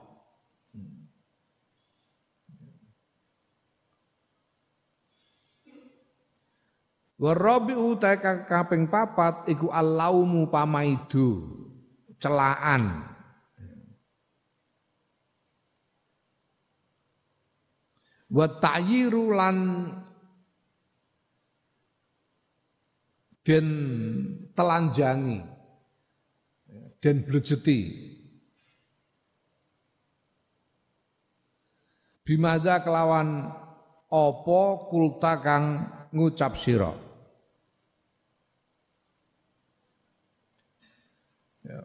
Warabi 7.20 7.76
utai 7.76 8.16
kaping 8.48 8.88
papat 8.88 9.44
iku 9.52 9.68
allaumu 9.76 10.48
pamaidu 10.48 11.52
celaan 12.16 13.19
wa 18.30 18.46
ta'yiru 18.46 19.34
lan 19.34 19.58
den 23.42 23.68
telanjangi 24.54 25.40
den 27.02 27.18
blejeti 27.26 27.80
bimadha 32.22 32.86
kelawan 32.86 33.50
apa 34.10 34.62
kulta 34.90 35.34
kang 35.42 35.66
ngucap 36.14 36.54
sira? 36.58 36.94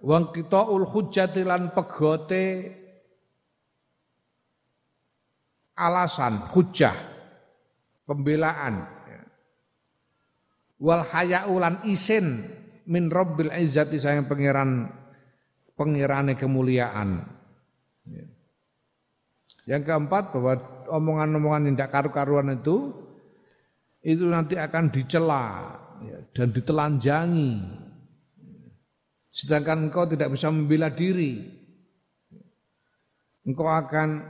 Wang 0.00 0.32
kita 0.32 0.64
ul 0.68 0.88
pegote 0.88 2.44
alasan, 5.74 6.50
hujah, 6.54 6.94
pembelaan. 8.06 8.86
Wal 10.78 11.06
hayaulan 11.06 11.86
isin 11.86 12.44
min 12.90 13.08
rabbil 13.08 13.50
izzati 13.54 13.96
sayang 13.96 14.26
pangeran 14.26 14.90
pengirane 15.78 16.34
kemuliaan. 16.34 17.22
Yang 19.64 19.82
keempat 19.88 20.34
bahwa 20.36 20.60
omongan-omongan 20.92 21.72
tidak 21.72 21.90
karu-karuan 21.94 22.52
itu 22.52 22.92
itu 24.04 24.28
nanti 24.28 24.60
akan 24.60 24.92
dicela, 24.92 25.72
ya, 26.04 26.20
dan 26.36 26.52
ditelanjangi. 26.52 27.52
Sedangkan 29.32 29.88
engkau 29.88 30.04
tidak 30.04 30.36
bisa 30.36 30.52
membela 30.52 30.92
diri. 30.92 31.40
Engkau 33.48 33.64
akan 33.64 34.20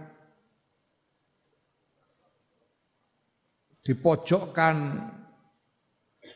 dipojokkan 3.85 4.77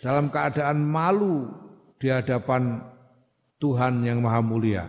dalam 0.04 0.28
keadaan 0.28 0.84
malu 0.84 1.48
di 1.96 2.12
hadapan 2.12 2.78
Tuhan 3.58 4.04
yang 4.04 4.22
Maha 4.22 4.44
Mulia. 4.44 4.84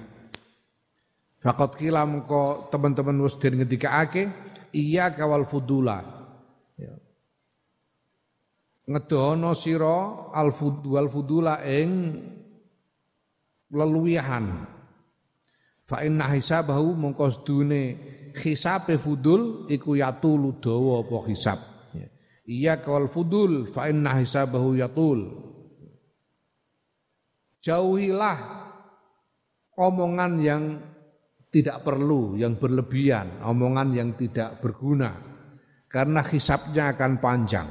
Fakot 1.39 1.79
kilam 1.79 2.27
ko 2.27 2.67
teman-teman 2.67 3.23
wis 3.23 3.39
den 3.39 3.63
ake 3.63 4.27
iya 4.75 5.07
kawal 5.15 5.47
fudula. 5.47 6.03
Ya. 6.75 6.93
Ngedono 8.91 9.55
siro 9.55 10.29
al 10.35 10.51
fudul 10.51 11.07
fudula 11.07 11.63
ing 11.63 12.19
leluwihan. 13.71 14.67
Fa 15.87 16.03
inna 16.05 16.27
hisabahu 16.27 16.93
mongko 16.93 17.25
sedune 17.33 17.81
hisabe 18.35 18.99
fudul 18.99 19.65
iku 19.71 19.95
yatulu 19.95 20.59
dawa 20.59 21.01
apa 21.01 21.17
hisab. 21.31 21.78
Ya. 22.49 22.73
Iya 22.73 22.73
kawal 22.81 23.05
fudul 23.05 23.69
fa 23.69 23.93
inna 23.93 24.17
hisabahu 24.17 24.73
yatul. 24.81 25.37
Jauhilah 27.61 28.39
omongan 29.77 30.33
yang 30.41 30.63
tidak 31.53 31.85
perlu, 31.85 32.33
yang 32.37 32.57
berlebihan, 32.57 33.45
omongan 33.45 33.93
yang 33.93 34.09
tidak 34.17 34.57
berguna. 34.57 35.13
Karena 35.89 36.21
hisapnya 36.21 36.93
akan 36.93 37.17
panjang. 37.17 37.69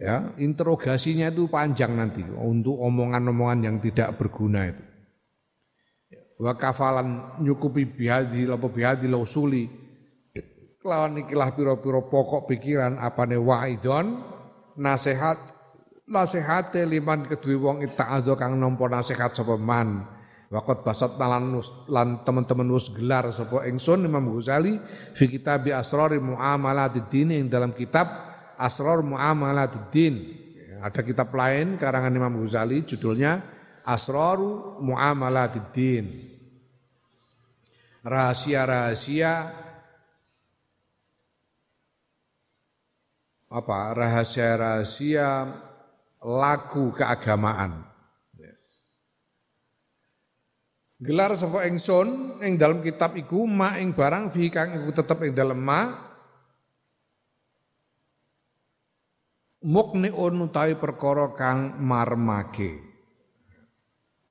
Ya, 0.00 0.32
interogasinya 0.40 1.28
itu 1.28 1.50
panjang 1.50 1.92
nanti 1.92 2.24
untuk 2.24 2.78
omongan-omongan 2.78 3.60
yang 3.68 3.76
tidak 3.84 4.16
berguna 4.16 4.72
itu. 4.72 4.84
Wa 6.40 6.56
kafalan 6.56 7.36
nyukupi 7.44 7.84
bihadi 7.84 8.48
lapo 8.48 8.72
bihadi 8.72 9.04
lausuli 9.04 9.79
kelawan 10.80 11.20
ikilah 11.20 11.52
piro-piro 11.52 12.08
pokok 12.08 12.48
pikiran 12.48 12.96
apane 12.96 13.36
waidon 13.36 14.24
nasihat 14.80 15.36
nasihate 16.08 16.88
liman 16.88 17.28
kedue 17.28 17.54
wong 17.60 17.84
ita'adho 17.84 18.34
kang 18.34 18.56
nampa 18.56 18.88
nasihat 18.88 19.30
sapa 19.36 19.60
man. 19.60 20.18
Wakot 20.50 20.82
basat 20.82 21.14
nalan 21.14 21.62
lan 21.86 22.26
teman-teman 22.26 22.74
wus 22.74 22.90
gelar 22.90 23.30
sapa 23.30 23.70
ingsun 23.70 24.02
Imam 24.02 24.34
Ghazali 24.34 24.74
fi 25.14 25.30
kitab 25.30 25.62
Asrar 25.70 26.10
Muamalatid 26.18 27.06
yang 27.14 27.46
dalam 27.46 27.70
kitab 27.70 28.10
Asrar 28.58 28.98
Muamalatid 28.98 30.10
Ada 30.82 31.06
kitab 31.06 31.30
lain 31.38 31.78
karangan 31.78 32.10
Imam 32.10 32.34
Ghazali 32.42 32.82
judulnya 32.82 33.38
Asrar 33.86 34.42
Muamalatid 34.82 36.02
Rahasia-rahasia 38.02 39.32
apa 43.50 43.98
rahasia-rahasia 43.98 45.50
lagu 46.22 46.94
keagamaan 46.94 47.90
Gelar 51.00 51.32
sapa 51.32 51.64
ingsun 51.64 52.38
ing 52.44 52.60
dalam 52.60 52.84
kitab 52.84 53.16
iku 53.16 53.48
ma 53.48 53.80
ing 53.80 53.96
barang 53.96 54.28
fi 54.28 54.52
kang 54.52 54.84
iku 54.84 54.92
tetep 54.92 55.24
ing 55.24 55.32
dalem 55.32 55.56
ma 55.56 55.96
mukniun 59.64 60.44
utawi 60.44 60.76
perkara 60.76 61.32
kang 61.32 61.80
marmake. 61.80 62.84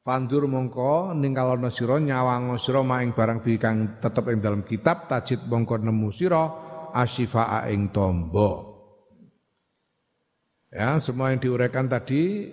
Pandur 0.05 0.45
mongko 0.45 1.17
ninggalono 1.17 1.73
sira 1.73 1.97
nyawang 1.97 2.53
sira 2.61 2.85
ma 2.85 3.01
ing 3.01 3.17
barang 3.17 3.41
fi 3.41 3.57
kang 3.57 3.97
tetep 3.97 4.29
ing 4.29 4.37
dalam 4.37 4.61
kitab 4.61 5.09
tajid 5.09 5.49
mongko 5.49 5.81
nemu 5.81 6.13
sira 6.13 6.53
asyifa 6.93 7.65
ing 7.73 7.89
tombo. 7.89 8.68
Ya, 10.69 11.01
semua 11.01 11.33
yang 11.33 11.41
diuraikan 11.41 11.89
tadi 11.89 12.45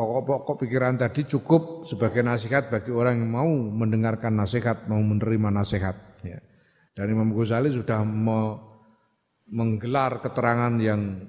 Pokok-pokok 0.00 0.64
pikiran 0.64 0.96
tadi 0.96 1.28
cukup 1.28 1.84
sebagai 1.84 2.24
nasihat 2.24 2.72
bagi 2.72 2.88
orang 2.88 3.20
yang 3.20 3.36
mau 3.36 3.52
mendengarkan 3.52 4.32
nasihat, 4.32 4.88
mau 4.88 4.96
menerima 4.96 5.52
nasihat. 5.52 5.92
Ya. 6.24 6.40
Dan 6.96 7.12
Imam 7.12 7.36
Ghazali 7.36 7.68
sudah 7.68 8.00
me 8.00 8.56
menggelar 9.52 10.24
keterangan 10.24 10.72
yang 10.80 11.28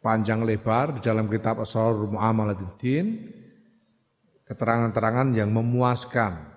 panjang 0.00 0.40
lebar 0.40 0.96
di 0.96 1.04
dalam 1.04 1.28
kitab 1.28 1.60
Asrar 1.60 2.00
Mu'amalatuddin, 2.00 3.28
keterangan-keterangan 4.48 5.28
yang 5.36 5.52
memuaskan. 5.52 6.48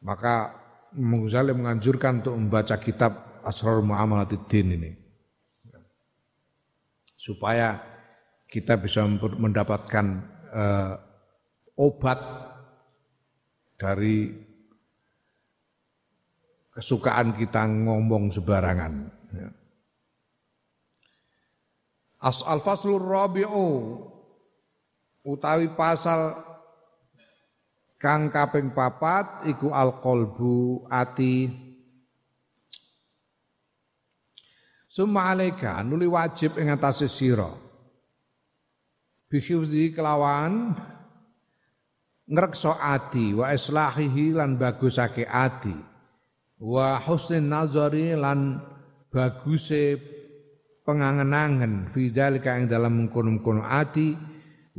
Maka 0.00 0.56
Imam 0.96 1.20
Ghazali 1.28 1.52
menganjurkan 1.52 2.24
untuk 2.24 2.32
membaca 2.32 2.80
kitab 2.80 3.44
Asrar 3.44 3.84
Mu'amalatuddin 3.84 4.72
ini. 4.72 5.05
Supaya 7.26 7.82
kita 8.46 8.78
bisa 8.78 9.02
mendapatkan 9.18 10.06
uh, 10.54 10.94
obat 11.74 12.22
dari 13.74 14.30
kesukaan 16.70 17.34
kita 17.34 17.66
ngomong 17.66 18.30
sebarangan. 18.30 19.10
Ya. 19.34 19.50
As 22.22 22.46
al 22.46 22.62
faslur 22.62 23.02
rabi'u 23.02 23.98
utawi 25.26 25.74
pasal 25.74 26.38
kang 27.98 28.30
kaping 28.30 28.70
papat 28.70 29.50
iku 29.50 29.74
al 29.74 29.98
qalbu 29.98 30.86
ati 30.86 31.65
Summa 34.96 35.28
alaika 35.28 35.84
nuli 35.84 36.08
wajib 36.08 36.56
ing 36.56 36.72
atase 36.72 37.04
sira. 37.04 37.52
Bihifzi 39.28 39.92
kelawan 39.92 40.72
ngrekso 42.24 42.72
ati 42.72 43.36
wa 43.36 43.52
islahihi 43.52 44.32
lan 44.32 44.56
bagusake 44.56 45.28
ati 45.28 45.76
wa 46.64 46.96
husnin 47.04 47.44
nazari 47.44 48.16
lan 48.16 48.56
baguse 49.12 50.00
pengangen-angen 50.88 51.92
fi 51.92 52.08
dzalika 52.08 52.56
ing 52.56 52.64
dalam 52.64 52.96
mengkono-mengkono 52.96 53.68
ati 53.68 54.16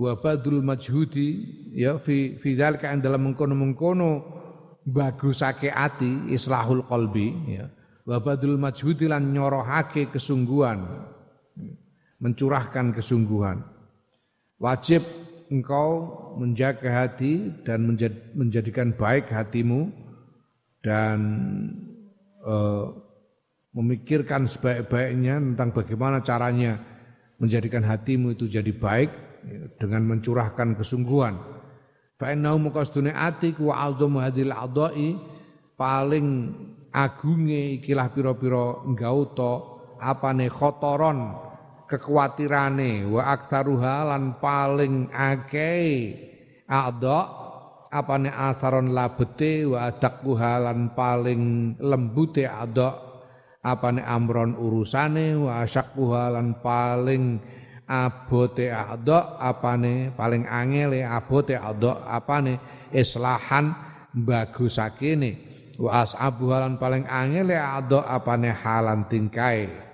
wa 0.01 0.17
badul 0.17 0.65
majhudi 0.65 1.29
ya 1.77 2.01
fi 2.01 2.41
fi 2.41 2.57
dzalika 2.57 2.89
ing 2.89 3.05
dalam 3.05 3.21
mengkono-mengkono 3.21 4.09
bagusake 4.81 5.69
ati 5.69 6.33
islahul 6.33 6.81
qalbi 6.89 7.53
ya 7.53 7.76
wa 8.07 8.17
badul 8.23 8.55
majhudi 8.55 9.11
lan 9.11 9.35
nyorohake 9.35 10.07
kesungguhan 10.07 10.79
mencurahkan 12.23 12.95
kesungguhan 12.95 13.77
Wajib 14.57 15.05
engkau 15.53 16.09
menjaga 16.41 17.05
hati 17.05 17.53
dan 17.61 17.85
menjadikan 18.33 18.89
baik 18.89 19.29
hatimu 19.29 19.93
dan 20.81 21.17
uh, 22.41 22.89
memikirkan 23.77 24.49
sebaik-baiknya 24.49 25.37
tentang 25.37 25.69
bagaimana 25.77 26.25
caranya 26.25 26.81
menjadikan 27.37 27.85
hatimu 27.85 28.33
itu 28.33 28.49
jadi 28.49 28.73
baik 28.73 29.13
dengan 29.77 30.09
mencurahkan 30.09 30.73
kesungguhan. 30.73 31.37
Fa'innahu 32.17 32.57
muqasdune 32.73 33.13
atik 33.13 33.61
wa 33.61 33.77
hadil 34.25 34.49
adai 34.49 35.21
paling 35.77 36.49
agunge 36.97 37.77
ikilah 37.77 38.09
pira-pira 38.09 38.81
apa 38.81 39.51
apane 40.01 40.49
khotoron 40.49 41.19
kekhawatirane 41.85 43.05
wa 43.05 43.21
aktsaruha 43.37 44.09
lan 44.09 44.41
paling 44.41 45.13
akeh 45.13 46.17
adha 46.65 47.19
apane 47.93 48.33
asaron 48.33 48.91
labete 48.91 49.63
wa 49.69 49.87
adaqquha 49.93 50.53
lan 50.59 50.91
paling 50.97 51.73
lembute 51.79 52.43
adha 52.49 52.97
apane 53.63 54.01
amron 54.03 54.57
urusane 54.57 55.37
wa 55.37 55.63
asyaquha 55.63 56.33
lan 56.33 56.59
paling 56.59 57.39
abote 57.87 58.67
adha 58.67 59.39
apane 59.39 60.11
paling 60.11 60.43
angele 60.43 61.07
abote 61.07 61.55
adha 61.55 62.03
apane 62.03 62.59
islahan 62.91 63.71
bagusakene 64.11 65.46
wa 65.77 66.03
as'abuha 66.03 66.65
lan 66.65 66.81
paling 66.81 67.05
angele 67.05 67.53
adha 67.53 68.01
apane 68.05 68.49
halan 68.49 69.05
tingkai 69.05 69.87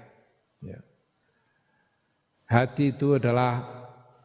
Hati 2.53 2.93
itu 2.93 3.17
adalah 3.17 3.65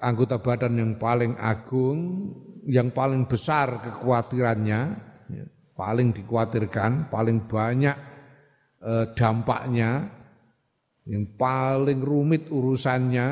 anggota 0.05 0.37
badan 0.37 0.77
yang 0.77 0.93
paling 1.01 1.33
agung, 1.41 2.29
yang 2.69 2.93
paling 2.93 3.25
besar 3.25 3.81
kekhawatirannya, 3.81 4.81
ya, 5.33 5.45
paling 5.73 6.13
dikhawatirkan, 6.13 7.09
paling 7.09 7.49
banyak 7.49 7.97
eh, 8.85 9.07
dampaknya. 9.17 10.21
yang 11.09 11.25
paling 11.41 12.05
rumit 12.05 12.53
urusannya, 12.53 13.29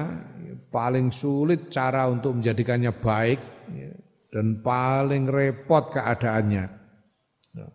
paling 0.72 1.12
sulit 1.12 1.68
cara 1.68 2.08
untuk 2.08 2.40
menjadikannya 2.40 2.88
baik, 2.88 3.36
ya, 3.68 3.92
dan 4.32 4.64
paling 4.64 5.28
repot 5.28 5.92
keadaannya. 5.92 6.64
Ya. 7.52 7.68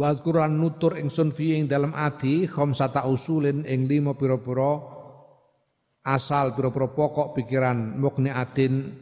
Wa 0.00 0.16
Quran 0.16 0.56
nutur 0.56 0.96
ingsun 0.96 1.28
fi 1.28 1.60
ing 1.60 1.68
dalam 1.68 1.92
ati 1.92 2.48
khamsata 2.48 3.04
usulin 3.04 3.68
ing 3.68 3.84
lima 3.84 4.16
pira-pira 4.16 4.80
asal 6.00 6.56
pira-pira 6.56 6.88
pokok 6.88 7.36
pikiran 7.36 8.00
mukniatin 8.00 8.96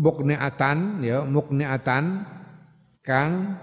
mukniatan 0.00 1.04
ya 1.04 1.28
mukniatan 1.28 2.24
kang 3.04 3.60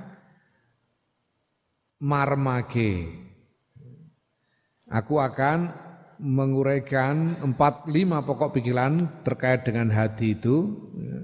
marmake. 1.97 3.17
Aku 4.93 5.17
akan 5.17 5.73
menguraikan 6.21 7.41
empat 7.41 7.89
lima 7.89 8.21
pokok 8.21 8.61
pikiran 8.61 9.25
terkait 9.25 9.65
dengan 9.65 9.89
hati 9.89 10.37
itu 10.37 10.69
ya, 11.01 11.17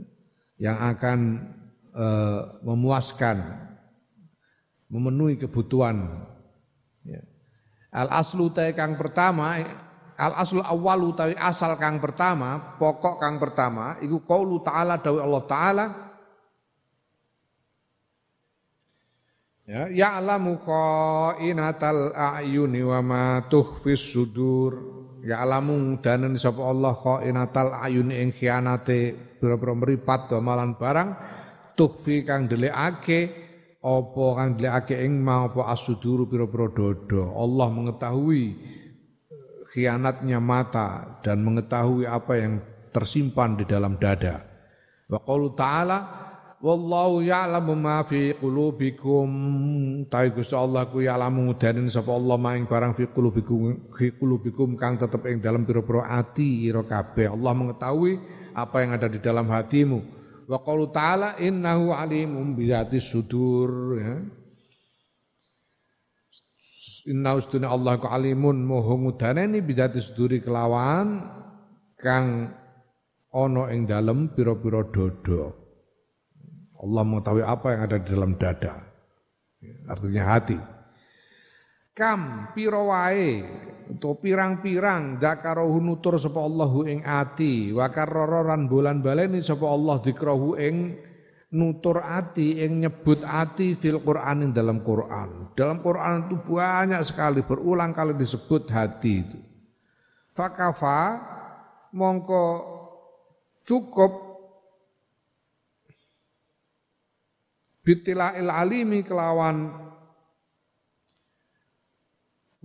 yang 0.74 0.78
akan 0.82 1.20
uh, 1.94 2.58
memuaskan, 2.66 3.67
memenuhi 4.88 5.40
kebutuhan. 5.40 6.24
Ya. 7.04 7.24
Al 7.92 8.12
aslu 8.12 8.52
kang 8.52 9.00
pertama, 9.00 9.60
al 10.18 10.34
aslu 10.40 10.60
awal 10.64 11.12
utawi 11.12 11.36
asal 11.40 11.76
kang 11.80 12.00
pertama, 12.04 12.78
pokok 12.80 13.20
kang 13.20 13.40
pertama, 13.40 14.00
iku 14.04 14.24
qaulu 14.24 14.64
ta'ala 14.64 15.00
dawi 15.00 15.20
Allah 15.24 15.44
Ta'ala 15.48 15.86
Ya, 19.68 19.92
ya'lamu 19.92 20.64
khainatal 20.64 22.16
a'yuni 22.16 22.88
wa 22.88 23.04
ma 23.04 23.24
tuhfis 23.52 24.00
sudur. 24.00 24.80
Ya'lamu 25.28 26.00
danen 26.00 26.40
sapa 26.40 26.64
Allah 26.64 26.96
khainatal 26.96 27.76
a'yuni 27.76 28.16
ing 28.16 28.32
khianate 28.32 29.12
pira-pira 29.36 29.76
mripat 29.76 30.32
malan 30.40 30.80
barang 30.80 31.10
tuhfi 31.76 32.24
kang 32.24 32.48
delikake 32.48 33.47
apa 33.88 34.26
kang 34.36 34.50
delikake 34.60 35.00
ing 35.00 35.24
ma 35.24 35.48
apa 35.48 35.72
asuduru 35.72 36.28
pira-pira 36.28 36.68
dodo. 36.68 37.32
Allah 37.32 37.68
mengetahui 37.72 38.44
khianatnya 39.72 40.44
mata 40.44 41.22
dan 41.24 41.40
mengetahui 41.48 42.04
apa 42.04 42.34
yang 42.36 42.60
tersimpan 42.92 43.56
di 43.56 43.64
dalam 43.64 43.96
dada. 43.96 44.44
Wa 45.08 45.24
qaulu 45.24 45.56
ta'ala 45.56 46.28
wallahu 46.60 47.22
ya'lamu 47.22 47.78
ma 47.78 48.02
fi 48.04 48.34
qulubikum 48.36 49.30
ta 50.10 50.26
Gusti 50.28 50.58
Allah 50.58 50.90
ku 50.90 51.00
ya'lamu 51.00 51.54
danen 51.56 51.88
sapa 51.88 52.10
Allah 52.12 52.36
maing 52.36 52.66
barang 52.66 52.98
fi 52.98 53.06
qulubikum 53.08 53.94
fi 53.94 54.12
qulubikum 54.18 54.74
kang 54.74 54.98
tetep 54.98 55.22
ing 55.30 55.38
dalam 55.38 55.64
pira-pira 55.64 56.10
ati 56.10 56.66
ira 56.66 56.82
kabeh 56.82 57.30
Allah 57.30 57.54
mengetahui 57.54 58.18
apa 58.58 58.76
yang 58.82 58.98
ada 58.98 59.06
di 59.06 59.22
dalam 59.22 59.46
hatimu 59.54 60.17
wa 60.48 60.58
qalu 60.64 60.90
ta'ala 60.90 61.36
innahu 61.44 61.92
alimum 61.92 62.56
bi 62.56 62.72
sudur 63.04 64.00
ya 64.00 64.16
Inna 67.08 67.40
ustuna 67.40 67.72
Allah 67.72 67.96
ku 68.04 68.12
alimun 68.12 68.68
moho 68.68 69.00
ngudaneni 69.00 69.64
bidati 69.64 70.04
suduri 70.04 70.44
kelawan 70.44 71.24
kang 71.96 72.52
ana 73.32 73.64
ing 73.72 73.88
dalem 73.88 74.28
pira-pira 74.36 74.84
dodo. 74.92 75.56
Allah 76.84 77.04
mengetahui 77.08 77.48
apa 77.48 77.68
yang 77.74 77.82
ada 77.88 77.98
di 78.04 78.08
dalam 78.12 78.32
dada. 78.36 78.76
Artinya 79.88 80.24
hati. 80.36 80.60
Kam 81.96 82.52
piro 82.52 82.92
wae 82.92 83.42
atau 83.96 84.20
pirang-pirang 84.20 85.16
zakarohu 85.24 85.80
nutur 85.80 86.20
sapa 86.20 86.44
Allahu 86.44 86.84
ing 86.84 87.08
ati 87.08 87.72
wa 87.72 87.88
karroran 87.88 88.68
bulan 88.68 89.00
baleni 89.00 89.40
sapa 89.40 89.64
Allah 89.64 90.04
dikrahu 90.04 90.60
ing 90.60 91.00
nutur 91.56 92.04
ati 92.04 92.60
ing 92.60 92.84
nyebut 92.84 93.24
ati 93.24 93.80
fil 93.80 94.04
Quran 94.04 94.50
ing 94.50 94.52
dalam 94.52 94.84
Quran. 94.84 95.56
Dalam 95.56 95.80
Quran 95.80 96.28
itu 96.28 96.36
banyak 96.44 97.02
sekali 97.08 97.40
berulang 97.48 97.96
kali 97.96 98.12
disebut 98.20 98.68
hati 98.68 99.14
itu. 99.24 99.40
Fakafa 100.36 101.24
mongko 101.96 102.46
cukup 103.64 104.12
bitila'il 107.88 108.52
alimi 108.52 109.08
kelawan 109.08 109.87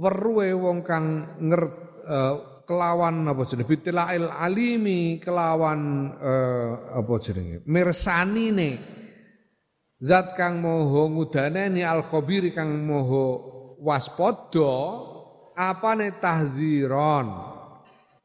weruhe 0.03 0.51
wong 0.59 0.83
kang 0.83 1.39
nger 1.39 1.63
uh, 2.11 2.35
kelawan 2.67 3.23
apa 3.31 3.43
jenenge? 3.47 3.71
Bitila'il 3.71 4.27
alimi 4.27 5.23
kelawan 5.23 5.81
uh, 6.19 6.99
apa 6.99 7.13
jenenge? 7.23 7.63
Mirsanine. 7.71 8.71
Zat 10.03 10.35
kang 10.35 10.59
moho 10.59 11.07
ngudaneni 11.15 11.87
al 11.87 12.03
khabiri 12.03 12.51
kang 12.51 12.75
moho 12.83 13.39
waspada 13.79 14.75
apane 15.55 16.19
tahdziron 16.19 17.27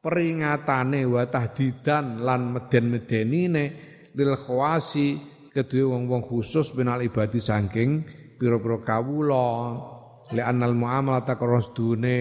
peringatane 0.02 1.06
wa 1.06 1.22
tahdidan 1.30 2.26
lan 2.26 2.50
meden-medenine 2.54 3.64
lil 4.10 4.34
khawasi 4.34 5.22
kedua 5.54 5.94
wong-wong 5.94 6.26
khusus 6.26 6.74
binal 6.74 6.98
ibadi 6.98 7.38
saking 7.38 8.02
pira-pira 8.38 8.78
kawula 8.82 9.50
li 10.32 10.42
annal 10.44 10.76
muamalah 10.76 11.24
takron 11.24 11.64
sedune 11.64 12.18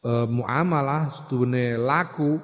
e, 0.00 0.10
muamalah 0.28 1.12
sedune 1.12 1.76
laku 1.76 2.40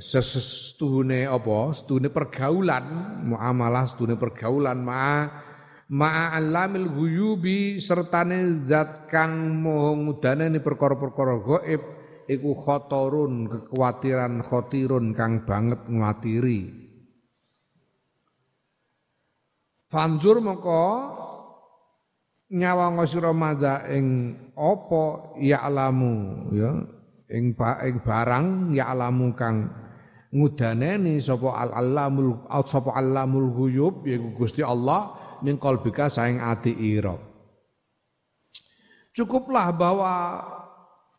sestuhune 0.00 1.28
apa? 1.28 1.76
Sedune 1.76 2.08
pergaulan 2.08 2.84
muamalah 3.28 3.84
sedune 3.84 4.16
pergaulan 4.16 4.80
ma 4.80 5.28
ma 5.92 6.32
alamil 6.32 6.88
ghuyubi 6.88 7.76
sertane 7.76 8.64
zat 8.64 9.06
kang 9.12 9.60
moho 9.60 9.92
ngudane 10.00 10.48
perkara-perkara 10.64 11.36
gaib 11.44 11.82
iku 12.24 12.56
khotorun 12.56 13.46
kekhawatiran 13.52 14.40
khotirun 14.40 15.12
kang 15.12 15.44
banget 15.44 15.84
ngatiri 15.84 16.84
Fanzur 19.92 20.42
moko 20.42 20.84
nyawang 22.54 23.02
sira 23.10 23.34
madza 23.34 23.82
ing 23.90 24.38
apa? 24.54 25.34
Ya 25.42 25.58
alamu 25.66 26.46
ya. 26.54 26.72
Ing 27.34 27.58
ba, 27.58 27.82
ing 27.82 27.98
barang 27.98 28.70
ya 28.76 28.94
alamu 28.94 29.34
kang 29.34 29.66
ngudaneni 30.30 31.18
sapa 31.18 31.50
al 31.50 31.70
alamul 31.74 32.46
sapa 32.62 32.94
alamul 32.94 33.50
ghuyub 33.50 34.06
yaiku 34.06 34.38
Gusti 34.38 34.62
Allah 34.62 35.14
ning 35.42 35.58
kalbika 35.58 36.06
saing 36.06 36.38
ati 36.38 36.70
ira. 36.70 37.18
Cukuplah 39.14 39.70
bahwa 39.74 40.42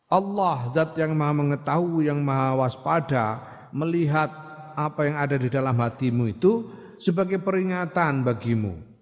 Allah 0.06 0.70
zat 0.76 0.94
yang 1.00 1.16
maha 1.16 1.32
mengetahui 1.32 2.06
yang 2.06 2.20
maha 2.22 2.54
waspada 2.54 3.40
melihat 3.74 4.30
apa 4.76 5.08
yang 5.08 5.16
ada 5.16 5.36
di 5.40 5.48
dalam 5.48 5.74
hatimu 5.74 6.30
itu 6.30 6.70
sebagai 7.00 7.40
peringatan 7.40 8.22
bagimu. 8.22 8.95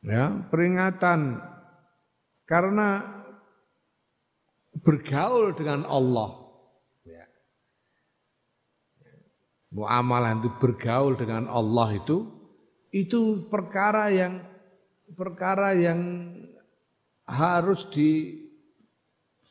Ya, 0.00 0.32
peringatan 0.48 1.44
karena 2.48 3.04
bergaul 4.80 5.52
dengan 5.52 5.84
Allah. 5.84 6.40
Ya. 7.04 7.28
Muamalah 9.76 10.40
itu 10.40 10.48
bergaul 10.56 11.20
dengan 11.20 11.44
Allah 11.52 12.00
itu 12.00 12.24
itu 12.90 13.44
perkara 13.52 14.08
yang 14.08 14.40
perkara 15.14 15.76
yang 15.76 16.32
harus 17.28 17.84
di 17.92 18.40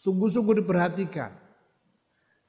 sungguh-sungguh 0.01 0.65
diperhatikan. 0.65 1.31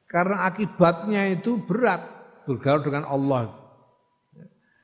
Karena 0.09 0.49
akibatnya 0.49 1.31
itu 1.37 1.61
berat 1.61 2.03
bergaul 2.49 2.81
dengan 2.81 3.05
Allah. 3.07 3.60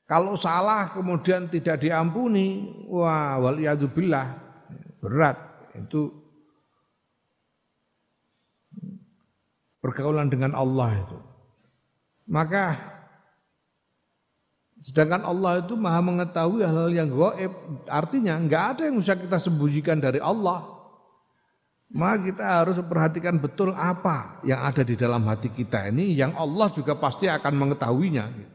Kalau 0.07 0.39
salah 0.39 0.95
kemudian 0.95 1.51
tidak 1.51 1.83
diampuni, 1.83 2.71
wah 2.87 3.43
wal 3.43 3.59
billah 3.91 4.39
berat 5.03 5.35
itu 5.75 6.15
pergaulan 9.83 10.31
dengan 10.31 10.55
Allah 10.55 10.95
itu. 10.95 11.19
Maka 12.31 12.79
sedangkan 14.79 15.27
Allah 15.27 15.67
itu 15.67 15.75
maha 15.75 15.99
mengetahui 15.99 16.63
hal-hal 16.63 16.91
yang 16.95 17.11
gaib, 17.11 17.53
artinya 17.91 18.39
enggak 18.39 18.65
ada 18.79 18.83
yang 18.87 19.03
bisa 19.03 19.19
kita 19.19 19.43
sembunyikan 19.43 19.99
dari 19.99 20.23
Allah. 20.23 20.71
Maka 21.87 22.31
kita 22.31 22.47
harus 22.63 22.79
perhatikan 22.83 23.39
betul 23.39 23.71
apa 23.75 24.43
yang 24.43 24.59
ada 24.63 24.83
di 24.83 24.99
dalam 24.99 25.23
hati 25.27 25.51
kita 25.55 25.87
ini 25.91 26.15
yang 26.15 26.35
Allah 26.35 26.71
juga 26.71 26.95
pasti 26.99 27.27
akan 27.27 27.55
mengetahuinya. 27.59 28.55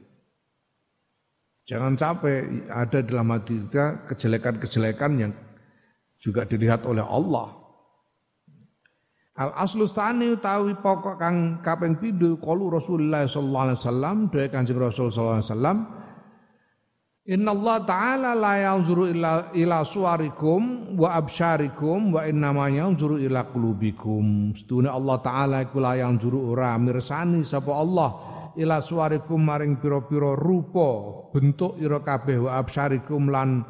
Jangan 1.70 1.94
sampai 1.94 2.66
ada 2.68 3.00
dalam 3.06 3.32
hati 3.32 3.62
kita 3.68 4.10
kejelekan-kejelekan 4.10 5.12
yang 5.22 5.32
juga 6.18 6.46
dilihat 6.46 6.86
oleh 6.90 7.06
Allah. 7.06 7.62
Al 9.38 9.56
aslu 9.56 9.88
stani 9.88 10.30
utawi 10.36 10.76
pokok 10.78 11.16
kang 11.18 11.64
kaping 11.64 11.98
pindho 11.98 12.38
qalu 12.38 12.68
Rasulullah 12.68 13.26
sallallahu 13.26 13.66
alaihi 13.72 13.80
wasallam 13.80 14.16
dhewe 14.30 14.48
Kanjeng 14.52 14.78
Rasul 14.78 15.08
sallallahu 15.10 15.40
alaihi 15.40 15.50
wasallam 15.50 15.78
Inna 17.22 17.54
Allah 17.54 17.78
Ta'ala 17.86 18.32
la 18.34 18.54
yanzuru 18.58 19.06
ila, 19.06 19.54
ila 19.54 19.86
suarikum 19.86 20.98
wa 20.98 21.14
absyarikum 21.14 22.18
wa 22.18 22.26
innama 22.26 22.66
yanzuru 22.66 23.22
ila 23.22 23.46
qulubikum. 23.46 24.58
Setuna 24.58 24.90
Allah 24.90 25.22
Ta'ala 25.22 25.58
iku 25.62 25.78
la 25.78 26.02
yanzuru 26.02 26.50
ora 26.50 26.74
mirsani 26.82 27.46
sapa 27.46 27.78
Allah 27.78 28.10
ila 28.58 28.84
suarikum 28.84 29.40
maring 29.40 29.80
pira-pira 29.80 30.36
rupa 30.36 31.30
bentuk 31.32 31.80
ira 31.80 32.04
kabeh 32.04 32.42
wa 32.42 32.60
absyarikum 32.60 33.32
lan 33.32 33.64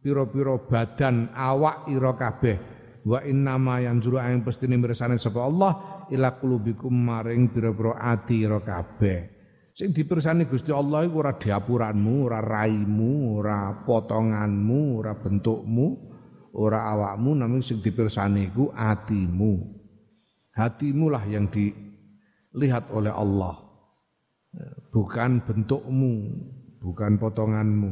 pira-pira 0.00 0.56
badan 0.60 1.32
awak 1.32 1.88
ira 1.88 2.12
kabeh. 2.16 2.56
Wa 3.04 3.20
innama 3.20 3.84
yanzuru 3.84 4.16
ing 4.16 4.40
pestine 4.40 4.80
mirsani 4.80 5.20
sapa 5.20 5.44
Allah 5.44 5.72
ila 6.08 6.40
qulubikum 6.40 6.92
maring 6.92 7.52
pira-pira 7.52 8.00
ati 8.00 8.44
ira 8.44 8.64
kabeh. 8.64 9.34
Sing 9.74 9.90
dipirsani 9.90 10.46
Gusti 10.46 10.70
Allah 10.70 11.02
iku 11.02 11.18
ora 11.18 11.34
diapuranmu, 11.34 12.30
ora 12.30 12.38
raimu, 12.38 13.42
ora 13.42 13.82
potonganmu, 13.82 15.02
ora 15.02 15.18
bentukmu, 15.18 15.86
ora 16.54 16.86
awakmu, 16.94 17.34
namun 17.34 17.58
sing 17.58 17.82
dipirsani 17.82 18.54
iku 18.54 18.70
atimu. 18.70 19.82
Hatimu 20.54 21.10
lah 21.10 21.26
yang 21.26 21.50
dilihat 21.50 22.86
oleh 22.94 23.10
Allah. 23.10 23.63
Bukan 24.94 25.42
bentukmu, 25.42 26.14
bukan 26.78 27.18
potonganmu. 27.18 27.90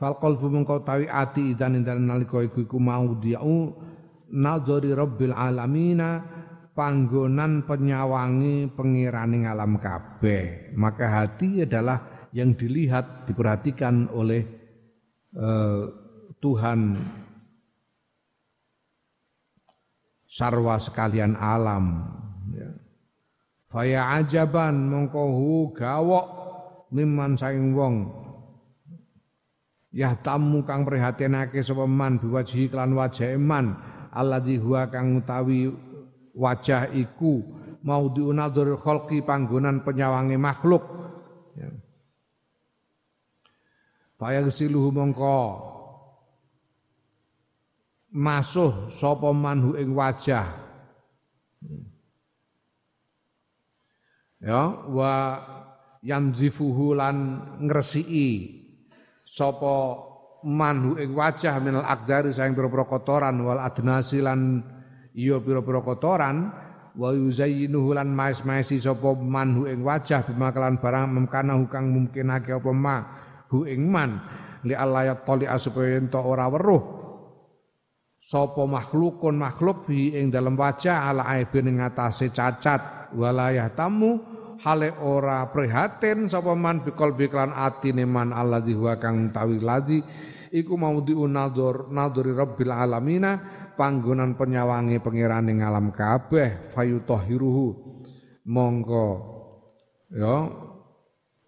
Fal 0.00 0.16
qalbu 0.16 0.48
mengkau 0.48 0.80
tawi 0.80 1.04
ati 1.04 1.52
idan 1.52 1.76
idan 1.76 2.08
nalika 2.08 2.40
iku 2.40 2.64
iku 2.64 2.80
mau 2.80 3.20
diau 3.20 3.76
nazari 4.32 4.96
rabbil 4.96 5.36
alamina 5.36 6.24
panggonan 6.72 7.68
penyawangi 7.68 8.72
pengirani 8.72 9.44
alam 9.44 9.76
kabeh. 9.76 10.72
Maka 10.72 11.04
hati 11.20 11.68
adalah 11.68 12.30
yang 12.32 12.56
dilihat, 12.56 13.28
diperhatikan 13.28 14.08
oleh 14.08 14.40
uh, 15.36 15.84
Tuhan 16.40 16.96
sarwa 20.24 20.80
sekalian 20.80 21.36
alam. 21.36 22.08
Ya. 22.56 22.70
Faya 23.70 24.18
ajaban 24.18 24.90
mongkohu 24.90 25.70
gawok 25.78 26.26
miman 26.90 27.38
saing 27.38 27.70
wong. 27.70 28.10
Ya 29.94 30.18
tamu 30.18 30.66
kang 30.66 30.82
prihatinake 30.82 31.62
sapa 31.62 31.86
man 31.86 32.18
biwajihi 32.18 32.66
klan 32.66 32.98
wajah 32.98 33.38
man 33.38 33.78
alladzi 34.10 34.58
huwa 34.58 34.90
kang 34.90 35.22
utawi 35.22 35.70
wajah 36.34 36.90
iku 36.94 37.42
mau 37.86 38.10
diunadzur 38.10 38.74
kholqi 38.74 39.22
panggonan 39.22 39.86
penyawangi 39.86 40.34
makhluk. 40.34 40.82
Ya. 41.54 41.70
Fayagsiluhu 44.18 44.90
mongko 44.90 45.38
masuh 48.10 48.90
sapa 48.90 49.30
manhu 49.30 49.78
ing 49.78 49.94
wajah 49.94 50.69
ya 54.40 54.88
wa 54.88 55.12
yanzifuhu 56.00 56.96
lan 56.96 57.16
ngresiki 57.60 58.60
sapa 59.28 60.00
manhu 60.44 60.96
ing 60.96 61.12
wajah 61.12 61.60
minal 61.60 61.84
akdari 61.84 62.32
saing 62.32 62.56
pira-pira 62.56 62.88
kotoran 62.88 63.36
wal 63.44 63.60
adnasi 63.60 64.24
lan 64.24 64.64
iya 65.12 65.36
pira-pira 65.38 65.84
kotoran 65.84 66.48
wa 66.96 67.12
yuzayyinuhu 67.12 67.94
lan 67.94 68.10
mais-maisi 68.10 68.80
sapa 68.80 69.12
man 69.14 69.60
hu 69.60 69.62
ing 69.68 69.84
wajah 69.84 70.24
bima 70.24 70.50
kelan 70.50 70.80
barang 70.80 71.06
memkana 71.12 71.54
kang 71.68 71.92
mungkinake 71.92 72.56
apa 72.56 72.72
ma 72.72 72.96
hu 73.52 73.68
ing 73.68 73.84
man 73.86 74.18
li 74.64 74.74
Allah 74.76 75.12
ya 75.12 75.14
tali 75.20 75.48
supaya 75.56 75.96
ento 75.96 76.20
ora 76.20 76.48
weruh. 76.52 77.00
Sapa 78.20 78.68
makhlukun 78.68 79.40
makhluk 79.40 79.88
fi 79.88 80.12
ing 80.12 80.28
dalam 80.28 80.52
wajah 80.52 81.08
ala 81.08 81.24
aibin 81.32 81.72
ing 81.72 81.80
atase 81.80 82.28
cacat 82.28 83.10
walayah 83.16 83.72
tamu 83.72 84.20
hale 84.60 84.92
ora 85.00 85.48
prihatin 85.48 86.28
sapa 86.28 86.52
man 86.52 86.84
bikol 86.84 87.16
biklan 87.16 87.52
atine 87.56 88.04
man 88.04 88.32
alladzi 88.36 88.76
huwa 88.76 89.00
kang 89.00 89.32
tawi 89.32 89.60
ladzi. 89.60 90.00
Iku 90.50 90.74
mau 90.74 90.98
diunador 90.98 91.94
nadori 91.94 92.34
rabbil 92.34 92.74
alamina 92.74 93.38
panggonan 93.78 94.34
penyawangi 94.34 94.98
pengirane 94.98 95.54
ngalam 95.54 95.94
kabeh 95.94 96.74
fayutahhiruhu. 96.74 97.66
Mongko 98.50 99.08
ya 100.10 100.50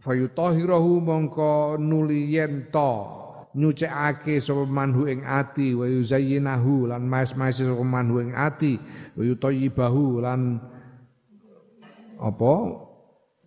fayutahhiruhu 0.06 1.02
mongko 1.02 1.82
nuli 1.82 2.30
yento 2.30 3.10
nyucikake 3.58 4.38
sapa 4.38 4.64
manhu 4.70 5.10
ing 5.10 5.26
ati 5.26 5.74
wa 5.74 5.84
yuzayyinahu 5.84 6.88
lan 6.88 7.02
mas-mas 7.02 7.58
sapa 7.58 7.82
manhu 7.82 8.22
ing 8.22 8.32
ati 8.38 8.78
wa 9.18 9.22
yutayyibahu 9.26 10.22
lan 10.22 10.62
apa 12.22 12.54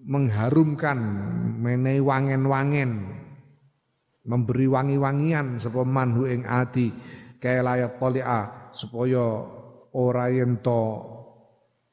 mengharumkan 0.06 0.98
menehi 1.60 2.00
wangen-wangen 2.00 3.16
memberi 4.26 4.66
wangi-wangian 4.66 5.62
sapa 5.62 5.86
manhu 5.86 6.26
ing 6.26 6.46
ati 6.46 6.90
kaya 7.38 7.62
layak 7.62 8.02
tolia 8.02 8.70
supaya 8.74 9.46
ora 9.94 10.34
ento 10.34 10.86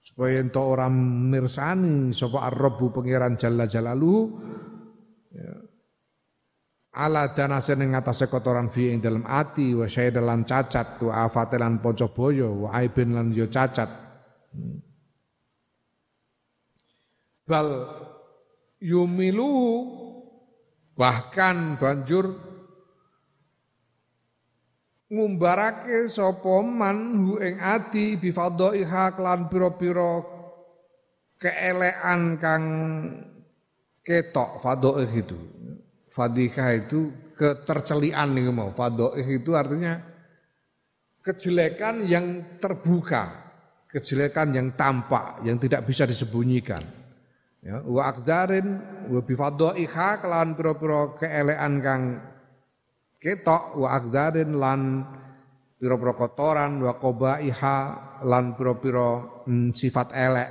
supaya 0.00 0.40
ento 0.40 0.60
ora 0.64 0.88
mirsani 0.88 2.10
sapa 2.16 2.48
ar-rabbu 2.48 2.92
pangeran 2.92 3.36
jalla 3.36 3.68
jalaluhu 3.68 4.20
ya. 5.32 5.52
ala 6.96 7.36
danase 7.36 7.76
ning 7.76 7.92
atase 7.92 8.28
kotoran 8.32 8.72
fi 8.72 8.96
ing 8.96 9.04
dalam 9.04 9.28
ati 9.28 9.76
wa 9.76 9.84
syaidalan 9.84 10.44
cacat 10.48 11.00
wa 11.04 11.28
afatelan 11.28 11.84
ponco 11.84 12.12
boyo 12.12 12.68
wa 12.68 12.68
aibin 12.76 13.12
lan 13.12 13.28
yo 13.32 13.48
cacat 13.48 13.88
hmm. 14.56 14.76
bal 17.44 17.68
yumilu 18.82 19.86
bahkan 20.98 21.78
banjur 21.78 22.34
ngumbarake 25.06 26.10
sapa 26.10 26.64
man 26.66 27.22
hu 27.22 27.38
ing 27.38 27.62
ati 27.62 28.18
bi 28.18 28.34
fadhaiha 28.34 29.14
klan 29.14 29.46
pira-pira 29.46 30.24
keelekan 31.38 32.20
kang 32.42 32.64
ketok 34.02 34.62
fadhaih 34.62 35.10
itu. 35.10 35.38
Fadhika 36.12 36.76
itu 36.76 37.08
ketercelian 37.34 38.36
nih 38.36 38.52
mau. 38.52 38.70
Fadhaih 38.70 39.26
itu 39.40 39.56
artinya 39.56 39.96
kejelekan 41.24 42.04
yang 42.04 42.58
terbuka, 42.60 43.52
kejelekan 43.88 44.52
yang 44.52 44.68
tampak, 44.76 45.40
yang 45.42 45.56
tidak 45.56 45.88
bisa 45.88 46.04
disembunyikan. 46.04 47.01
Ya, 47.62 47.78
wa 47.78 48.10
akzarin 48.10 48.66
wa 49.06 49.22
bi 49.22 49.38
fadhaiha 49.38 50.18
klan 50.18 50.58
pira-pira 50.58 51.14
keelekan 51.14 51.74
kang 51.78 52.02
ketok 53.22 53.78
wa 53.78 53.94
akdarin 53.94 54.58
lan 54.58 55.06
piro-piro 55.78 56.18
kotoran 56.18 56.82
wa 56.82 56.98
qobaiha 56.98 57.78
lan 58.26 58.58
piro-piro 58.58 59.42
hmm, 59.46 59.70
sifat 59.70 60.10
elek. 60.10 60.50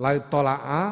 Lai 0.00 0.16
tolaa 0.32 0.84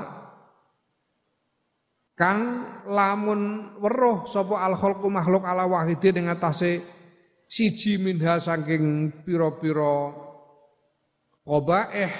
kang 2.12 2.40
lamun 2.84 3.72
weruh 3.80 4.28
sapa 4.28 4.60
al 4.60 4.76
khalqu 4.76 5.08
makhluk 5.08 5.48
ala 5.48 5.64
wahidin 5.64 6.20
ing 6.20 6.26
atase 6.28 6.84
siji 7.48 7.96
minha 7.96 8.36
saking 8.36 9.08
pira-pira 9.24 10.12
qabaih 11.48 12.12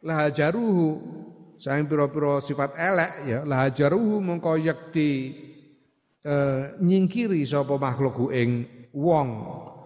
lahajaruhu 0.00 1.23
saking 1.64 1.88
pira-pira 1.88 2.44
sifat 2.44 2.76
elek 2.76 3.12
ya 3.24 3.40
lahajaruhu 3.48 4.20
mengko 4.20 4.60
yakti 4.60 5.32
eh, 6.20 6.76
nyingkiri 6.76 7.40
sapa 7.48 7.80
makhluk 7.80 8.28
ing 8.36 8.68
wong. 8.92 9.28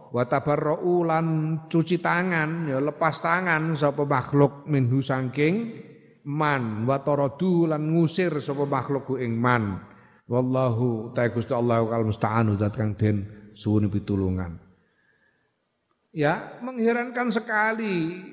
Wa 0.09 0.25
tabarra'u 0.25 1.05
lan 1.05 1.27
cuci 1.71 2.01
tangan 2.03 2.67
ya 2.67 2.83
lepas 2.83 3.23
tangan 3.23 3.79
sapa 3.79 4.03
makhluk 4.03 4.67
minhu 4.67 4.99
saking 4.99 5.79
man. 6.27 6.83
Wa 6.83 6.99
taradu 6.99 7.71
lan 7.71 7.95
ngusir 7.95 8.43
sapa 8.43 8.67
makhluk 8.67 9.15
ing 9.23 9.39
man. 9.39 9.79
Wallahu 10.27 11.15
ta 11.15 11.31
Gusti 11.31 11.55
Allah 11.55 11.87
kal 11.87 12.05
musta'anu 12.05 12.59
zat 12.59 12.75
kang 12.75 12.99
den 12.99 13.23
suwuni 13.55 13.87
pitulungan. 13.87 14.59
Ya 16.11 16.59
mengherankan 16.59 17.31
sekali 17.31 18.27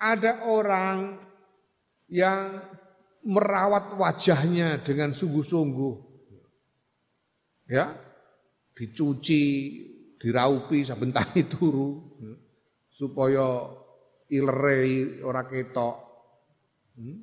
ada 0.00 0.44
orang 0.48 1.29
yang 2.10 2.58
merawat 3.24 3.94
wajahnya 3.96 4.82
dengan 4.82 5.14
sungguh-sungguh. 5.14 6.10
Ya, 7.70 7.94
dicuci, 8.74 9.42
diraupi 10.18 10.82
saben 10.82 11.14
tangi 11.14 11.46
turu 11.52 12.18
supaya 12.90 13.70
ilere 14.28 15.22
ora 15.22 15.46
ketok. 15.46 15.96
Hmm? 16.98 17.18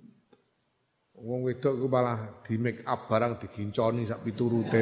Wedok 1.18 1.74
ku 1.82 1.90
malah 1.90 2.46
di 2.46 2.62
make 2.62 2.86
up 2.86 3.10
barang 3.10 3.42
diginconi 3.42 4.06
sak 4.06 4.22
piturute. 4.22 4.82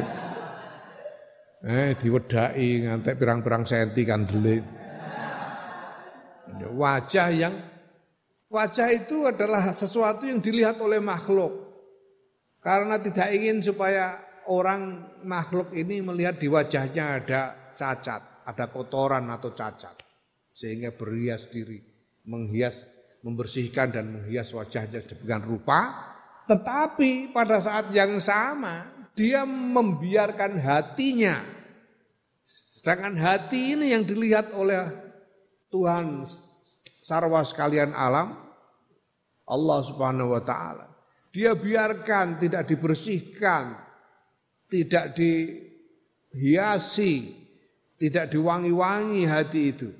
Eh 1.64 1.96
diwedaki 1.96 2.86
ngantek 2.86 3.16
pirang-pirang 3.16 3.64
senti 3.64 4.04
kan 4.04 4.28
delik. 4.28 4.62
Wajah 6.76 7.30
yang 7.32 7.56
wajah 8.56 8.88
itu 8.96 9.28
adalah 9.28 9.76
sesuatu 9.76 10.24
yang 10.24 10.40
dilihat 10.40 10.80
oleh 10.80 11.04
makhluk. 11.04 11.52
Karena 12.64 12.96
tidak 12.98 13.36
ingin 13.36 13.60
supaya 13.60 14.16
orang 14.48 15.12
makhluk 15.28 15.76
ini 15.76 16.00
melihat 16.00 16.40
di 16.40 16.48
wajahnya 16.48 17.20
ada 17.20 17.42
cacat, 17.76 18.48
ada 18.48 18.66
kotoran 18.72 19.28
atau 19.28 19.52
cacat. 19.52 20.00
Sehingga 20.56 20.96
berhias 20.96 21.52
diri, 21.52 21.84
menghias, 22.24 22.88
membersihkan 23.22 23.92
dan 23.92 24.06
menghias 24.08 24.56
wajahnya 24.56 25.04
sedemikian 25.04 25.44
rupa 25.44 26.14
tetapi 26.46 27.34
pada 27.34 27.58
saat 27.58 27.90
yang 27.90 28.22
sama 28.22 29.10
dia 29.18 29.44
membiarkan 29.46 30.62
hatinya. 30.62 31.42
Sedangkan 32.46 33.18
hati 33.18 33.74
ini 33.74 33.98
yang 33.98 34.06
dilihat 34.06 34.54
oleh 34.54 34.94
Tuhan 35.74 36.30
sarwa 37.02 37.42
sekalian 37.42 37.98
alam 37.98 38.45
Allah 39.46 39.80
Subhanahu 39.86 40.34
wa 40.34 40.42
taala. 40.42 40.90
Dia 41.30 41.54
biarkan 41.54 42.40
tidak 42.40 42.66
dibersihkan, 42.72 43.76
tidak 44.72 45.14
dihiasi, 46.32 47.14
tidak 48.00 48.32
diwangi-wangi 48.32 49.28
hati 49.28 49.62
itu. 49.76 49.92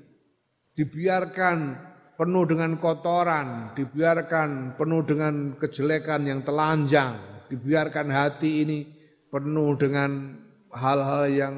Dibiarkan 0.76 1.76
penuh 2.16 2.44
dengan 2.48 2.80
kotoran, 2.80 3.76
dibiarkan 3.76 4.76
penuh 4.80 5.04
dengan 5.04 5.56
kejelekan 5.60 6.24
yang 6.24 6.40
telanjang, 6.40 7.20
dibiarkan 7.52 8.08
hati 8.08 8.64
ini 8.64 8.88
penuh 9.28 9.76
dengan 9.76 10.40
hal-hal 10.72 11.24
yang 11.28 11.54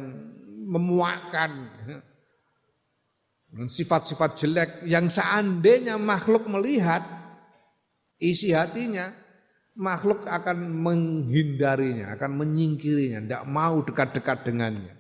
memuakkan 0.69 1.70
sifat-sifat 3.48 4.31
jelek 4.36 4.70
yang 4.85 5.09
seandainya 5.09 5.97
makhluk 5.97 6.44
melihat 6.51 7.17
isi 8.18 8.54
hatinya 8.54 9.10
makhluk 9.78 10.26
akan 10.26 10.58
menghindarinya, 10.82 12.14
akan 12.18 12.30
menyingkirinya, 12.34 13.24
tidak 13.24 13.44
mau 13.46 13.80
dekat-dekat 13.82 14.38
dengannya. 14.46 14.94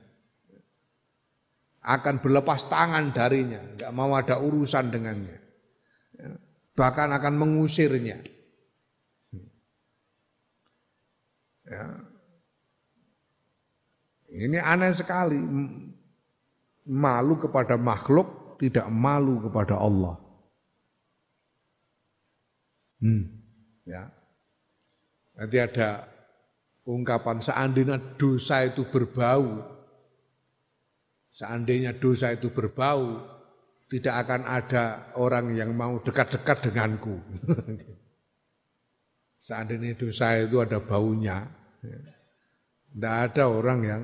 Akan 1.82 2.18
berlepas 2.22 2.66
tangan 2.70 3.10
darinya, 3.14 3.62
tidak 3.74 3.90
mau 3.94 4.14
ada 4.14 4.38
urusan 4.38 4.90
dengannya 4.92 5.48
bahkan 6.78 7.10
akan 7.10 7.34
mengusirnya. 7.34 8.22
Ya. 11.66 11.84
Ini 14.30 14.62
aneh 14.62 14.94
sekali. 14.94 15.42
Malu 16.88 17.34
kepada 17.42 17.74
makhluk, 17.74 18.56
tidak 18.62 18.86
malu 18.86 19.42
kepada 19.42 19.76
Allah. 19.76 20.16
Hmm. 22.98 23.24
Ya. 23.86 24.10
Nanti 25.38 25.56
ada 25.62 26.06
ungkapan 26.82 27.38
seandainya 27.38 27.96
dosa 28.18 28.66
itu 28.66 28.82
berbau, 28.90 29.62
seandainya 31.30 31.94
dosa 31.94 32.34
itu 32.34 32.50
berbau, 32.50 33.22
tidak 33.88 34.14
akan 34.26 34.42
ada 34.44 35.14
orang 35.14 35.54
yang 35.54 35.72
mau 35.72 36.00
dekat-dekat 36.02 36.70
denganku. 36.70 37.16
Seandainya 39.38 39.94
dosa 39.94 40.34
itu 40.34 40.58
ada 40.58 40.82
baunya, 40.82 41.46
tidak 42.90 43.14
ada 43.30 43.44
orang 43.48 43.80
yang 43.86 44.02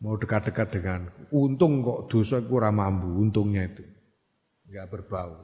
mau 0.00 0.16
dekat-dekat 0.16 0.78
denganku. 0.78 1.20
Untung 1.34 1.84
kok 1.84 2.08
dosa 2.08 2.40
kurang 2.40 2.80
mampu, 2.80 3.10
untungnya 3.18 3.66
itu. 3.66 3.84
Enggak 4.70 4.86
berbau. 4.88 5.36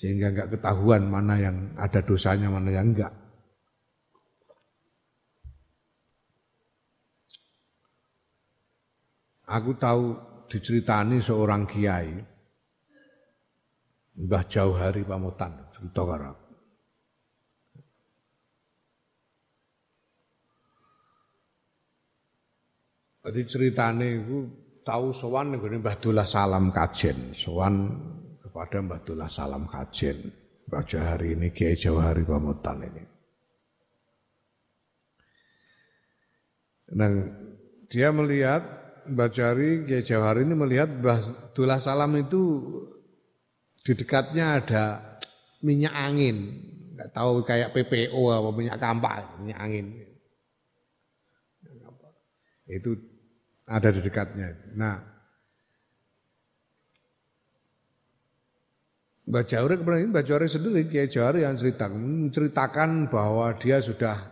Sehingga 0.00 0.32
enggak 0.32 0.56
ketahuan 0.56 1.12
mana 1.12 1.36
yang 1.36 1.76
ada 1.76 2.00
dosanya, 2.00 2.48
mana 2.48 2.72
yang 2.72 2.96
enggak. 2.96 3.12
Aku 9.44 9.76
tahu 9.76 10.16
diceritani 10.48 11.20
seorang 11.20 11.68
kiai 11.68 12.16
Mbah 14.24 14.44
Jauhari 14.46 15.02
Pamutan 15.02 15.68
cerita 15.74 16.06
karo 16.06 16.34
Jadi 23.20 23.40
ceritane 23.44 24.06
itu 24.16 24.48
tahu 24.80 25.12
sowan 25.12 25.52
ning 25.52 25.60
Mbah 25.60 25.96
Dullah 26.00 26.24
Salam 26.24 26.72
Kajen, 26.72 27.36
sowan 27.36 28.00
kepada 28.50 28.82
Mbah 28.82 29.00
Dullah 29.06 29.30
Salam 29.30 29.70
Kajen. 29.70 30.26
Mbah 30.66 30.82
Jauhari 30.82 31.38
ini 31.38 31.54
Kiai 31.54 31.78
Jauhari 31.78 32.26
Pamutan 32.26 32.82
ini. 32.82 33.04
Dan 36.90 37.12
dia 37.86 38.10
melihat 38.10 38.66
Mbah 39.06 39.30
Jauhari 39.30 39.86
Kiai 39.86 40.02
Jauhari 40.02 40.42
ini 40.42 40.58
melihat 40.58 40.90
Mbah 40.90 41.54
Dullah 41.54 41.78
Salam 41.78 42.10
itu 42.18 42.42
di 43.86 43.94
dekatnya 43.94 44.58
ada 44.58 44.84
minyak 45.62 45.94
angin, 45.94 46.36
nggak 46.98 47.14
tahu 47.14 47.46
kayak 47.46 47.72
PPO 47.72 48.18
apa 48.28 48.50
minyak 48.50 48.76
kampak, 48.82 49.40
minyak 49.40 49.58
angin. 49.62 49.86
Itu 52.66 52.98
ada 53.66 53.88
di 53.90 54.02
dekatnya. 54.02 54.54
Nah, 54.78 55.09
Mbak 59.30 59.46
Jawari 59.46 59.78
kemudian 59.78 60.10
Mbak 60.10 60.24
Jawari 60.26 60.50
sendiri 60.50 60.90
Kiai 60.90 61.06
Jawari 61.06 61.46
yang 61.46 61.54
ceritakan, 61.54 61.94
menceritakan 61.94 63.06
bahwa 63.06 63.54
dia 63.62 63.78
sudah 63.78 64.26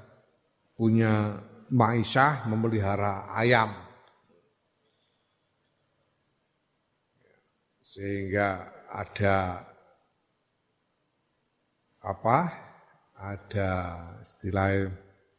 punya 0.75 1.39
maisah 1.71 2.43
memelihara 2.51 3.31
ayam. 3.31 3.79
Sehingga 7.79 8.75
ada 8.91 9.63
apa? 12.03 12.39
Ada 13.19 13.71
istilah 14.27 14.91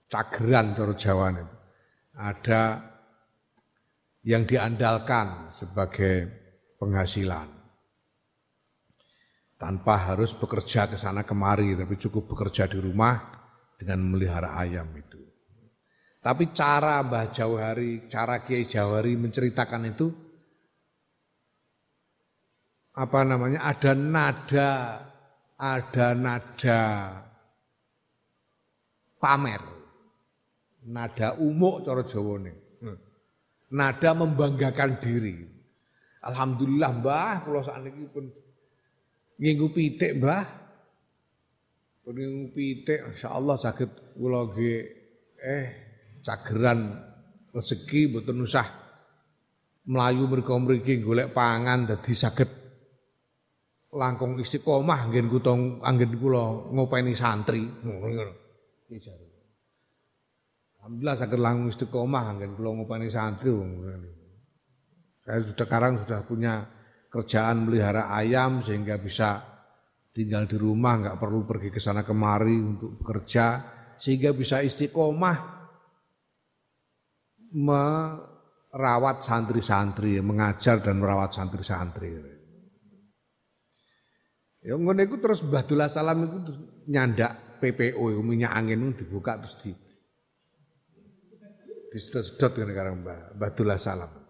cageran 0.07 0.71
cara 0.71 0.93
Jawa 0.95 1.27
itu. 1.35 1.55
Ada 2.15 2.61
yang 4.23 4.47
diandalkan 4.47 5.51
sebagai 5.51 6.31
penghasilan. 6.79 7.58
Tanpa 9.59 10.07
harus 10.07 10.31
bekerja 10.31 10.87
ke 10.87 10.95
sana 10.95 11.27
kemari, 11.27 11.75
tapi 11.75 11.99
cukup 11.99 12.31
bekerja 12.31 12.71
di 12.71 12.79
rumah 12.79 13.27
dengan 13.75 14.07
memelihara 14.07 14.55
ayam 14.55 14.87
itu. 14.95 15.19
Tapi 16.23 16.55
cara 16.55 17.03
Mbah 17.03 17.27
Jauhari, 17.27 18.07
cara 18.07 18.39
Kiai 18.39 18.63
Jauhari 18.63 19.19
menceritakan 19.19 19.83
itu 19.91 20.07
apa 22.99 23.19
namanya 23.23 23.63
ada 23.63 23.95
nada 23.95 24.71
ada 25.55 26.07
nada 26.11 26.81
pamer 29.15 29.63
nada 30.83 31.39
umuk 31.39 31.87
cara 31.87 32.03
hmm. 32.03 32.97
nada 33.71 34.09
membanggakan 34.11 34.99
diri 34.99 35.47
alhamdulillah 36.27 36.91
Mbah 36.99 37.33
kula 37.47 37.63
sakniki 37.63 38.03
pun 38.11 38.27
nginggu 39.39 39.67
pitik 39.71 40.19
Mbah. 40.19 40.45
Nginggu 42.09 42.51
pitik 42.51 42.99
insyaallah 43.15 43.55
saged 43.57 43.91
kula 44.17 44.51
eh 45.39 45.65
cageran 46.25 46.99
rezeki 47.55 48.11
mboten 48.11 48.43
usah 48.43 48.67
melayu 49.87 50.25
mriku 50.27 50.57
mriki 50.59 51.01
pangan 51.31 51.85
dadi 51.87 52.13
saged 52.13 52.49
langkung 53.95 54.37
istiqomah 54.37 55.09
nggen 55.09 55.29
kula 55.31 55.53
anggen 55.85 56.11
kula 56.17 56.73
ngopeni 56.75 57.13
santri. 57.13 57.61
Ngono 57.61 58.25
Alhamdulillah 60.81 61.15
saged 61.17 61.39
langkung 61.39 61.69
istiqomah 61.69 62.23
anggen 62.35 62.57
kula 62.57 62.69
ngopeni 62.73 63.07
santri 63.07 63.53
saya 65.29 65.45
sudah 65.45 65.67
sekarang 65.69 65.93
sudah 66.01 66.25
punya 66.25 66.65
kerjaan 67.09 67.65
melihara 67.65 68.13
ayam 68.13 68.61
sehingga 68.61 69.01
bisa 69.01 69.41
tinggal 70.13 70.45
di 70.45 70.57
rumah 70.61 71.01
nggak 71.01 71.17
perlu 71.17 71.45
pergi 71.45 71.69
ke 71.73 71.81
sana 71.81 72.05
kemari 72.05 72.57
untuk 72.57 73.01
bekerja 73.01 73.77
sehingga 73.97 74.31
bisa 74.31 74.61
istiqomah 74.63 75.59
merawat 77.49 79.25
santri-santri, 79.25 80.21
mengajar 80.21 80.79
dan 80.85 81.01
merawat 81.01 81.33
santri-santri. 81.33 82.13
Ya 84.59 84.75
ngono 84.75 84.99
iku 85.01 85.17
terus 85.23 85.41
Mbah 85.41 85.63
Salam 85.87 86.27
itu 86.27 86.51
nyandak 86.91 87.63
PPO 87.63 88.19
minyak 88.21 88.53
angin 88.53 88.91
itu 88.91 89.07
dibuka 89.07 89.39
terus 89.39 89.55
di 89.63 89.71
disedot-sedot 91.89 92.51
kan 92.59 92.69
karo 92.75 92.91
Mbah 92.99 93.39
Mbah 93.39 93.79
Salam. 93.79 94.28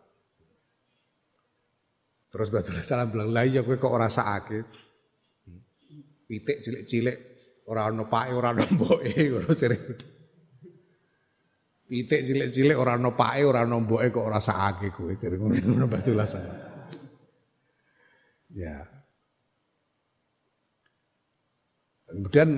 Terus 2.30 2.48
Mbah 2.54 2.86
Salam 2.86 3.10
bilang, 3.10 3.34
"Lah 3.34 3.42
iya 3.42 3.66
kowe 3.66 3.74
kok 3.74 3.90
ora 3.90 4.06
sakake?" 4.06 4.62
Pitik 6.30 6.62
cilik-cilik 6.62 7.18
ora 7.66 7.90
ono 7.90 8.06
pake 8.06 8.32
ora 8.38 8.54
ono 8.54 8.64
mboke 8.70 9.10
sire. 9.60 9.78
Pitik 11.90 12.22
cilik-cilik 12.22 12.78
ora 12.78 13.02
ono 13.02 13.18
pake 13.18 13.42
ora 13.42 13.66
ono 13.66 13.82
mboke 13.82 14.14
kok 14.14 14.26
ora 14.30 14.38
sakake 14.38 14.94
kowe 14.94 15.10
jare 15.18 15.36
ngono 15.42 15.86
Mbah 15.90 16.28
Salam. 16.30 16.58
Ya. 18.54 18.86
Kemudian 22.10 22.50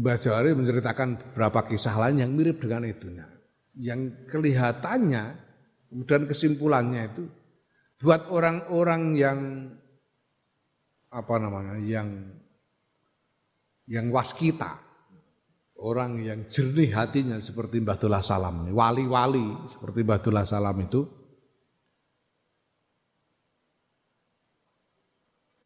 Mbah 0.00 0.16
Jawari 0.20 0.52
menceritakan 0.56 1.32
beberapa 1.32 1.64
kisah 1.68 1.96
lain 1.96 2.24
yang 2.24 2.30
mirip 2.36 2.60
dengan 2.60 2.84
itu. 2.84 3.08
Yang 3.80 4.28
kelihatannya, 4.28 5.24
kemudian 5.88 6.28
kesimpulannya 6.28 7.02
itu 7.08 7.24
buat 8.00 8.32
orang-orang 8.32 9.02
yang 9.14 9.38
apa 11.12 11.34
namanya, 11.36 11.76
yang 11.84 12.08
yang 13.84 14.08
waskita, 14.08 14.80
orang 15.76 16.24
yang 16.24 16.48
jernih 16.48 16.96
hatinya 16.96 17.36
seperti 17.36 17.84
Mbah 17.84 18.00
Dullah 18.00 18.24
Salam, 18.24 18.72
wali-wali 18.72 19.68
seperti 19.68 20.00
Mbah 20.00 20.20
Dullah 20.24 20.46
Salam 20.48 20.76
itu, 20.80 21.04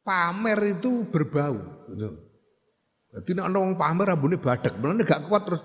pamer 0.03 0.59
itu 0.75 1.07
berbau. 1.07 1.87
Gitu. 1.87 2.09
Jadi 3.15 3.31
nek 3.39 3.47
ana 3.47 3.59
wong 3.63 3.79
pamer 3.79 4.11
ambune 4.11 4.43
badhek, 4.43 4.75
mulane 4.83 5.07
gak 5.07 5.31
kuat 5.31 5.47
terus 5.47 5.63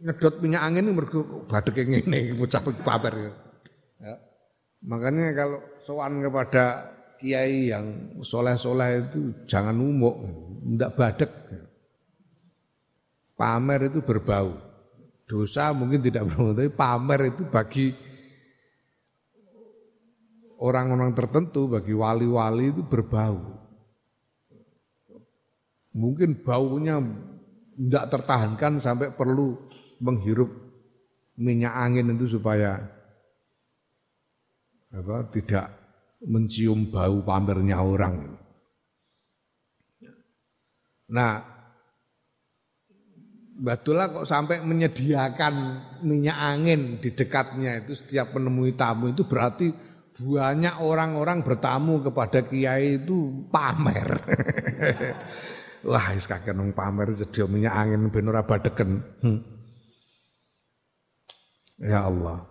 nyedot 0.00 0.40
minyak 0.40 0.64
angin 0.64 0.96
mergo 0.96 1.44
badhek 1.44 1.76
ngene 1.76 2.32
bocah 2.40 2.62
pamer. 2.80 3.14
Ya. 4.00 4.16
Makanya 4.84 5.32
kalau 5.36 5.73
sowan 5.84 6.24
kepada 6.24 6.90
kiai 7.20 7.70
yang 7.70 8.16
soleh-soleh 8.24 9.06
itu 9.06 9.20
jangan 9.44 9.76
umuk, 9.76 10.16
ndak 10.64 10.96
badek. 10.96 11.30
Pamer 13.34 13.92
itu 13.92 14.00
berbau. 14.00 14.56
Dosa 15.28 15.72
mungkin 15.76 16.00
tidak 16.00 16.28
berbau, 16.32 16.56
tapi 16.56 16.70
pamer 16.72 17.20
itu 17.32 17.42
bagi 17.48 17.86
orang-orang 20.60 21.12
tertentu, 21.12 21.68
bagi 21.68 21.92
wali-wali 21.92 22.72
itu 22.72 22.82
berbau 22.84 23.64
mungkin 25.94 26.42
baunya 26.42 26.98
tidak 27.78 28.04
tertahankan 28.10 28.82
sampai 28.82 29.14
perlu 29.14 29.54
menghirup 30.02 30.50
minyak 31.38 31.70
angin 31.70 32.18
itu 32.18 32.38
supaya 32.38 32.82
apa 34.94 35.26
tidak 35.34 35.66
mencium 36.22 36.88
bau 36.88 37.20
pamernya 37.26 37.82
orang. 37.82 38.38
Nah, 41.10 41.54
Batullah 43.54 44.10
kok 44.10 44.26
sampai 44.26 44.66
menyediakan 44.66 45.54
minyak 46.02 46.34
angin 46.34 46.98
di 46.98 47.14
dekatnya 47.14 47.86
itu 47.86 47.94
setiap 47.94 48.34
menemui 48.34 48.74
tamu 48.74 49.14
itu 49.14 49.22
berarti 49.30 49.70
banyak 50.14 50.82
orang-orang 50.82 51.46
bertamu 51.46 52.02
kepada 52.02 52.42
kiai 52.46 52.98
itu 52.98 53.46
pamer. 53.54 54.10
Wah, 55.90 56.16
wis 56.16 56.26
kakek 56.26 56.56
nang 56.56 56.74
pamer 56.74 57.14
sedia 57.14 57.46
minyak 57.46 57.74
angin 57.78 58.10
ben 58.10 58.26
ora 58.26 58.42
badeken. 58.42 58.90
Hmm. 59.22 59.38
Ya 61.78 62.10
Allah. 62.10 62.42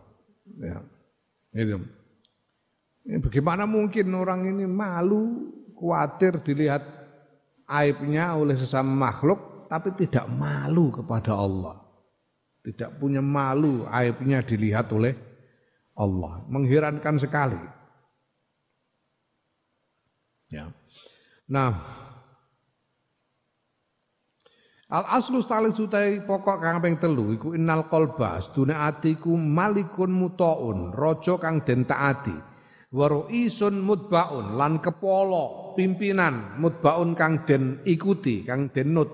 Ya. 0.56 0.78
Itu. 1.52 1.84
Ya, 3.04 3.20
bagaimana 3.20 3.68
mungkin 3.68 4.08
orang 4.16 4.48
ini 4.48 4.64
malu, 4.64 5.52
khawatir 5.76 6.40
dilihat 6.40 6.84
aibnya 7.68 8.32
oleh 8.40 8.56
sesama 8.56 9.12
makhluk, 9.12 9.68
tapi 9.68 9.92
tidak 10.00 10.24
malu 10.32 10.88
kepada 10.96 11.36
Allah. 11.36 11.84
Tidak 12.64 12.96
punya 12.96 13.20
malu 13.20 13.84
aibnya 13.92 14.40
dilihat 14.40 14.88
oleh 14.96 15.12
Allah. 16.00 16.48
Mengherankan 16.48 17.20
sekali. 17.20 17.60
Ya. 20.48 20.72
Nah, 21.52 22.04
Al 24.94 25.10
aslu 25.18 25.42
stali 25.42 25.74
sutai 25.74 26.22
pokok 26.22 26.62
kang 26.62 26.78
ping 26.78 27.02
telu 27.02 27.34
iku 27.34 27.58
innal 27.58 27.90
qalba 27.90 28.38
sedune 28.38 28.78
atiku 28.78 29.34
malikun 29.34 30.14
mutaun 30.14 30.94
raja 30.94 31.42
kang 31.42 31.66
den 31.66 31.82
taati 31.82 32.53
wa 32.94 33.26
isun 33.34 33.82
mutbaun 33.82 34.54
lan 34.54 34.78
kepala 34.78 35.74
pimpinan 35.74 36.62
mutbaun 36.62 37.18
kang 37.18 37.42
den 37.50 37.82
ikuti 37.90 38.46
kang 38.46 38.70
den 38.70 38.94
nut. 38.94 39.10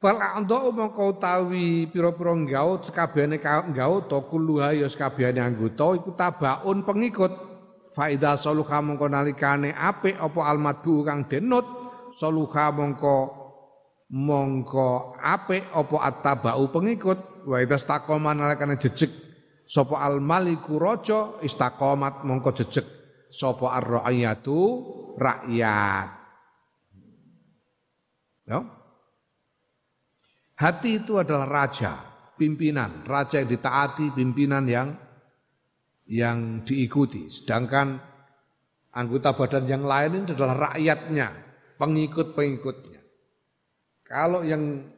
Fal 0.00 0.16
a'dha'u 0.16 0.72
mongko 0.72 1.12
utawi 1.12 1.84
pira-pira 1.92 2.32
nggaut 2.32 2.88
sekabehane 2.88 3.36
nggaut 3.38 4.08
to 4.08 4.18
kulluha 4.32 4.72
ya 4.72 4.88
sekabehane 4.88 5.38
anggota 5.44 5.94
iku 5.94 6.10
tabaun 6.16 6.82
pengikut. 6.82 7.30
Faida 7.90 8.34
saluha 8.40 8.80
mongko 8.80 9.06
nalikane 9.12 9.76
apik 9.76 10.16
apa 10.16 10.40
almadbu 10.46 11.04
kang 11.04 11.28
denut 11.28 11.66
soluha 12.16 12.72
mongko 12.72 13.16
mongko 14.08 15.20
apik 15.20 15.68
apa 15.68 15.96
attabau 16.00 16.72
pengikut. 16.72 17.44
Wa 17.44 17.60
idastaqoma 17.60 18.32
nalikane 18.32 18.80
jejeg 18.80 19.29
sapa 19.70 20.02
al 20.02 20.18
maliku 20.18 20.82
raja 20.82 21.38
istaqomat 21.46 22.26
mongko 22.26 22.50
jejeg. 22.58 22.86
Sapa 23.30 23.78
ar 23.78 24.02
rakyatu 24.02 24.58
rakyat. 25.14 26.08
Ya. 28.50 28.58
Hati 30.58 30.90
itu 30.98 31.14
adalah 31.14 31.46
raja 31.46 31.94
pimpinan. 32.34 33.06
Raja 33.06 33.38
yang 33.38 33.48
ditaati 33.48 34.10
pimpinan 34.10 34.66
yang 34.66 34.98
yang 36.10 36.66
diikuti. 36.66 37.30
Sedangkan 37.30 37.94
anggota 38.90 39.38
badan 39.38 39.70
yang 39.70 39.86
lain 39.86 40.26
ini 40.26 40.34
adalah 40.34 40.74
rakyatnya 40.74 41.28
pengikut-pengikutnya. 41.78 43.00
Kalau 44.02 44.42
yang 44.42 44.90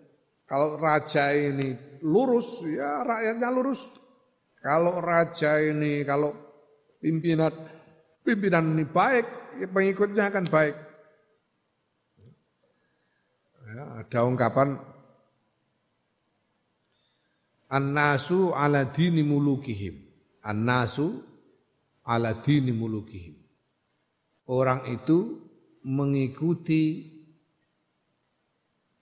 kalau 0.48 0.80
raja 0.80 1.36
ini 1.36 2.00
lurus, 2.00 2.64
ya 2.64 3.04
rakyatnya 3.04 3.48
lurus. 3.52 4.01
Kalau 4.62 5.02
raja 5.02 5.58
ini, 5.58 6.06
kalau 6.06 6.30
pimpinan 7.02 7.50
pimpinan 8.22 8.78
ini 8.78 8.86
baik, 8.86 9.26
ya 9.58 9.66
pengikutnya 9.66 10.30
akan 10.30 10.46
baik. 10.46 10.76
Ya, 13.72 13.84
ada 14.04 14.18
ungkapan 14.28 14.78
An-nasu 17.72 18.52
ala 18.52 18.92
dini 18.92 19.24
mulukihim. 19.24 19.96
An-nasu 20.44 21.24
ala 22.04 22.36
dini 22.44 22.68
mulukihim. 22.68 23.32
Orang 24.44 24.84
itu 24.92 25.40
mengikuti 25.80 27.08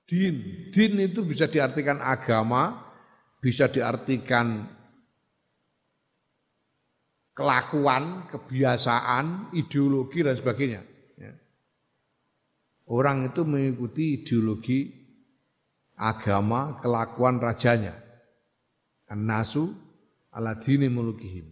din. 0.07 0.70
Din 0.70 1.03
itu 1.03 1.27
bisa 1.27 1.51
diartikan 1.51 1.99
agama, 1.99 2.95
bisa 3.43 3.66
diartikan 3.66 4.70
kelakuan, 7.40 8.28
kebiasaan, 8.28 9.56
ideologi 9.56 10.20
dan 10.20 10.36
sebagainya. 10.36 10.84
Ya. 11.16 11.32
Orang 12.92 13.32
itu 13.32 13.48
mengikuti 13.48 14.20
ideologi 14.20 14.92
agama, 15.96 16.76
kelakuan 16.84 17.40
rajanya. 17.40 17.96
An-nasu 19.08 19.72
ala 20.36 20.60
dini 20.60 20.92
mulukihim. 20.92 21.48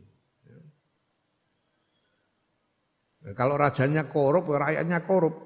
Kalau 3.32 3.56
rajanya 3.56 4.08
korup, 4.08 4.48
rakyatnya 4.48 5.04
korup. 5.04 5.36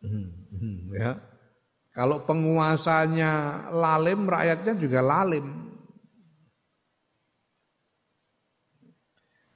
Hmm, 0.00 0.28
hmm, 0.52 0.78
ya. 0.94 1.12
Kalau 1.92 2.22
penguasanya 2.22 3.66
lalim, 3.74 4.30
rakyatnya 4.30 4.72
juga 4.78 5.02
lalim. 5.02 5.67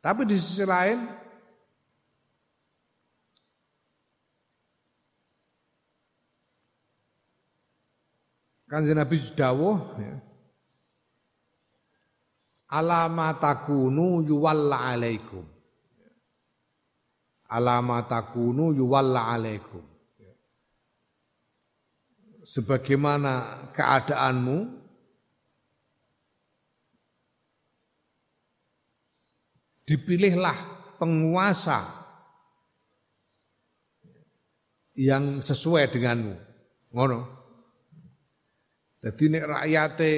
Tapi 0.02 0.26
di 0.26 0.34
sisi 0.34 0.66
lain 0.66 0.98
kan 8.66 8.82
Nabi 8.82 9.16
dawuh 9.30 9.78
ya. 10.02 10.16
Alamatakunu 12.72 14.26
yuwalla 14.26 14.90
alaikum. 14.90 15.44
alamatakunu 17.52 18.72
yuwalla 18.72 19.28
alaikum. 19.28 19.84
Ya. 20.18 20.32
Sebagaimana 22.48 23.60
keadaanmu 23.76 24.81
dipilihlah 29.86 30.58
penguasa 31.00 32.02
yang 34.96 35.40
sesuai 35.40 35.90
denganmu. 35.90 36.34
Ngono. 36.92 37.20
Jadi 39.02 39.24
nek 39.34 39.44
rakyate 39.50 40.14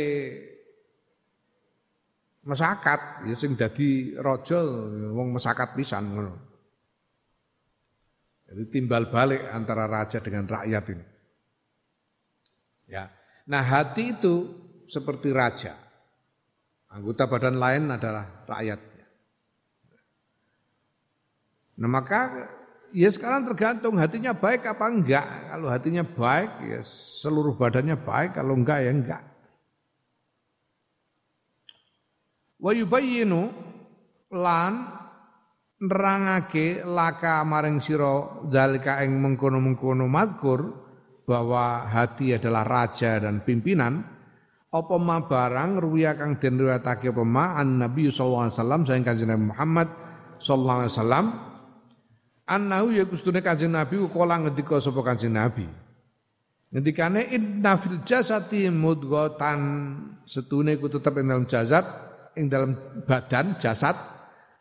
masyarakat 2.45 3.01
ya 3.25 3.33
sing 3.33 3.57
dadi 3.57 4.13
raja 4.21 4.61
wong 5.17 5.33
masyarakat 5.33 5.69
pisan 5.73 6.05
ngono. 6.13 6.35
Jadi 8.45 8.63
timbal 8.69 9.09
balik 9.09 9.49
antara 9.49 9.89
raja 9.89 10.21
dengan 10.21 10.45
rakyat 10.45 10.85
ini. 10.93 11.07
Ya. 12.93 13.09
Nah, 13.49 13.65
hati 13.65 14.15
itu 14.15 14.35
seperti 14.87 15.33
raja. 15.33 15.75
Anggota 16.93 17.27
badan 17.27 17.57
lain 17.59 17.91
adalah 17.91 18.45
rakyatnya. 18.47 18.94
Nah, 21.75 21.91
maka 21.91 22.21
Ya 22.95 23.11
sekarang 23.11 23.43
tergantung 23.43 23.99
hatinya 23.99 24.31
baik 24.39 24.71
apa 24.71 24.87
enggak. 24.87 25.27
Kalau 25.51 25.67
hatinya 25.67 26.07
baik 26.07 26.63
ya 26.63 26.79
seluruh 26.87 27.59
badannya 27.59 27.99
baik, 27.99 28.39
kalau 28.39 28.55
enggak 28.55 28.87
ya 28.87 28.91
enggak. 28.95 29.23
Wa 32.63 32.71
yubayyinu 32.71 33.51
lan 34.31 34.73
nerangake 35.83 36.87
laka 36.87 37.43
maring 37.43 37.83
sira 37.83 38.47
zalika 38.47 39.03
ing 39.03 39.19
mengkono-mengkono 39.19 40.07
mazkur 40.07 40.87
bahwa 41.27 41.91
hati 41.91 42.39
adalah 42.39 42.63
raja 42.63 43.19
dan 43.19 43.43
pimpinan 43.43 44.07
apa 44.71 44.95
ma 45.03 45.19
barang 45.27 45.83
ruya 45.83 46.15
kang 46.15 46.39
den 46.39 46.63
riwayatake 46.63 47.11
apa 47.11 47.27
ma 47.27 47.59
an 47.59 47.83
Nabi 47.83 48.07
sallallahu 48.07 48.47
alaihi 48.47 48.55
wasallam 48.55 48.81
saking 48.87 49.03
kanjeng 49.03 49.35
Muhammad 49.35 49.89
sallallahu 50.39 50.79
alaihi 50.79 50.95
wasallam 50.95 51.27
Annahu 52.45 52.93
ya 52.93 53.09
kustune 53.09 53.41
Kanjeng 53.41 53.73
Nabi 53.73 53.97
kala 54.13 54.37
ngendika 54.37 54.77
sapa 54.77 55.01
Kanjeng 55.01 55.33
Nabi. 55.33 55.65
Ngendikane 56.69 57.33
inna 57.33 57.81
fil 57.81 58.05
jasati 58.05 58.69
mudghatan. 58.69 59.61
Setune 60.29 60.77
ku 60.77 60.89
tetep 60.89 61.21
ing 61.21 61.29
dalam 61.29 61.45
jasad 61.49 61.85
ing 62.37 62.49
dalam 62.49 62.77
badan 63.05 63.61
jasad 63.61 63.93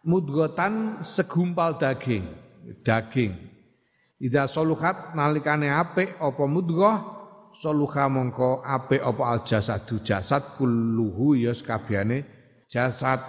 mudghatan 0.04 1.04
segumpal 1.04 1.80
daging 1.80 2.24
daging. 2.84 3.36
Ida 4.24 4.48
soluhat 4.48 5.16
nalikane 5.16 5.68
apik 5.68 6.16
apa 6.20 6.44
mudghah 6.48 6.96
soluha 7.52 8.08
mongko 8.08 8.64
apik 8.64 9.04
apa 9.04 9.24
al 9.28 9.40
jasadu. 9.44 10.00
Jasad 10.00 10.56
kulluhu 10.56 11.36
ya 11.36 11.52
kabehane 11.52 12.24
jasad. 12.72 13.20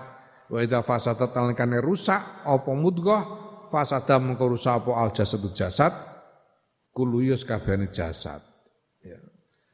Wa 0.47 0.63
idza 0.63 0.87
fasadat 0.87 1.35
nalikane 1.35 1.83
rusak 1.83 2.47
apa 2.47 2.71
mudghah 2.71 3.44
fasada 3.75 4.23
mengko 4.23 4.55
rusak 4.55 4.87
apa 4.87 4.91
al 4.95 5.11
jasadu 5.11 5.51
jasad 5.51 5.91
kuluyus 6.95 7.43
kabehane 7.43 7.91
jasad 7.91 8.39
ya. 9.03 9.19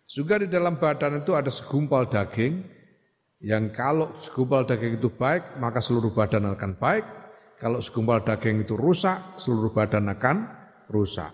Juga 0.09 0.41
di 0.41 0.49
dalam 0.49 0.81
badan 0.81 1.21
itu 1.21 1.37
ada 1.37 1.53
segumpal 1.53 2.09
daging 2.09 2.65
yang 3.45 3.69
kalau 3.77 4.09
segumpal 4.17 4.65
daging 4.65 4.97
itu 4.97 5.13
baik 5.13 5.61
maka 5.61 5.85
seluruh 5.85 6.17
badan 6.17 6.49
akan 6.49 6.81
baik. 6.81 7.05
Kalau 7.61 7.85
segumpal 7.85 8.25
daging 8.25 8.65
itu 8.65 8.73
rusak 8.73 9.37
seluruh 9.37 9.69
badan 9.77 10.09
akan 10.09 10.49
rusak. 10.89 11.29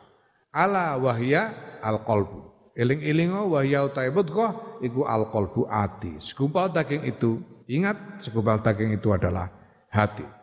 Ala 0.51 0.99
wahya 0.99 1.55
al 1.79 2.03
qalbu. 2.03 2.75
Iling-ilingo 2.75 3.47
wahya 3.55 3.87
utai 3.87 4.11
budghah 4.11 4.83
iku 4.83 5.07
al 5.07 5.31
qalbu 5.31 5.71
ati. 5.71 6.19
Segumpal 6.19 6.75
daging 6.75 7.07
itu 7.07 7.39
ingat 7.71 8.19
segumpal 8.19 8.59
daging 8.59 8.99
itu 8.99 9.15
adalah 9.15 9.49
hati. 9.87 10.36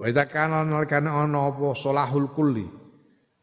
Wa 0.00 0.08
idza 0.08 0.24
kana 0.24 0.64
nalikane 0.64 1.12
ana 1.12 1.52
apa 1.52 1.76
solahul 1.76 2.32
kulli. 2.32 2.64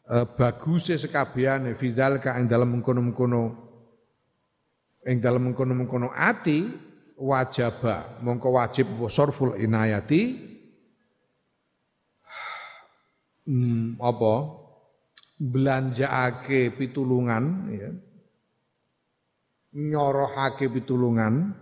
E, 0.02 0.16
baguse 0.34 0.98
sekabehane 0.98 1.78
fidzalika 1.78 2.34
ing 2.42 2.50
dalem 2.50 2.82
mengkono-mengkono 2.82 3.42
ing 5.06 5.22
dalem 5.22 5.54
mengkono-mengkono 5.54 6.10
ati 6.10 6.66
wajaba 7.22 8.18
mongko 8.26 8.50
wajib 8.58 8.90
sorful 9.06 9.54
inayati 9.54 10.22
hmm, 13.46 14.02
apa 14.02 14.34
belanjaake 15.38 16.74
pitulungan 16.74 17.46
ya. 17.70 17.92
Nyorohake 19.78 20.74
pitulungan 20.74 21.54